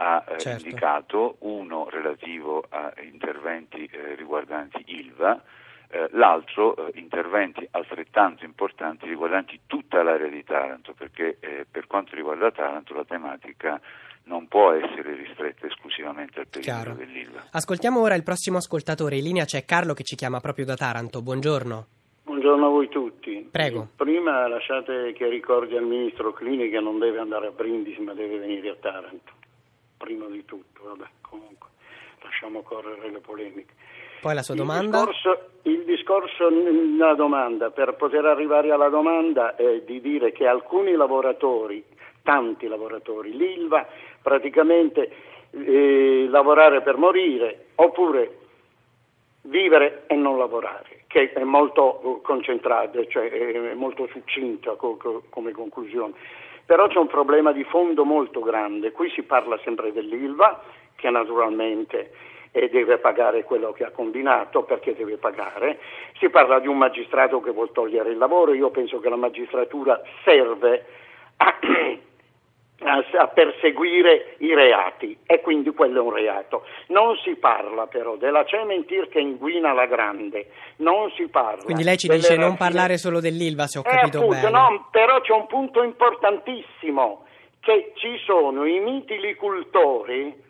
ha 0.00 0.24
eh, 0.26 0.38
certo. 0.38 0.66
indicato, 0.66 1.36
uno 1.40 1.88
relativo 1.88 2.64
a 2.68 2.92
interventi 3.00 3.86
eh, 3.86 4.14
riguardanti 4.14 4.82
ILVA, 4.86 5.42
eh, 5.90 6.08
l'altro 6.12 6.76
eh, 6.76 6.98
interventi 6.98 7.66
altrettanto 7.70 8.44
importanti 8.44 9.06
riguardanti 9.06 9.60
tutta 9.66 10.02
l'area 10.02 10.28
di 10.28 10.44
Taranto, 10.44 10.92
perché 10.92 11.38
eh, 11.40 11.66
per 11.70 11.86
quanto 11.86 12.14
riguarda 12.14 12.50
Taranto 12.50 12.94
la 12.94 13.04
tematica 13.04 13.80
non 14.24 14.46
può 14.46 14.72
essere 14.72 15.14
ristretta 15.14 15.66
esclusivamente 15.66 16.40
al 16.40 16.46
periodo 16.48 16.92
dell'Ilva. 16.92 17.46
Ascoltiamo 17.50 18.00
ora 18.00 18.14
il 18.14 18.22
prossimo 18.22 18.58
ascoltatore. 18.58 19.16
In 19.16 19.24
linea 19.24 19.44
c'è 19.46 19.64
Carlo 19.64 19.94
che 19.94 20.02
ci 20.02 20.16
chiama 20.16 20.40
proprio 20.40 20.66
da 20.66 20.76
Taranto. 20.76 21.22
Buongiorno. 21.22 21.86
Buongiorno 22.24 22.66
a 22.66 22.68
voi 22.68 22.88
tutti. 22.88 23.48
Prego. 23.50 23.88
Prima 23.96 24.46
lasciate 24.46 25.12
che 25.14 25.26
ricordi 25.28 25.76
al 25.76 25.84
ministro 25.84 26.32
Clini 26.34 26.68
che 26.68 26.80
non 26.80 26.98
deve 26.98 27.18
andare 27.18 27.46
a 27.46 27.50
Brindisi 27.50 28.02
ma 28.02 28.12
deve 28.12 28.38
venire 28.38 28.68
a 28.68 28.76
Taranto. 28.78 29.32
Prima 29.96 30.26
di 30.26 30.44
tutto, 30.44 30.82
vabbè, 30.84 31.06
comunque 31.22 31.68
lasciamo 32.22 32.62
correre 32.62 33.10
le 33.10 33.20
polemiche. 33.20 33.72
Poi 34.20 34.34
la 34.34 34.42
sua 34.42 34.54
domanda? 34.54 34.98
Il 34.98 35.04
discorso, 35.04 35.48
il 35.62 35.84
discorso, 35.84 36.48
la 36.96 37.14
domanda, 37.14 37.70
per 37.70 37.94
poter 37.94 38.24
arrivare 38.24 38.70
alla 38.70 38.88
domanda 38.88 39.54
è 39.56 39.82
di 39.82 40.00
dire 40.00 40.32
che 40.32 40.46
alcuni 40.46 40.92
lavoratori, 40.92 41.84
tanti 42.22 42.66
lavoratori, 42.66 43.36
l'ILVA 43.36 43.86
praticamente 44.22 45.10
eh, 45.50 46.26
lavorare 46.28 46.82
per 46.82 46.96
morire 46.96 47.66
oppure 47.76 48.38
vivere 49.42 50.04
e 50.06 50.14
non 50.14 50.36
lavorare, 50.36 51.04
che 51.06 51.32
è 51.32 51.44
molto 51.44 52.20
concentrata, 52.22 52.98
cioè 53.06 53.30
è 53.30 53.74
molto 53.74 54.06
succinta 54.08 54.74
come 54.74 55.52
conclusione. 55.52 56.14
Però 56.66 56.86
c'è 56.88 56.98
un 56.98 57.06
problema 57.06 57.52
di 57.52 57.64
fondo 57.64 58.04
molto 58.04 58.40
grande, 58.40 58.92
qui 58.92 59.08
si 59.10 59.22
parla 59.22 59.58
sempre 59.64 59.92
dell'ILVA, 59.92 60.60
che 60.96 61.08
naturalmente 61.08 62.10
eh, 62.50 62.68
deve 62.68 62.98
pagare 62.98 63.44
quello 63.44 63.72
che 63.72 63.84
ha 63.84 63.90
combinato 63.90 64.62
perché 64.62 64.94
deve 64.94 65.16
pagare, 65.16 65.78
si 66.18 66.28
parla 66.28 66.58
di 66.58 66.68
un 66.68 66.78
magistrato 66.78 67.40
che 67.40 67.50
vuole 67.50 67.72
togliere 67.72 68.10
il 68.10 68.18
lavoro, 68.18 68.54
io 68.54 68.70
penso 68.70 69.00
che 69.00 69.08
la 69.08 69.16
magistratura 69.16 70.00
serve 70.24 70.84
a 71.36 71.54
a 72.80 73.26
perseguire 73.28 74.36
i 74.38 74.54
reati 74.54 75.18
e 75.26 75.40
quindi 75.40 75.70
quello 75.70 76.00
è 76.00 76.02
un 76.02 76.14
reato. 76.14 76.64
Non 76.88 77.16
si 77.16 77.34
parla 77.34 77.86
però 77.86 78.16
della 78.16 78.44
Cementir 78.44 79.08
che 79.08 79.18
inguina 79.18 79.72
la 79.72 79.86
grande, 79.86 80.50
non 80.76 81.10
si 81.16 81.26
parla. 81.28 81.64
Quindi 81.64 81.82
lei 81.82 81.96
ci 81.96 82.08
dice 82.08 82.36
non 82.36 82.56
parlare 82.56 82.96
solo 82.96 83.20
dell'Ilva 83.20 83.66
se 83.66 83.78
ho 83.78 83.82
eh, 83.84 83.90
capito 83.90 84.18
appunto, 84.18 84.36
bene. 84.36 84.50
No, 84.50 84.88
però 84.92 85.20
c'è 85.20 85.32
un 85.32 85.46
punto 85.46 85.82
importantissimo 85.82 87.24
che 87.60 87.92
ci 87.96 88.16
sono 88.24 88.64
i 88.64 88.78
mitilicultori 88.78 90.46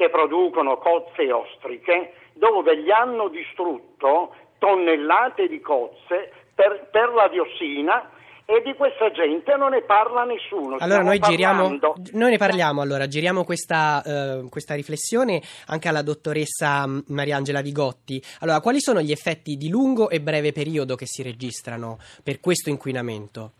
che 0.00 0.08
producono 0.08 0.78
cozze 0.78 1.24
e 1.24 1.30
ostriche 1.30 2.14
dove 2.32 2.80
gli 2.80 2.90
hanno 2.90 3.28
distrutto 3.28 4.34
tonnellate 4.56 5.46
di 5.46 5.60
cozze 5.60 6.32
per, 6.54 6.88
per 6.90 7.10
la 7.10 7.28
diossina 7.28 8.08
e 8.46 8.62
di 8.62 8.72
questa 8.72 9.10
gente 9.10 9.54
non 9.56 9.72
ne 9.72 9.82
parla 9.82 10.24
nessuno. 10.24 10.78
Allora 10.78 11.02
noi, 11.02 11.18
giriamo, 11.18 11.78
noi 12.12 12.30
ne 12.30 12.38
parliamo, 12.38 12.80
allora, 12.80 13.06
giriamo 13.06 13.44
questa, 13.44 14.02
uh, 14.42 14.48
questa, 14.48 14.74
riflessione 14.74 15.42
anche 15.66 15.88
alla 15.88 16.02
dottoressa 16.02 16.86
mm, 16.86 17.00
Mariangela 17.08 17.60
Vigotti. 17.60 18.22
Allora, 18.40 18.60
quali 18.60 18.80
sono 18.80 19.02
gli 19.02 19.12
effetti 19.12 19.56
di 19.56 19.68
lungo 19.68 20.08
e 20.08 20.22
breve 20.22 20.52
periodo 20.52 20.94
che 20.94 21.06
si 21.06 21.22
registrano 21.22 21.98
per 22.24 22.40
questo 22.40 22.70
inquinamento? 22.70 23.52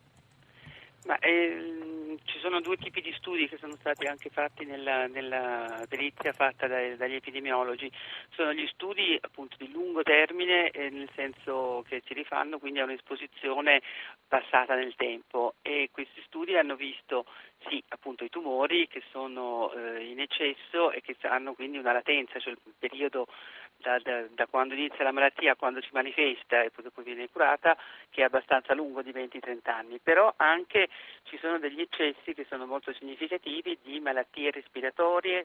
Ma, 1.05 1.19
eh, 1.19 1.80
sono 2.41 2.61
due 2.61 2.77
tipi 2.77 3.01
di 3.01 3.13
studi 3.13 3.49
che 3.49 3.59
sono 3.59 3.77
stati 3.79 4.07
anche 4.07 4.31
fatti 4.31 4.65
nella, 4.65 5.07
nella 5.07 5.85
perizia 5.89 6.33
fatta 6.33 6.67
dai, 6.67 6.97
dagli 6.97 7.15
epidemiologi. 7.15 7.91
Sono 8.31 8.53
gli 8.53 8.67
studi 8.73 9.19
appunto 9.21 9.57
di 9.59 9.71
lungo 9.71 10.03
termine, 10.03 10.71
eh, 10.71 10.91
nel 10.91 11.11
senso 11.15 11.85
che 11.87 12.03
si 12.07 12.15
rifanno 12.15 12.59
quindi 12.59 12.81
a 12.81 12.85
un'esposizione 12.85 13.83
passata 14.27 14.75
nel 14.75 14.95
tempo 14.97 15.55
e 15.63 15.91
questi 15.93 16.23
studi 16.27 16.57
hanno 16.57 16.77
visto 16.77 17.27
sì, 17.69 17.83
appunto 17.89 18.25
i 18.25 18.31
tumori 18.31 18.89
che 18.89 19.03
sono 19.11 19.73
eh, 19.73 20.05
in 20.05 20.21
eccesso 20.21 20.91
e 20.91 21.01
che 21.03 21.17
hanno 21.23 21.53
quindi 21.55 21.79
una 21.79 21.93
latenza, 21.93 22.39
cioè 22.39 22.53
il 22.53 22.75
periodo 22.79 23.27
da, 23.81 23.99
da, 23.99 24.27
da, 24.33 24.47
quando 24.47 24.75
inizia 24.75 25.05
la 25.05 25.13
malattia 25.13 25.53
a 25.53 25.57
quando 25.57 25.81
si 25.81 25.89
manifesta 25.93 26.63
e 26.63 26.71
poi 26.71 26.85
dopo 26.85 27.03
viene 27.03 27.29
curata, 27.31 27.77
che 28.11 28.23
è 28.23 28.25
abbastanza 28.25 28.75
lungo 28.75 29.03
di 29.03 29.13
20-30 29.13 29.71
anni, 29.71 29.99
però 29.99 30.33
anche 30.37 30.89
ci 31.25 31.39
sono 31.39 31.59
degli 31.59 31.81
eccessi 31.81 32.35
che 32.35 32.47
sono 32.49 32.67
molto 32.67 32.93
significativi 32.93 33.79
di 33.83 34.01
malattie 34.01 34.51
respiratorie, 34.51 35.45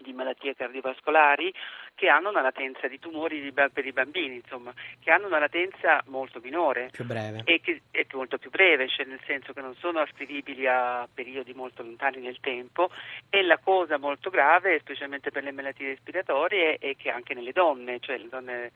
di 0.00 0.12
malattie 0.12 0.54
cardiovascolari 0.54 1.52
che 1.94 2.08
hanno 2.08 2.30
una 2.30 2.40
latenza 2.40 2.88
di 2.88 2.98
tumori 2.98 3.40
di, 3.40 3.52
per 3.52 3.86
i 3.86 3.92
bambini, 3.92 4.36
insomma, 4.36 4.72
che 5.00 5.10
hanno 5.10 5.26
una 5.26 5.38
latenza 5.38 6.02
molto 6.06 6.40
minore 6.42 6.88
più 6.90 7.04
breve. 7.04 7.42
e 7.44 7.60
che 7.60 7.82
è 7.90 8.06
molto 8.12 8.38
più 8.38 8.50
breve, 8.50 8.88
cioè 8.88 9.06
nel 9.06 9.20
senso 9.26 9.52
che 9.52 9.60
non 9.60 9.74
sono 9.76 10.00
ascrivibili 10.00 10.66
a 10.66 11.06
periodi 11.12 11.52
molto 11.52 11.82
lontani 11.82 12.18
nel 12.18 12.40
tempo 12.40 12.90
e 13.28 13.42
la 13.42 13.58
cosa 13.58 13.98
molto 13.98 14.30
grave, 14.30 14.78
specialmente 14.80 15.30
per 15.30 15.44
le 15.44 15.52
malattie 15.52 15.88
respiratorie, 15.88 16.78
è 16.78 16.96
che 16.96 17.10
anche 17.10 17.34
nelle 17.34 17.52
donne, 17.52 18.00
cioè 18.00 18.18
le 18.18 18.28
donne 18.28 18.72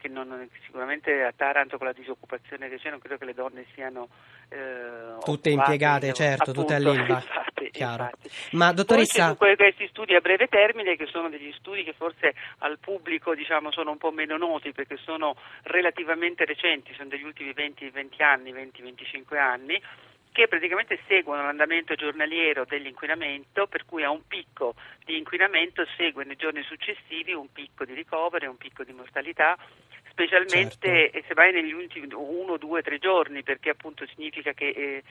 che 0.00 0.08
non, 0.08 0.48
sicuramente 0.64 1.22
a 1.22 1.32
Taranto 1.36 1.76
con 1.76 1.86
la 1.86 1.92
disoccupazione 1.92 2.68
che 2.68 2.78
c'è 2.78 2.90
non 2.90 2.98
credo 2.98 3.18
che 3.18 3.26
le 3.26 3.34
donne 3.34 3.66
siano 3.74 4.08
eh, 4.48 5.18
tutte 5.22 5.50
impiegate, 5.50 6.12
certo, 6.12 6.50
appunto, 6.50 6.60
tutte 6.60 6.74
all'ILVA. 6.74 7.22
Infatti, 7.60 7.70
infatti. 7.78 8.56
Ma 8.56 8.72
dottoressa... 8.72 9.34
Poi 9.34 9.54
questi 9.56 9.86
studi 9.88 10.14
a 10.14 10.20
breve 10.20 10.46
termine 10.46 10.96
che 10.96 11.06
sono 11.06 11.28
degli 11.28 11.52
studi 11.58 11.84
che 11.84 11.92
forse 11.92 12.34
al 12.58 12.78
pubblico 12.78 13.34
diciamo, 13.34 13.70
sono 13.70 13.90
un 13.90 13.98
po' 13.98 14.10
meno 14.10 14.36
noti 14.38 14.72
perché 14.72 14.96
sono 14.96 15.36
relativamente 15.64 16.44
recenti, 16.44 16.94
sono 16.94 17.08
degli 17.08 17.22
ultimi 17.22 17.52
20, 17.52 17.90
20 17.90 18.22
anni, 18.22 18.52
20-25 18.52 19.36
anni 19.36 19.80
che 20.32 20.48
praticamente 20.48 20.98
seguono 21.06 21.42
l'andamento 21.42 21.94
giornaliero 21.94 22.64
dell'inquinamento, 22.64 23.66
per 23.66 23.84
cui 23.84 24.04
a 24.04 24.10
un 24.10 24.26
picco 24.26 24.74
di 25.04 25.18
inquinamento 25.18 25.84
segue 25.96 26.24
nei 26.24 26.36
giorni 26.36 26.62
successivi 26.62 27.32
un 27.32 27.50
picco 27.52 27.84
di 27.84 27.94
ricovero 27.94 28.44
e 28.44 28.48
un 28.48 28.56
picco 28.56 28.84
di 28.84 28.92
mortalità 28.92 29.58
specialmente 30.10 31.10
certo. 31.10 31.26
se 31.26 31.34
vai 31.34 31.52
negli 31.52 31.72
ultimi 31.72 32.08
uno, 32.12 32.56
due, 32.56 32.82
tre 32.82 32.98
giorni, 32.98 33.42
perché 33.42 33.70
appunto 33.70 34.06
significa 34.14 34.52
che 34.52 34.68
eh, 34.68 35.02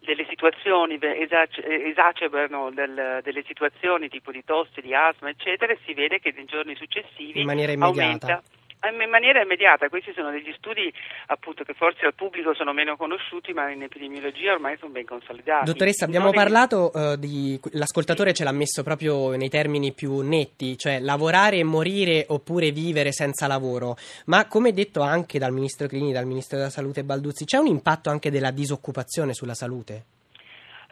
delle 0.00 0.26
situazioni 0.28 0.98
esac- 1.00 1.64
esacerbano 1.64 2.70
del, 2.70 3.20
delle 3.22 3.44
situazioni 3.46 4.08
tipo 4.08 4.30
di 4.30 4.44
tosse, 4.44 4.80
di 4.80 4.94
asma, 4.94 5.30
eccetera, 5.30 5.72
e 5.72 5.78
si 5.84 5.94
vede 5.94 6.20
che 6.20 6.32
nei 6.36 6.44
giorni 6.44 6.74
successivi 6.76 7.40
in 7.40 7.82
aumenta 7.82 8.42
in 8.86 9.10
maniera 9.10 9.42
immediata, 9.42 9.88
questi 9.88 10.12
sono 10.14 10.30
degli 10.30 10.52
studi 10.56 10.92
appunto 11.26 11.64
che 11.64 11.74
forse 11.74 12.06
al 12.06 12.14
pubblico 12.14 12.54
sono 12.54 12.72
meno 12.72 12.96
conosciuti 12.96 13.52
ma 13.52 13.70
in 13.70 13.82
epidemiologia 13.82 14.52
ormai 14.52 14.76
sono 14.78 14.92
ben 14.92 15.04
consolidati. 15.04 15.64
Dottoressa, 15.64 16.04
abbiamo 16.04 16.26
non 16.26 16.34
parlato 16.34 16.90
uh, 16.92 17.16
di, 17.16 17.58
l'ascoltatore 17.72 18.32
ce 18.32 18.44
l'ha 18.44 18.52
messo 18.52 18.82
proprio 18.82 19.36
nei 19.36 19.48
termini 19.48 19.92
più 19.92 20.20
netti, 20.20 20.78
cioè 20.78 21.00
lavorare 21.00 21.58
e 21.58 21.64
morire 21.64 22.24
oppure 22.28 22.70
vivere 22.70 23.12
senza 23.12 23.46
lavoro, 23.46 23.96
ma 24.26 24.46
come 24.46 24.72
detto 24.72 25.00
anche 25.00 25.38
dal 25.38 25.52
Ministro 25.52 25.86
Clini, 25.86 26.12
dal 26.12 26.26
Ministro 26.26 26.56
della 26.56 26.70
Salute 26.70 27.04
Balduzzi, 27.04 27.44
c'è 27.44 27.58
un 27.58 27.66
impatto 27.66 28.10
anche 28.10 28.30
della 28.30 28.50
disoccupazione 28.50 29.34
sulla 29.34 29.54
salute? 29.54 30.16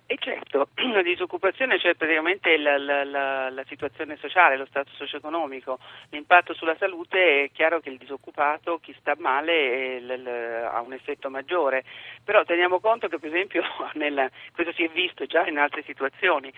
E 0.09 0.17
certo, 0.21 0.69
la 0.95 1.03
disoccupazione 1.03 1.81
cioè 1.81 1.97
praticamente 1.97 2.57
la, 2.59 2.79
la, 2.79 3.03
la, 3.03 3.51
la, 3.51 3.65
situazione 3.67 4.17
sociale, 4.17 4.57
lo 4.57 4.67
stato 4.67 4.91
socio-economico, 4.93 5.81
l'impatto 6.11 6.55
sulla 6.55 6.77
salute 6.77 7.45
è 7.45 7.51
chiaro 7.51 7.81
che 7.81 7.91
il 7.91 7.99
disoccupato, 7.99 8.79
chi 8.79 8.95
sta 9.01 9.17
male, 9.19 9.99
l, 10.01 10.23
l, 10.23 10.27
ha 10.71 10.81
un 10.81 10.93
effetto 10.93 11.29
maggiore, 11.29 11.83
però 12.23 12.45
teniamo 12.45 12.79
conto 12.79 13.09
che 13.09 13.19
per 13.19 13.31
esempio 13.31 13.65
nel, 13.95 14.31
questo 14.55 14.73
si 14.75 14.85
è 14.85 14.89
visto 14.91 15.27
già 15.27 15.45
in 15.45 15.59
altre 15.59 15.83
situazioni, 15.83 16.53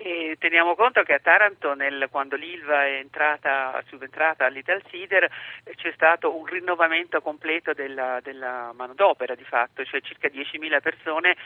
e 0.00 0.36
teniamo 0.38 0.76
conto 0.76 1.02
che 1.02 1.14
a 1.14 1.18
Taranto, 1.18 1.74
nel, 1.74 2.06
quando 2.08 2.36
l'Ilva 2.36 2.84
è 2.84 2.98
entrata, 2.98 3.82
subentrata 3.88 4.46
all'Italsider, 4.46 5.28
c'è 5.74 5.92
stato 5.92 6.36
un 6.36 6.46
rinnovamento 6.46 7.20
completo 7.20 7.72
della, 7.72 8.20
della 8.22 8.72
manodopera 8.76 9.34
di 9.34 9.42
fatto, 9.42 9.84
cioè 9.84 10.00
circa 10.00 10.28
10.000 10.28 10.80
persone 10.80 11.36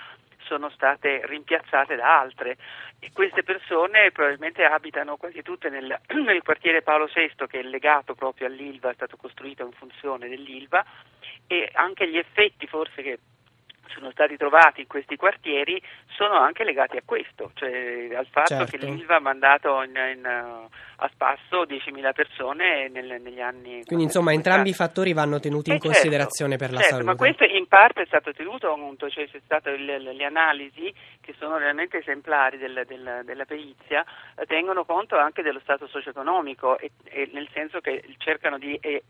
sono 0.44 0.68
state 0.68 1.22
rimpiazzate 1.24 1.96
da 1.96 2.20
altre. 2.20 2.59
E 3.00 3.11
queste 3.14 3.42
persone 3.42 4.11
probabilmente 4.12 4.64
abitano 4.64 5.16
quasi 5.16 5.40
tutte 5.40 5.70
nel, 5.70 5.98
nel 6.22 6.42
quartiere 6.42 6.82
Paolo 6.82 7.09
VI 7.12 7.46
che 7.48 7.61
è 7.61 7.62
legato 7.62 8.14
proprio 8.14 8.48
all'Ilva, 8.48 8.90
è 8.90 8.94
stato 8.94 9.16
costruito 9.16 9.64
in 9.64 9.72
funzione 9.72 10.28
dell'Ilva. 10.28 10.84
E 11.46 11.70
anche 11.72 12.07
gli 12.07 12.18
effetti 12.18 12.66
forse 12.66 13.00
che 13.00 13.18
sono 13.89 14.11
stati 14.11 14.37
trovati 14.37 14.83
in 14.83 14.87
questi 14.87 15.16
quartieri 15.16 15.80
sono 16.09 16.35
anche 16.35 16.64
legati 16.64 16.97
a 16.97 17.03
questo, 17.05 17.51
cioè 17.55 18.14
al 18.14 18.26
fatto 18.30 18.55
certo. 18.55 18.76
che 18.76 18.85
l'ILVA 18.85 19.16
ha 19.16 19.20
mandato 19.20 19.83
in, 19.83 19.91
in, 19.91 20.26
a 20.26 21.11
spasso 21.12 21.64
10.000 21.64 22.12
persone 22.12 22.89
nel, 22.89 23.20
negli 23.20 23.41
anni. 23.41 23.85
Quindi 23.85 24.05
insomma 24.05 24.33
entrambi 24.33 24.70
i 24.70 24.74
fattori 24.74 25.12
vanno 25.12 25.41
tenuti 25.41 25.70
in 25.70 25.76
eh, 25.76 25.80
certo, 25.80 25.93
considerazione 25.95 26.57
per 26.57 26.70
la 26.70 26.78
certo, 26.78 26.95
salute. 26.95 27.11
Ma 27.11 27.16
questo 27.16 27.45
in 27.45 27.66
parte 27.66 28.03
è 28.03 28.07
stato 28.07 28.33
tenuto 28.33 28.68
conto, 28.93 29.09
cioè 29.09 29.28
c'è 29.28 29.41
stato 29.45 29.70
le, 29.70 29.99
le 29.99 30.24
analisi 30.24 30.93
che 31.20 31.35
sono 31.39 31.59
realmente 31.59 31.99
esemplari 31.99 32.59
del, 32.59 32.85
del, 32.87 33.22
della 33.24 33.45
perizia, 33.45 34.05
eh, 34.37 34.47
tengono 34.47 34.85
conto 34.85 35.16
anche 35.16 35.43
dello 35.43 35.61
stato 35.61 35.87
socio-economico 35.87 36.78
e, 36.78 36.93
e 37.05 37.30
nel 37.33 37.49
senso 37.53 37.80
che 37.80 38.05
cercano 38.18 38.59
di 38.59 38.76
eh, 38.76 39.05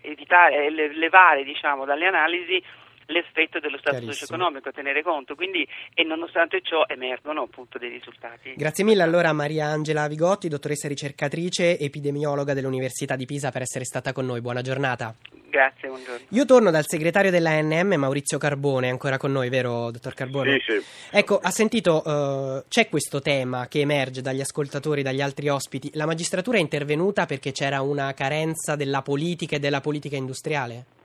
evitare, 0.00 0.70
levare 0.70 1.44
diciamo, 1.44 1.84
dalle 1.84 2.06
analisi 2.06 2.62
l'effetto 3.08 3.58
dello 3.60 3.78
stato 3.78 4.00
socio-economico, 4.00 4.70
tenere 4.70 5.02
conto, 5.02 5.34
quindi 5.34 5.66
e 5.94 6.04
nonostante 6.04 6.60
ciò 6.62 6.84
emergono 6.86 7.42
appunto 7.42 7.78
dei 7.78 7.90
risultati. 7.90 8.54
Grazie 8.56 8.84
mille 8.84 9.02
allora 9.02 9.30
a 9.30 9.32
Maria 9.32 9.66
Angela 9.66 10.08
Vigotti, 10.08 10.48
dottoressa 10.48 10.88
ricercatrice, 10.88 11.78
epidemiologa 11.78 12.54
dell'Università 12.54 13.16
di 13.16 13.26
Pisa 13.26 13.50
per 13.50 13.62
essere 13.62 13.84
stata 13.84 14.12
con 14.12 14.26
noi. 14.26 14.40
Buona 14.40 14.62
giornata. 14.62 15.14
Grazie, 15.50 15.88
buongiorno. 15.88 16.26
Io 16.28 16.44
torno 16.44 16.70
dal 16.70 16.84
segretario 16.86 17.30
dell'ANM, 17.30 17.94
Maurizio 17.94 18.36
Carbone, 18.36 18.90
ancora 18.90 19.16
con 19.16 19.32
noi, 19.32 19.48
vero 19.48 19.90
dottor 19.90 20.12
Carbone? 20.12 20.60
Sì, 20.60 20.78
sì. 20.80 20.84
Ecco, 21.10 21.38
ha 21.38 21.50
sentito, 21.50 22.02
uh, 22.04 22.64
c'è 22.68 22.88
questo 22.90 23.20
tema 23.22 23.66
che 23.66 23.80
emerge 23.80 24.20
dagli 24.20 24.42
ascoltatori, 24.42 25.02
dagli 25.02 25.22
altri 25.22 25.48
ospiti. 25.48 25.90
La 25.94 26.04
magistratura 26.04 26.58
è 26.58 26.60
intervenuta 26.60 27.24
perché 27.24 27.52
c'era 27.52 27.80
una 27.80 28.12
carenza 28.12 28.76
della 28.76 29.00
politica 29.00 29.56
e 29.56 29.58
della 29.58 29.80
politica 29.80 30.16
industriale? 30.16 30.96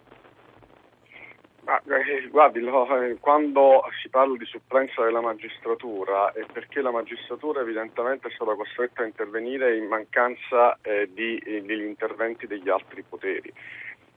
Ma, 1.65 1.79
eh, 1.79 2.27
guardi, 2.27 2.59
lo, 2.59 2.85
eh, 3.01 3.17
quando 3.19 3.83
si 4.01 4.09
parla 4.09 4.35
di 4.35 4.45
supplenza 4.45 5.01
della 5.03 5.21
magistratura 5.21 6.33
è 6.33 6.43
perché 6.51 6.81
la 6.81 6.91
magistratura 6.91 7.61
evidentemente 7.61 8.27
è 8.27 8.31
stata 8.31 8.53
costretta 8.55 9.03
a 9.03 9.05
intervenire 9.05 9.77
in 9.77 9.85
mancanza 9.87 10.77
eh, 10.81 11.09
di, 11.13 11.37
eh, 11.37 11.61
degli 11.61 11.85
interventi 11.85 12.47
degli 12.47 12.67
altri 12.67 13.03
poteri. 13.03 13.51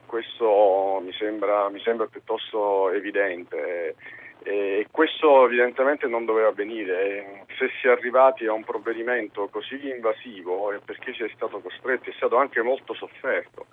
Questo 0.07 1.01
mi 1.05 1.13
sembra, 1.13 1.69
mi 1.69 1.81
sembra 1.81 2.07
piuttosto 2.07 2.91
evidente. 2.91 3.95
E 4.43 4.87
questo 4.93 5.45
evidentemente 5.45 6.07
non 6.07 6.25
doveva 6.25 6.49
avvenire. 6.49 7.47
Se 7.59 7.69
si 7.81 7.89
è 7.89 7.91
arrivati 7.91 8.47
a 8.47 8.53
un 8.53 8.63
provvedimento 8.63 9.49
così 9.49 9.89
invasivo 9.89 10.73
è 10.73 10.79
perché 10.85 11.13
si 11.15 11.25
è 11.25 11.31
stato 11.35 11.59
costretto, 11.59 12.11
è 12.11 12.13
stato 12.13 12.37
anche 12.37 12.63
molto 12.63 12.95
sofferto 12.95 13.67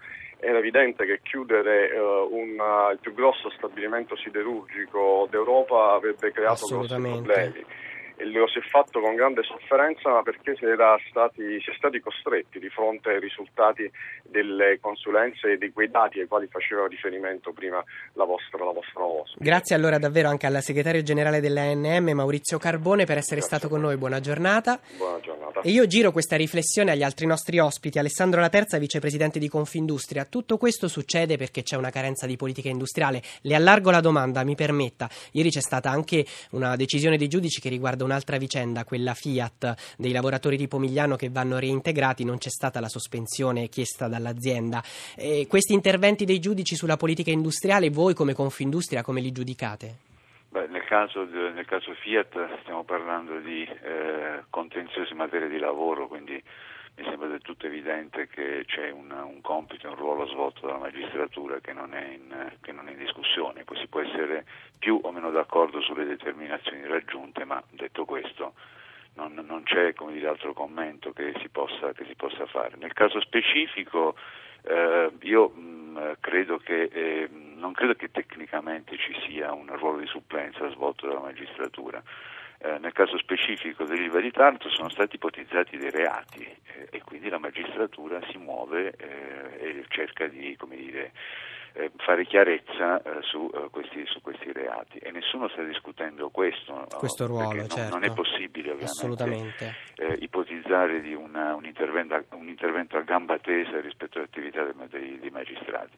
era 0.44 0.58
evidente 0.58 1.06
che 1.06 1.22
chiudere 1.24 1.90
uh, 1.98 2.28
un, 2.36 2.60
uh, 2.60 2.92
il 2.92 3.00
più 3.00 3.14
grosso 3.14 3.50
stabilimento 3.52 4.16
siderurgico 4.18 5.28
d'Europa 5.30 5.94
avrebbe 5.94 6.32
creato 6.32 6.66
grossi 6.68 6.88
problemi 6.88 7.22
lo 8.18 8.48
si 8.48 8.60
è 8.60 8.62
fatto 8.62 9.00
con 9.00 9.16
grande 9.16 9.44
sofferenza 9.44 10.10
ma 10.10 10.22
perché 10.22 10.56
si, 10.56 10.66
stati, 11.10 11.60
si, 11.62 11.70
è 11.70 11.74
stati 11.76 12.00
costretti 12.00 12.60
di 12.60 12.70
fronte 12.70 13.10
ai 13.10 13.20
risultati 13.20 13.90
delle 14.24 14.80
consulenze 14.80 15.54
e 15.54 15.58
di 15.58 15.72
quei 15.72 15.90
dati 15.90 16.20
ai 16.20 16.28
quali 16.28 16.48
faceva 16.48 16.88
riferimento 16.88 17.52
prima 17.52 17.84
la 18.14 18.26
vostra, 18.26 18.64
la 18.64 18.72
vostra 18.72 19.04
ospite. 19.04 19.44
Grazie 19.44 19.76
allora 19.76 19.98
davvero 19.98 20.30
anche 20.30 20.46
al 20.46 20.62
segretario 20.62 21.02
generale 21.04 21.40
dell'ANM 21.40 22.12
Maurizio 22.12 22.58
Carbone 22.58 23.06
per 23.06 23.18
essere 23.18 23.40
Grazie 23.40 23.58
stato 23.58 23.74
con 23.74 23.82
noi, 23.82 23.98
buona 23.98 24.20
giornata. 24.20 24.80
Buona 24.98 25.20
giornata. 25.20 25.62
E 25.62 25.70
io 25.70 25.88
giro 25.88 26.12
questa 26.12 26.36
riflessione 26.36 26.92
agli 26.92 27.04
altri 27.04 27.26
nostri 27.26 27.60
ospiti, 27.60 28.00
Alessandro 28.00 28.42
Laterza, 28.42 28.78
vicepresidente 28.78 29.40
di 29.40 29.48
Confindustria. 29.48 30.26
Tutto 30.26 30.58
questo 30.58 30.88
succede 30.88 31.38
perché 31.38 31.64
c'è 31.64 31.78
una 31.78 31.90
carenza 31.90 32.26
di 32.26 32.36
politica 32.36 32.70
industriale. 32.70 33.22
Le 33.42 33.56
allargo 33.56 33.92
la 33.92 34.02
domanda, 34.02 34.44
mi 34.44 34.56
permetta. 34.56 35.10
Ieri 35.32 35.50
c'è 35.50 35.62
stata 35.62 35.90
anche 35.90 36.26
una 36.52 36.76
decisione 36.76 37.18
dei 37.18 37.28
giudici 37.28 37.62
che 37.62 37.70
riguarda 37.70 38.03
un'altra 38.04 38.38
vicenda, 38.38 38.84
quella 38.84 39.14
Fiat 39.14 39.96
dei 39.98 40.12
lavoratori 40.12 40.58
di 40.58 40.68
Pomigliano 40.68 41.16
che 41.16 41.30
vanno 41.30 41.60
reintegrati, 41.60 42.24
non 42.24 42.38
c'è 42.38 42.50
stata 42.50 42.80
la 42.80 42.90
sospensione 42.90 43.68
chiesta 43.68 44.08
dall'azienda. 44.08 44.82
E 45.16 45.48
questi 45.48 45.74
interventi 45.74 46.26
dei 46.26 46.40
giudici 46.40 46.76
sulla 46.76 46.98
politica 46.98 47.32
industriale, 47.32 47.90
voi 47.90 48.14
come 48.14 48.34
Confindustria 48.34 49.02
come 49.02 49.22
li 49.22 49.32
giudicate? 49.32 50.12
Beh, 50.50 50.68
nel, 50.68 50.84
caso, 50.84 51.26
nel, 51.26 51.66
caso, 51.66 51.94
Fiat 51.96 52.60
stiamo 52.62 52.84
parlando 52.84 53.40
di 53.40 53.64
eh, 53.64 54.44
contenziosi 54.52 55.14
in 55.14 55.18
materia 55.18 55.48
di 55.48 55.58
lavoro, 55.58 56.08
quindi 56.08 56.42
mi 56.96 57.04
sembra 57.06 57.28
del 57.28 57.42
tutto 57.42 57.66
evidente 57.66 58.28
che 58.28 58.64
c'è 58.68 58.92
un, 58.92 59.10
un 59.10 59.42
compito, 59.42 59.88
un 59.88 59.96
ruolo 59.96 60.28
svolto 60.28 60.68
dalla 60.68 60.78
magistratura 60.78 61.60
che 61.60 61.74
non, 61.74 61.92
in, 61.94 62.52
che 62.62 62.72
non, 62.72 62.88
è 62.88 62.92
in, 62.92 62.98
discussione. 62.98 63.64
Poi 63.64 63.78
si 63.78 63.88
può 63.88 64.02
essere 64.02 64.46
più 64.78 65.00
o 65.02 65.12
meno 65.12 65.32
d'accordo 65.32 65.82
sulle 65.82 66.06
determinazioni 66.06 66.86
raggiunte, 66.86 67.46
ma 67.46 67.62
detto 67.72 68.06
questo 68.06 68.54
non, 69.16 69.34
non 69.34 69.64
c'è 69.64 69.94
dire, 69.94 70.28
altro 70.28 70.54
commento 70.54 71.12
che 71.14 71.34
si, 71.40 71.50
possa, 71.50 71.94
che 71.94 72.06
si, 72.06 72.16
possa, 72.16 72.46
fare. 72.46 72.76
Nel 72.78 72.94
caso 72.94 73.20
specifico 73.22 74.16
eh, 74.64 75.12
io 75.22 75.50
mh, 75.50 76.18
credo 76.20 76.58
che, 76.58 76.84
eh, 76.84 77.30
non 77.30 77.74
credo 77.74 77.96
che 77.96 78.12
tecnicamente 78.12 78.98
ci 78.98 79.16
sia 79.28 79.52
un 79.52 79.76
ruolo 79.78 79.98
di 79.98 80.08
supplenza 80.08 80.70
svolto 80.70 81.08
dalla 81.08 81.22
magistratura 81.22 82.02
eh, 82.64 82.78
nel 82.80 82.94
caso 82.94 83.18
specifico 83.18 83.84
dell'Ilva 83.84 84.22
di 84.22 84.32
Taranto 84.32 84.70
sono 84.70 84.90
stati 84.90 85.18
ipotizzati 85.18 85.78
dei 85.78 85.90
reati 85.90 86.44
eh, 86.44 86.88
e 86.90 87.02
quindi 87.04 87.30
la 87.30 87.38
magistratura 87.38 88.22
si 88.32 88.38
muove 88.38 88.94
eh, 88.96 89.80
e 89.80 89.86
cerca 89.90 90.28
di 90.28 90.58
dire, 90.94 91.12
eh, 91.74 91.92
fare 91.98 92.26
chiarezza 92.26 93.02
eh, 93.02 93.22
su, 93.22 93.50
questi, 93.72 94.06
su, 94.06 94.22
questi, 94.22 94.52
reati 94.52 95.00
e 95.00 95.12
nessuno 95.12 95.48
sta 95.50 95.64
discutendo 95.64 96.30
questo, 96.30 96.88
questo 96.98 97.26
ruolo, 97.26 97.54
non, 97.54 97.70
certo. 97.70 97.94
non, 97.94 98.04
è 98.04 98.14
possibile 98.14 98.72
ovviamente 98.72 99.76
ipotizzare 100.20 101.00
una, 101.16 101.56
un, 101.56 101.66
intervento, 101.66 102.24
un, 102.32 102.48
intervento, 102.48 102.98
a 102.98 103.02
gamba 103.02 103.38
tesa 103.40 103.80
rispetto 103.80 104.18
all'attività 104.18 104.64
dei, 104.64 104.74
dei, 104.90 105.20
dei 105.20 105.30
magistrati. 105.30 105.98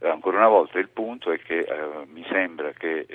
ancora 0.00 0.38
una 0.38 0.48
volta 0.48 0.78
il 0.78 0.88
punto 0.88 1.30
è 1.32 1.38
che 1.38 1.66
mi 2.06 2.24
sembra 2.30 2.72
che 2.72 3.06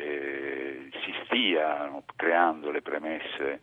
si 1.04 1.14
stiano 1.26 2.04
creando 2.16 2.72
le 2.72 2.82
premesse 2.82 3.60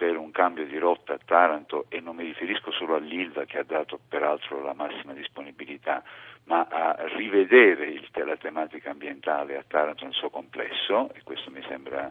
per 0.00 0.16
un 0.16 0.30
cambio 0.30 0.64
di 0.64 0.78
rotta 0.78 1.12
a 1.12 1.18
Taranto 1.22 1.84
e 1.90 2.00
non 2.00 2.16
mi 2.16 2.24
riferisco 2.24 2.72
solo 2.72 2.94
all'Ilva 2.94 3.44
che 3.44 3.58
ha 3.58 3.64
dato 3.64 4.00
peraltro 4.08 4.62
la 4.62 4.72
massima 4.72 5.12
disponibilità, 5.12 6.02
ma 6.44 6.66
a 6.70 6.96
rivedere 7.16 7.84
il, 7.84 8.08
la 8.24 8.38
tematica 8.38 8.92
ambientale 8.92 9.58
a 9.58 9.64
Taranto 9.68 10.04
nel 10.04 10.14
suo 10.14 10.30
complesso 10.30 11.12
e 11.12 11.20
questo 11.22 11.50
mi 11.50 11.62
sembra 11.68 12.10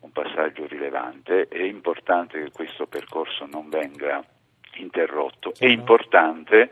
un 0.00 0.12
passaggio 0.12 0.66
rilevante. 0.66 1.46
È 1.48 1.60
importante 1.60 2.42
che 2.42 2.50
questo 2.52 2.86
percorso 2.86 3.44
non 3.44 3.68
venga 3.68 4.24
interrotto, 4.76 5.52
è 5.58 5.66
importante 5.66 6.70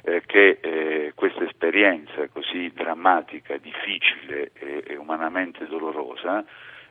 eh, 0.00 0.22
che 0.24 0.58
eh, 0.62 1.12
questa 1.14 1.44
esperienza 1.44 2.26
così 2.28 2.72
drammatica, 2.74 3.58
difficile 3.58 4.52
e, 4.54 4.82
e 4.86 4.96
umanamente 4.96 5.66
dolorosa 5.66 6.42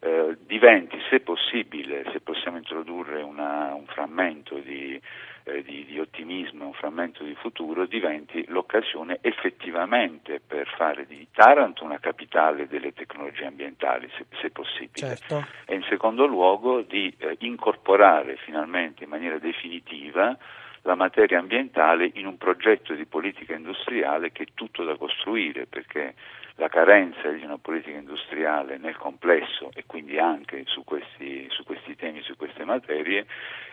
eh, 0.05 0.37
diventi, 0.45 0.99
se 1.09 1.19
possibile, 1.21 2.05
se 2.11 2.19
possiamo 2.19 2.57
introdurre 2.57 3.23
una, 3.23 3.73
un 3.73 3.87
frammento 3.87 4.59
di, 4.59 5.01
eh, 5.45 5.63
di, 5.63 5.83
di 5.85 5.99
ottimismo, 5.99 6.67
un 6.67 6.73
frammento 6.73 7.23
di 7.23 7.33
futuro, 7.33 7.87
diventi 7.87 8.45
l'occasione 8.49 9.17
effettivamente 9.21 10.39
per 10.45 10.67
fare 10.77 11.07
di 11.07 11.27
Taranto 11.33 11.83
una 11.83 11.99
capitale 11.99 12.67
delle 12.67 12.93
tecnologie 12.93 13.45
ambientali, 13.45 14.07
se, 14.15 14.25
se 14.39 14.51
possibile. 14.51 15.15
Certo. 15.15 15.43
E 15.65 15.73
in 15.73 15.83
secondo 15.89 16.27
luogo 16.27 16.81
di 16.81 17.11
eh, 17.17 17.37
incorporare 17.39 18.37
finalmente 18.37 19.05
in 19.05 19.09
maniera 19.09 19.39
definitiva 19.39 20.37
la 20.83 20.93
materia 20.93 21.39
ambientale 21.39 22.11
in 22.13 22.27
un 22.27 22.37
progetto 22.37 22.93
di 22.93 23.05
politica 23.05 23.55
industriale 23.55 24.31
che 24.31 24.43
è 24.43 24.47
tutto 24.53 24.83
da 24.83 24.95
costruire, 24.97 25.65
perché 25.65 26.13
la 26.57 26.69
carenza 26.69 27.29
di 27.29 27.43
una 27.43 27.57
politica 27.57 27.97
industriale 27.97 28.77
nel 28.77 28.95
complesso 28.95 29.71
e 29.73 29.83
quindi 29.85 30.17
anche 30.17 30.63
su 30.65 30.83
questi, 30.85 31.47
su 31.49 31.63
questi 31.65 31.95
temi, 31.95 32.21
su 32.21 32.37
queste 32.37 32.63
materie, 32.63 33.25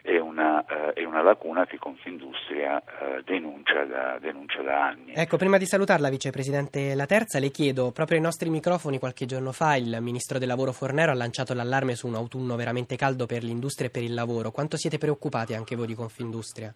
è 0.03 0.19
una, 0.19 0.65
eh, 0.67 0.93
è 0.95 1.05
una 1.05 1.23
lacuna 1.23 1.65
che 1.65 1.79
Confindustria 1.79 2.83
eh, 2.83 3.23
denuncia, 3.25 3.85
da, 3.85 4.19
denuncia, 4.21 4.63
da, 4.63 4.87
anni. 4.87 5.13
Ecco, 5.15 5.37
prima 5.37 5.59
di 5.59 5.67
salutarla, 5.67 6.11
Vicepresidente 6.11 6.95
La 6.97 7.07
Terza, 7.07 7.39
le 7.39 7.51
chiedo, 7.51 7.93
proprio 7.93 8.17
ai 8.17 8.23
nostri 8.23 8.51
microfoni 8.51 8.99
qualche 8.99 9.27
giorno 9.27 9.53
fa 9.53 9.77
il 9.77 9.99
Ministro 10.01 10.39
del 10.39 10.49
Lavoro 10.49 10.73
Fornero 10.73 11.13
ha 11.13 11.15
lanciato 11.15 11.55
l'allarme 11.55 11.95
su 11.95 12.09
un 12.09 12.17
autunno 12.17 12.57
veramente 12.57 12.97
caldo 12.97 13.27
per 13.27 13.45
l'industria 13.45 13.89
e 13.89 13.91
per 13.93 14.03
il 14.03 14.15
lavoro. 14.15 14.51
Quanto 14.51 14.77
siete 14.77 14.99
preoccupati 14.99 15.55
anche 15.55 15.77
voi 15.77 15.87
di 15.87 15.95
Confindustria? 15.95 16.75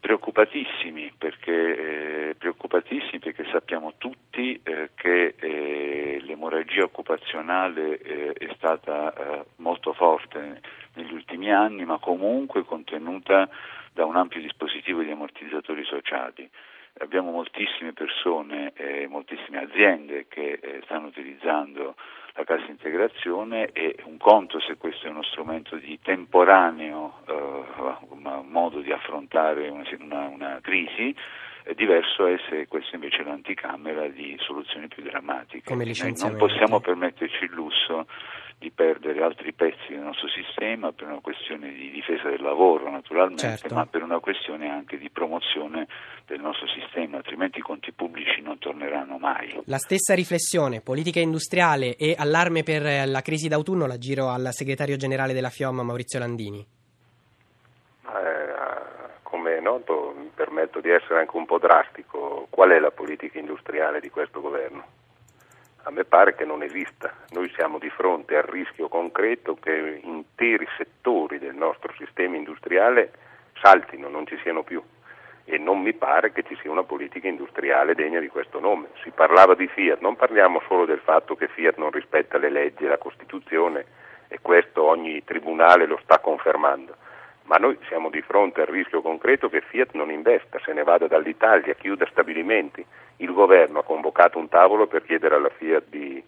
Preoccupatissimi 0.00 1.03
perché, 1.16 2.28
eh, 2.30 2.34
preoccupatissimi 2.36 3.18
perché 3.18 3.44
sappiamo 3.50 3.94
tutti 3.98 4.60
eh, 4.62 4.90
che 4.94 5.34
eh, 5.38 6.20
l'emorragia 6.22 6.84
occupazionale 6.84 7.98
eh, 7.98 8.32
è 8.32 8.52
stata 8.56 9.12
eh, 9.12 9.44
molto 9.56 9.92
forte 9.92 10.60
negli 10.94 11.12
ultimi 11.12 11.52
anni, 11.52 11.84
ma 11.84 11.98
comunque 11.98 12.64
contenuta 12.64 13.48
da 13.92 14.04
un 14.04 14.16
ampio 14.16 14.40
dispositivo 14.40 15.02
di 15.02 15.10
ammortizzatori 15.10 15.84
sociali. 15.84 16.48
Abbiamo 16.98 17.30
moltissime 17.32 17.92
persone 17.92 18.72
e 18.74 19.06
moltissime 19.08 19.58
aziende 19.58 20.26
che 20.28 20.58
eh, 20.60 20.80
stanno 20.84 21.08
utilizzando 21.08 21.96
la 22.36 22.44
cassa 22.44 22.70
integrazione 22.70 23.70
e 23.72 23.96
un 24.04 24.16
conto 24.16 24.60
se 24.60 24.76
questo 24.76 25.06
è 25.06 25.10
uno 25.10 25.22
strumento 25.22 25.76
di 25.76 25.98
temporaneo 26.02 27.20
eh, 27.26 27.64
modo 28.54 28.80
di 28.80 28.92
affrontare 28.92 29.68
una, 29.68 29.84
una, 30.00 30.26
una 30.28 30.58
crisi, 30.60 31.14
è 31.62 31.72
diverso 31.74 32.26
è 32.26 32.36
se 32.48 32.66
questo 32.66 32.94
invece 32.94 33.22
è 33.22 33.24
l'anticamera 33.24 34.06
di 34.08 34.36
soluzioni 34.40 34.88
più 34.88 35.02
drammatiche. 35.02 35.72
Non 36.28 36.36
possiamo 36.36 36.80
permetterci 36.80 37.44
il 37.44 37.52
lusso 37.52 38.06
di 38.58 38.70
perdere 38.70 39.22
altri 39.22 39.52
pezzi 39.52 39.88
del 39.88 40.00
nostro 40.00 40.28
sistema 40.28 40.92
per 40.92 41.06
una 41.08 41.20
questione 41.20 41.72
di 41.72 41.90
difesa 41.90 42.28
del 42.28 42.42
lavoro 42.42 42.90
naturalmente, 42.90 43.42
certo. 43.42 43.74
ma 43.74 43.86
per 43.86 44.02
una 44.02 44.20
questione 44.20 44.70
anche 44.70 44.98
di 44.98 45.10
promozione 45.10 45.86
del 46.26 46.40
nostro 46.40 46.66
sistema, 46.68 47.18
altrimenti 47.18 47.58
i 47.58 47.62
conti 47.62 47.92
pubblici 47.92 48.40
non 48.40 48.58
torneranno 48.58 49.18
mai. 49.18 49.60
La 49.66 49.78
stessa 49.78 50.14
riflessione, 50.14 50.80
politica 50.80 51.20
industriale 51.20 51.96
e 51.96 52.14
allarme 52.16 52.62
per 52.62 53.06
la 53.06 53.20
crisi 53.20 53.48
d'autunno 53.48 53.86
la 53.86 53.98
giro 53.98 54.28
al 54.28 54.48
segretario 54.52 54.96
generale 54.96 55.34
della 55.34 55.50
FIOM 55.50 55.80
Maurizio 55.80 56.18
Landini. 56.18 56.66
Eh, 58.06 58.54
come 59.22 59.56
è 59.56 59.60
noto 59.60 60.14
mi 60.16 60.30
permetto 60.34 60.80
di 60.80 60.90
essere 60.90 61.20
anche 61.20 61.36
un 61.36 61.44
po' 61.44 61.58
drastico, 61.58 62.46
qual 62.48 62.70
è 62.70 62.78
la 62.78 62.90
politica 62.90 63.38
industriale 63.38 64.00
di 64.00 64.08
questo 64.08 64.40
governo? 64.40 65.02
A 65.86 65.90
me 65.90 66.04
pare 66.04 66.34
che 66.34 66.46
non 66.46 66.62
esista. 66.62 67.12
Noi 67.32 67.52
siamo 67.54 67.78
di 67.78 67.90
fronte 67.90 68.36
al 68.36 68.44
rischio 68.44 68.88
concreto 68.88 69.54
che 69.56 70.00
interi 70.02 70.66
settori 70.78 71.38
del 71.38 71.54
nostro 71.54 71.92
sistema 71.98 72.36
industriale 72.36 73.12
saltino, 73.60 74.08
non 74.08 74.26
ci 74.26 74.38
siano 74.42 74.62
più. 74.62 74.82
E 75.44 75.58
non 75.58 75.80
mi 75.80 75.92
pare 75.92 76.32
che 76.32 76.42
ci 76.42 76.56
sia 76.60 76.70
una 76.70 76.84
politica 76.84 77.28
industriale 77.28 77.94
degna 77.94 78.18
di 78.18 78.28
questo 78.28 78.60
nome. 78.60 78.88
Si 79.02 79.10
parlava 79.10 79.54
di 79.54 79.66
Fiat, 79.66 80.00
non 80.00 80.16
parliamo 80.16 80.62
solo 80.66 80.86
del 80.86 81.00
fatto 81.00 81.34
che 81.34 81.48
Fiat 81.48 81.76
non 81.76 81.90
rispetta 81.90 82.38
le 82.38 82.50
leggi 82.50 82.84
e 82.84 82.88
la 82.88 82.98
Costituzione 82.98 83.84
e 84.28 84.38
questo 84.40 84.82
ogni 84.84 85.22
tribunale 85.22 85.86
lo 85.86 85.98
sta 86.02 86.18
confermando, 86.18 86.96
ma 87.42 87.56
noi 87.56 87.78
siamo 87.88 88.08
di 88.08 88.22
fronte 88.22 88.62
al 88.62 88.68
rischio 88.68 89.02
concreto 89.02 89.50
che 89.50 89.60
Fiat 89.60 89.92
non 89.92 90.10
investa, 90.10 90.58
se 90.64 90.72
ne 90.72 90.82
vada 90.82 91.06
dall'Italia, 91.06 91.74
chiuda 91.74 92.06
stabilimenti. 92.10 92.84
Il 93.18 93.32
governo 93.32 93.80
ha 93.80 93.84
convocato 93.84 94.38
un 94.38 94.48
tavolo 94.48 94.86
per 94.86 95.04
chiedere 95.04 95.34
alla 95.34 95.50
Fiat 95.50 95.84
di 95.88 96.22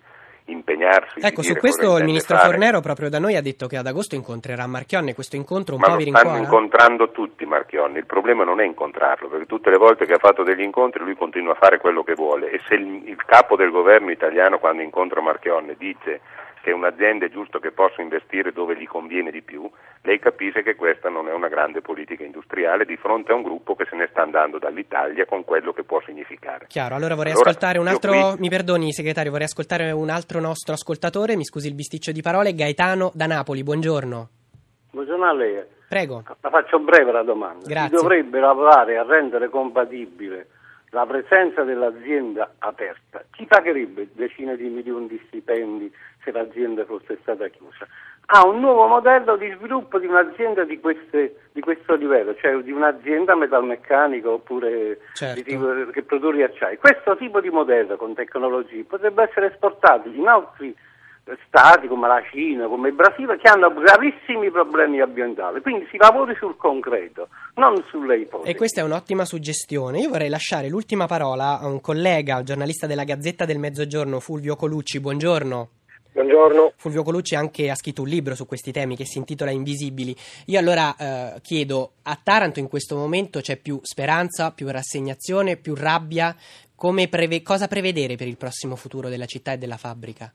impegnarsi. 0.46 1.20
Ecco, 1.20 1.42
su 1.42 1.54
questo 1.54 1.96
il 1.98 2.04
ministro 2.04 2.36
fare. 2.36 2.50
Fornero 2.50 2.80
proprio 2.80 3.08
da 3.08 3.18
noi 3.18 3.36
ha 3.36 3.42
detto 3.42 3.66
che 3.66 3.76
ad 3.76 3.86
agosto 3.86 4.14
incontrerà 4.14 4.66
Marchionne, 4.66 5.14
questo 5.14 5.36
incontro 5.36 5.74
un 5.74 5.80
Ma 5.80 5.88
po' 5.88 5.96
vi 5.96 6.04
stanno 6.04 6.18
rincuora? 6.18 6.42
incontrando 6.42 7.10
tutti 7.10 7.44
Marchionni, 7.44 7.98
il 7.98 8.06
problema 8.06 8.44
non 8.44 8.60
è 8.60 8.64
incontrarlo, 8.64 9.28
perché 9.28 9.46
tutte 9.46 9.70
le 9.70 9.78
volte 9.78 10.06
che 10.06 10.14
ha 10.14 10.18
fatto 10.18 10.42
degli 10.42 10.62
incontri 10.62 11.02
lui 11.02 11.16
continua 11.16 11.52
a 11.52 11.58
fare 11.60 11.78
quello 11.78 12.02
che 12.02 12.14
vuole 12.14 12.50
e 12.50 12.60
se 12.66 12.74
il, 12.74 13.08
il 13.08 13.22
capo 13.24 13.56
del 13.56 13.70
governo 13.70 14.10
italiano 14.10 14.58
quando 14.58 14.82
incontra 14.82 15.20
Marchionne 15.20 15.74
dice 15.78 16.20
che 16.66 16.72
un'azienda 16.72 17.26
è 17.26 17.30
giusto 17.30 17.60
che 17.60 17.70
possa 17.70 18.02
investire 18.02 18.50
dove 18.50 18.76
gli 18.76 18.88
conviene 18.88 19.30
di 19.30 19.40
più, 19.40 19.70
lei 20.02 20.18
capisce 20.18 20.64
che 20.64 20.74
questa 20.74 21.08
non 21.08 21.28
è 21.28 21.32
una 21.32 21.46
grande 21.46 21.80
politica 21.80 22.24
industriale 22.24 22.84
di 22.84 22.96
fronte 22.96 23.30
a 23.30 23.36
un 23.36 23.42
gruppo 23.42 23.76
che 23.76 23.86
se 23.88 23.94
ne 23.94 24.08
sta 24.10 24.22
andando 24.22 24.58
dall'Italia 24.58 25.26
con 25.26 25.44
quello 25.44 25.72
che 25.72 25.84
può 25.84 26.02
significare. 26.04 26.66
Chiaro, 26.66 26.96
allora 26.96 27.14
vorrei 27.14 27.34
Allora, 27.34 27.50
ascoltare 27.50 27.78
un 27.78 27.86
altro, 27.86 28.10
qui- 28.10 28.40
mi 28.40 28.48
perdoni 28.48 28.92
segretario, 28.92 29.30
vorrei 29.30 29.46
ascoltare 29.46 29.92
un 29.92 30.10
altro 30.10 30.40
nostro 30.40 30.74
ascoltatore, 30.74 31.36
mi 31.36 31.44
scusi 31.44 31.68
il 31.68 31.74
bisticcio 31.74 32.10
di 32.10 32.20
parole, 32.20 32.52
Gaetano 32.52 33.12
da 33.14 33.26
Napoli, 33.26 33.62
buongiorno. 33.62 34.28
Buongiorno 34.90 35.24
a 35.24 35.32
lei. 35.34 35.62
Prego. 35.88 36.24
La 36.40 36.50
faccio 36.50 36.80
breve 36.80 37.12
la 37.12 37.22
domanda. 37.22 37.64
Grazie. 37.64 37.96
Si 37.96 38.02
dovrebbe 38.02 38.40
lavorare 38.40 38.98
a 38.98 39.04
rendere 39.04 39.48
compatibile 39.50 40.48
la 40.90 41.04
presenza 41.06 41.62
dell'azienda 41.62 42.54
aperta. 42.58 43.24
Chi 43.32 43.44
pagherebbe 43.46 44.08
decine 44.12 44.56
di 44.56 44.68
milioni 44.68 45.08
di 45.08 45.20
stipendi 45.26 45.92
se 46.22 46.30
l'azienda 46.32 46.84
fosse 46.84 47.18
stata 47.22 47.48
chiusa? 47.48 47.86
Ha 48.28 48.44
un 48.46 48.58
nuovo 48.58 48.86
modello 48.86 49.36
di 49.36 49.52
sviluppo 49.56 49.98
di 49.98 50.06
un'azienda 50.06 50.64
di, 50.64 50.80
queste- 50.80 51.36
di 51.52 51.60
questo 51.60 51.94
livello, 51.94 52.34
cioè 52.34 52.56
di 52.58 52.72
un'azienda 52.72 53.36
metalmeccanica 53.36 54.28
oppure 54.30 54.98
Certo. 55.12 55.34
di 55.34 55.44
tipo- 55.44 55.90
che 55.92 56.02
produce 56.02 56.42
acciaio. 56.42 56.78
Questo 56.78 57.16
tipo 57.16 57.40
di 57.40 57.50
modello 57.50 57.96
con 57.96 58.14
tecnologie 58.14 58.82
potrebbe 58.84 59.22
essere 59.24 59.52
esportato 59.52 60.08
in 60.08 60.26
altri 60.26 60.74
stati 61.46 61.88
come 61.88 62.06
la 62.06 62.22
Cina, 62.30 62.66
come 62.68 62.88
il 62.88 62.94
Brasile, 62.94 63.38
che 63.38 63.48
hanno 63.48 63.72
gravissimi 63.72 64.50
problemi 64.50 65.00
ambientali. 65.00 65.60
Quindi 65.60 65.86
si 65.90 65.96
lavori 65.96 66.34
sul 66.36 66.56
concreto, 66.56 67.28
non 67.54 67.82
sulle 67.88 68.18
ipotesi. 68.18 68.50
E 68.50 68.54
questa 68.54 68.80
è 68.80 68.84
un'ottima 68.84 69.24
suggestione. 69.24 70.00
Io 70.00 70.10
vorrei 70.10 70.28
lasciare 70.28 70.68
l'ultima 70.68 71.06
parola 71.06 71.58
a 71.58 71.66
un 71.66 71.80
collega, 71.80 72.42
giornalista 72.42 72.86
della 72.86 73.04
Gazzetta 73.04 73.44
del 73.44 73.58
Mezzogiorno, 73.58 74.20
Fulvio 74.20 74.54
Colucci. 74.54 75.00
Buongiorno. 75.00 75.70
Buongiorno. 76.12 76.72
Fulvio 76.76 77.02
Colucci 77.02 77.34
anche 77.34 77.68
ha 77.68 77.74
scritto 77.74 78.00
un 78.00 78.08
libro 78.08 78.34
su 78.34 78.46
questi 78.46 78.72
temi 78.72 78.96
che 78.96 79.04
si 79.04 79.18
intitola 79.18 79.50
Invisibili. 79.50 80.16
Io 80.46 80.58
allora 80.58 80.96
eh, 80.96 81.40
chiedo, 81.42 81.92
a 82.04 82.18
Taranto 82.22 82.58
in 82.58 82.68
questo 82.68 82.96
momento 82.96 83.40
c'è 83.40 83.58
più 83.58 83.78
speranza, 83.82 84.52
più 84.52 84.70
rassegnazione, 84.70 85.56
più 85.56 85.74
rabbia? 85.74 86.34
Come 86.74 87.08
preve- 87.08 87.42
cosa 87.42 87.68
prevedere 87.68 88.16
per 88.16 88.28
il 88.28 88.38
prossimo 88.38 88.76
futuro 88.76 89.10
della 89.10 89.26
città 89.26 89.52
e 89.52 89.58
della 89.58 89.76
fabbrica? 89.76 90.32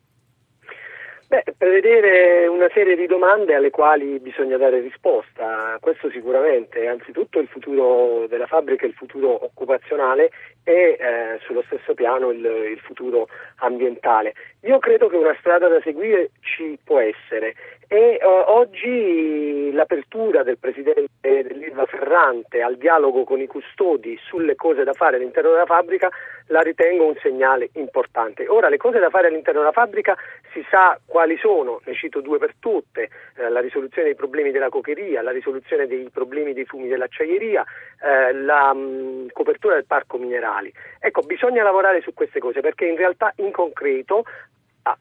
Beh, 1.31 1.45
prevedere 1.57 2.45
una 2.47 2.67
serie 2.73 2.97
di 2.97 3.05
domande 3.05 3.55
alle 3.55 3.69
quali 3.69 4.19
bisogna 4.19 4.57
dare 4.57 4.81
risposta, 4.81 5.77
questo 5.79 6.09
sicuramente, 6.09 6.85
anzitutto 6.89 7.39
il 7.39 7.47
futuro 7.47 8.27
della 8.27 8.47
fabbrica, 8.47 8.85
il 8.85 8.91
futuro 8.91 9.45
occupazionale 9.45 10.29
e 10.65 10.97
eh, 10.99 11.39
sullo 11.45 11.63
stesso 11.67 11.93
piano 11.93 12.31
il, 12.31 12.43
il 12.43 12.79
futuro 12.79 13.29
ambientale. 13.59 14.33
Io 14.63 14.77
credo 14.79 15.07
che 15.07 15.15
una 15.15 15.33
strada 15.39 15.69
da 15.69 15.79
seguire 15.79 16.31
ci 16.41 16.77
può 16.83 16.99
essere 16.99 17.55
e 17.93 18.19
eh, 18.21 18.25
oggi 18.25 19.69
l'apertura 19.73 20.43
del 20.43 20.57
Presidente 20.57 21.09
dell'Ilva 21.19 21.85
Ferrante 21.85 22.61
al 22.61 22.77
dialogo 22.77 23.25
con 23.25 23.41
i 23.41 23.47
custodi 23.47 24.17
sulle 24.23 24.55
cose 24.55 24.85
da 24.85 24.93
fare 24.93 25.17
all'interno 25.17 25.49
della 25.49 25.65
fabbrica 25.65 26.09
la 26.47 26.61
ritengo 26.61 27.05
un 27.05 27.15
segnale 27.21 27.69
importante. 27.73 28.47
Ora 28.47 28.69
le 28.69 28.77
cose 28.77 28.99
da 28.99 29.09
fare 29.09 29.27
all'interno 29.27 29.59
della 29.59 29.73
fabbrica 29.73 30.15
si 30.53 30.65
sa 30.69 30.97
quali 31.05 31.35
sono, 31.35 31.81
ne 31.83 31.93
cito 31.93 32.21
due 32.21 32.37
per 32.37 32.53
tutte, 32.59 33.09
eh, 33.35 33.49
la 33.49 33.59
risoluzione 33.59 34.07
dei 34.07 34.15
problemi 34.15 34.51
della 34.51 34.69
cocheria, 34.69 35.21
la 35.21 35.31
risoluzione 35.31 35.85
dei 35.85 36.09
problemi 36.13 36.53
dei 36.53 36.63
fumi 36.63 36.87
dell'acciaieria, 36.87 37.65
eh, 38.01 38.31
la 38.31 38.73
mh, 38.73 39.31
copertura 39.33 39.73
del 39.73 39.85
parco 39.85 40.17
minerali. 40.17 40.71
Ecco, 40.97 41.23
bisogna 41.23 41.61
lavorare 41.61 41.99
su 41.99 42.13
queste 42.13 42.39
cose 42.39 42.61
perché 42.61 42.85
in 42.85 42.95
realtà 42.95 43.33
in 43.35 43.51
concreto 43.51 44.23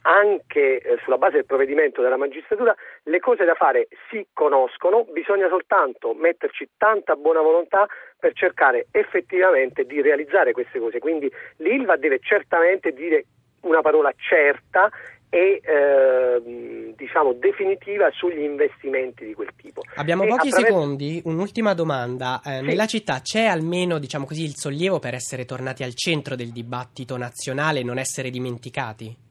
anche 0.02 0.80
eh, 0.80 0.98
sulla 1.04 1.16
base 1.16 1.36
del 1.36 1.46
provvedimento 1.46 2.02
della 2.02 2.16
magistratura 2.18 2.74
le 3.04 3.18
cose 3.20 3.44
da 3.44 3.54
fare 3.54 3.88
si 4.10 4.26
conoscono, 4.32 5.04
bisogna 5.04 5.48
soltanto 5.48 6.12
metterci 6.14 6.68
tanta 6.76 7.16
buona 7.16 7.40
volontà 7.40 7.86
per 8.18 8.32
cercare 8.34 8.86
effettivamente 8.90 9.84
di 9.84 10.02
realizzare 10.02 10.52
queste 10.52 10.78
cose. 10.78 10.98
Quindi 10.98 11.30
l'Ilva 11.56 11.96
deve 11.96 12.18
certamente 12.20 12.92
dire 12.92 13.24
una 13.62 13.80
parola 13.80 14.12
certa 14.16 14.90
e 15.32 15.60
ehm, 15.62 16.94
diciamo 16.96 17.32
definitiva 17.34 18.10
sugli 18.10 18.40
investimenti 18.40 19.24
di 19.24 19.32
quel 19.34 19.50
tipo. 19.56 19.82
Abbiamo 19.96 20.24
E 20.24 20.28
pochi 20.28 20.48
attraverso- 20.48 20.74
secondi, 20.74 21.22
un'ultima 21.24 21.72
domanda. 21.72 22.40
Eh, 22.44 22.58
Sì. 22.58 22.64
Nella 22.64 22.86
città 22.86 23.20
c'è 23.22 23.44
almeno, 23.44 23.98
diciamo 23.98 24.26
così, 24.26 24.42
il 24.42 24.56
sollievo 24.56 24.98
per 24.98 25.14
essere 25.14 25.44
tornati 25.44 25.84
al 25.84 25.94
centro 25.94 26.34
del 26.34 26.50
dibattito 26.50 27.16
nazionale 27.16 27.80
e 27.80 27.84
non 27.84 27.98
essere 27.98 28.30
dimenticati? 28.30 29.28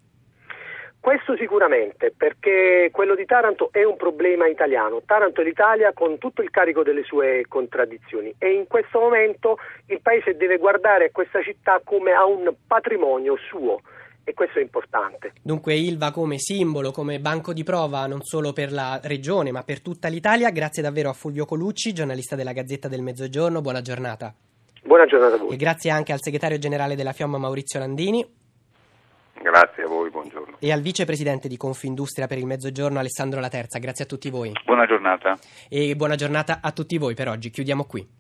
Questo 1.01 1.37
sicuramente, 1.37 2.13
perché 2.15 2.89
quello 2.91 3.15
di 3.15 3.25
Taranto 3.25 3.69
è 3.71 3.83
un 3.83 3.95
problema 3.95 4.47
italiano. 4.47 5.01
Taranto 5.05 5.39
è 5.41 5.45
l'Italia 5.45 5.93
con 5.93 6.17
tutto 6.17 6.41
il 6.41 6.49
carico 6.49 6.83
delle 6.83 7.03
sue 7.03 7.45
contraddizioni 7.47 8.35
e 8.37 8.51
in 8.51 8.67
questo 8.67 8.99
momento 8.99 9.57
il 9.87 10.01
Paese 10.01 10.35
deve 10.35 10.57
guardare 10.57 11.05
a 11.05 11.09
questa 11.11 11.41
città 11.41 11.79
come 11.83 12.11
a 12.11 12.25
un 12.25 12.53
patrimonio 12.67 13.37
suo 13.37 13.79
e 14.25 14.33
questo 14.33 14.59
è 14.59 14.61
importante. 14.61 15.31
Dunque 15.41 15.73
Ilva 15.73 16.11
come 16.11 16.37
simbolo, 16.37 16.91
come 16.91 17.19
banco 17.19 17.53
di 17.53 17.63
prova 17.63 18.05
non 18.05 18.21
solo 18.21 18.51
per 18.51 18.71
la 18.71 18.99
regione 19.01 19.51
ma 19.51 19.63
per 19.63 19.81
tutta 19.81 20.09
l'Italia. 20.09 20.51
Grazie 20.51 20.83
davvero 20.83 21.09
a 21.09 21.13
Fulvio 21.13 21.45
Colucci, 21.45 21.93
giornalista 21.93 22.35
della 22.35 22.51
Gazzetta 22.51 22.89
del 22.89 23.01
Mezzogiorno. 23.01 23.61
Buona 23.61 23.81
giornata. 23.81 24.33
Buona 24.83 25.05
giornata 25.05 25.35
a 25.35 25.37
voi. 25.37 25.53
E 25.53 25.55
grazie 25.55 25.91
anche 25.91 26.11
al 26.11 26.21
segretario 26.21 26.59
generale 26.59 26.95
della 26.95 27.13
FIOM 27.13 27.37
Maurizio 27.37 27.79
Landini 27.79 28.47
Grazie 29.41 29.83
a 29.83 29.87
voi, 29.87 30.09
buongiorno. 30.09 30.57
e 30.59 30.71
al 30.71 30.81
vicepresidente 30.81 31.47
di 31.47 31.57
Confindustria 31.57 32.27
per 32.27 32.37
il 32.37 32.45
Mezzogiorno 32.45 32.99
Alessandro 32.99 33.39
Laterza. 33.39 33.79
Grazie 33.79 34.03
a 34.03 34.07
tutti 34.07 34.29
voi. 34.29 34.51
Buona 34.65 34.85
giornata. 34.85 35.37
E 35.69 35.95
buona 35.95 36.15
giornata 36.15 36.59
a 36.61 36.71
tutti 36.71 36.97
voi 36.97 37.13
per 37.15 37.29
oggi. 37.29 37.49
Chiudiamo 37.49 37.85
qui. 37.85 38.18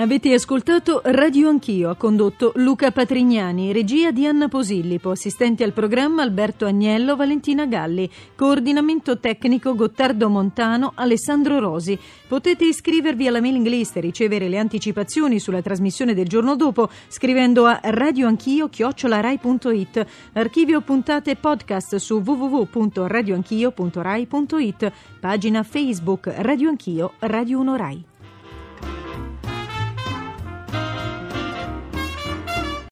Avete 0.00 0.32
ascoltato 0.32 1.02
Radio 1.04 1.50
Anch'io, 1.50 1.90
ha 1.90 1.94
condotto 1.94 2.52
Luca 2.54 2.90
Patrignani, 2.90 3.70
regia 3.70 4.10
di 4.10 4.24
Anna 4.24 4.48
Posillipo, 4.48 5.10
assistenti 5.10 5.62
al 5.62 5.74
programma 5.74 6.22
Alberto 6.22 6.64
Agnello, 6.64 7.16
Valentina 7.16 7.66
Galli, 7.66 8.10
coordinamento 8.34 9.18
tecnico 9.18 9.74
Gottardo 9.74 10.30
Montano, 10.30 10.92
Alessandro 10.94 11.58
Rosi. 11.58 11.98
Potete 12.26 12.64
iscrivervi 12.64 13.26
alla 13.26 13.42
mailing 13.42 13.66
list 13.66 13.98
e 13.98 14.00
ricevere 14.00 14.48
le 14.48 14.56
anticipazioni 14.56 15.38
sulla 15.38 15.60
trasmissione 15.60 16.14
del 16.14 16.28
giorno 16.28 16.56
dopo 16.56 16.88
scrivendo 17.08 17.66
a 17.66 17.78
radioanchio.rai.it. 17.82 20.06
Archivio 20.32 20.80
puntate 20.80 21.36
podcast 21.36 21.96
su 21.96 22.22
www.radioanchio.rai.it. 22.24 24.92
Pagina 25.20 25.62
Facebook 25.62 26.32
Radio 26.38 26.70
Anch'io, 26.70 27.12
Radio 27.18 27.58
1 27.58 27.76
Rai. 27.76 28.04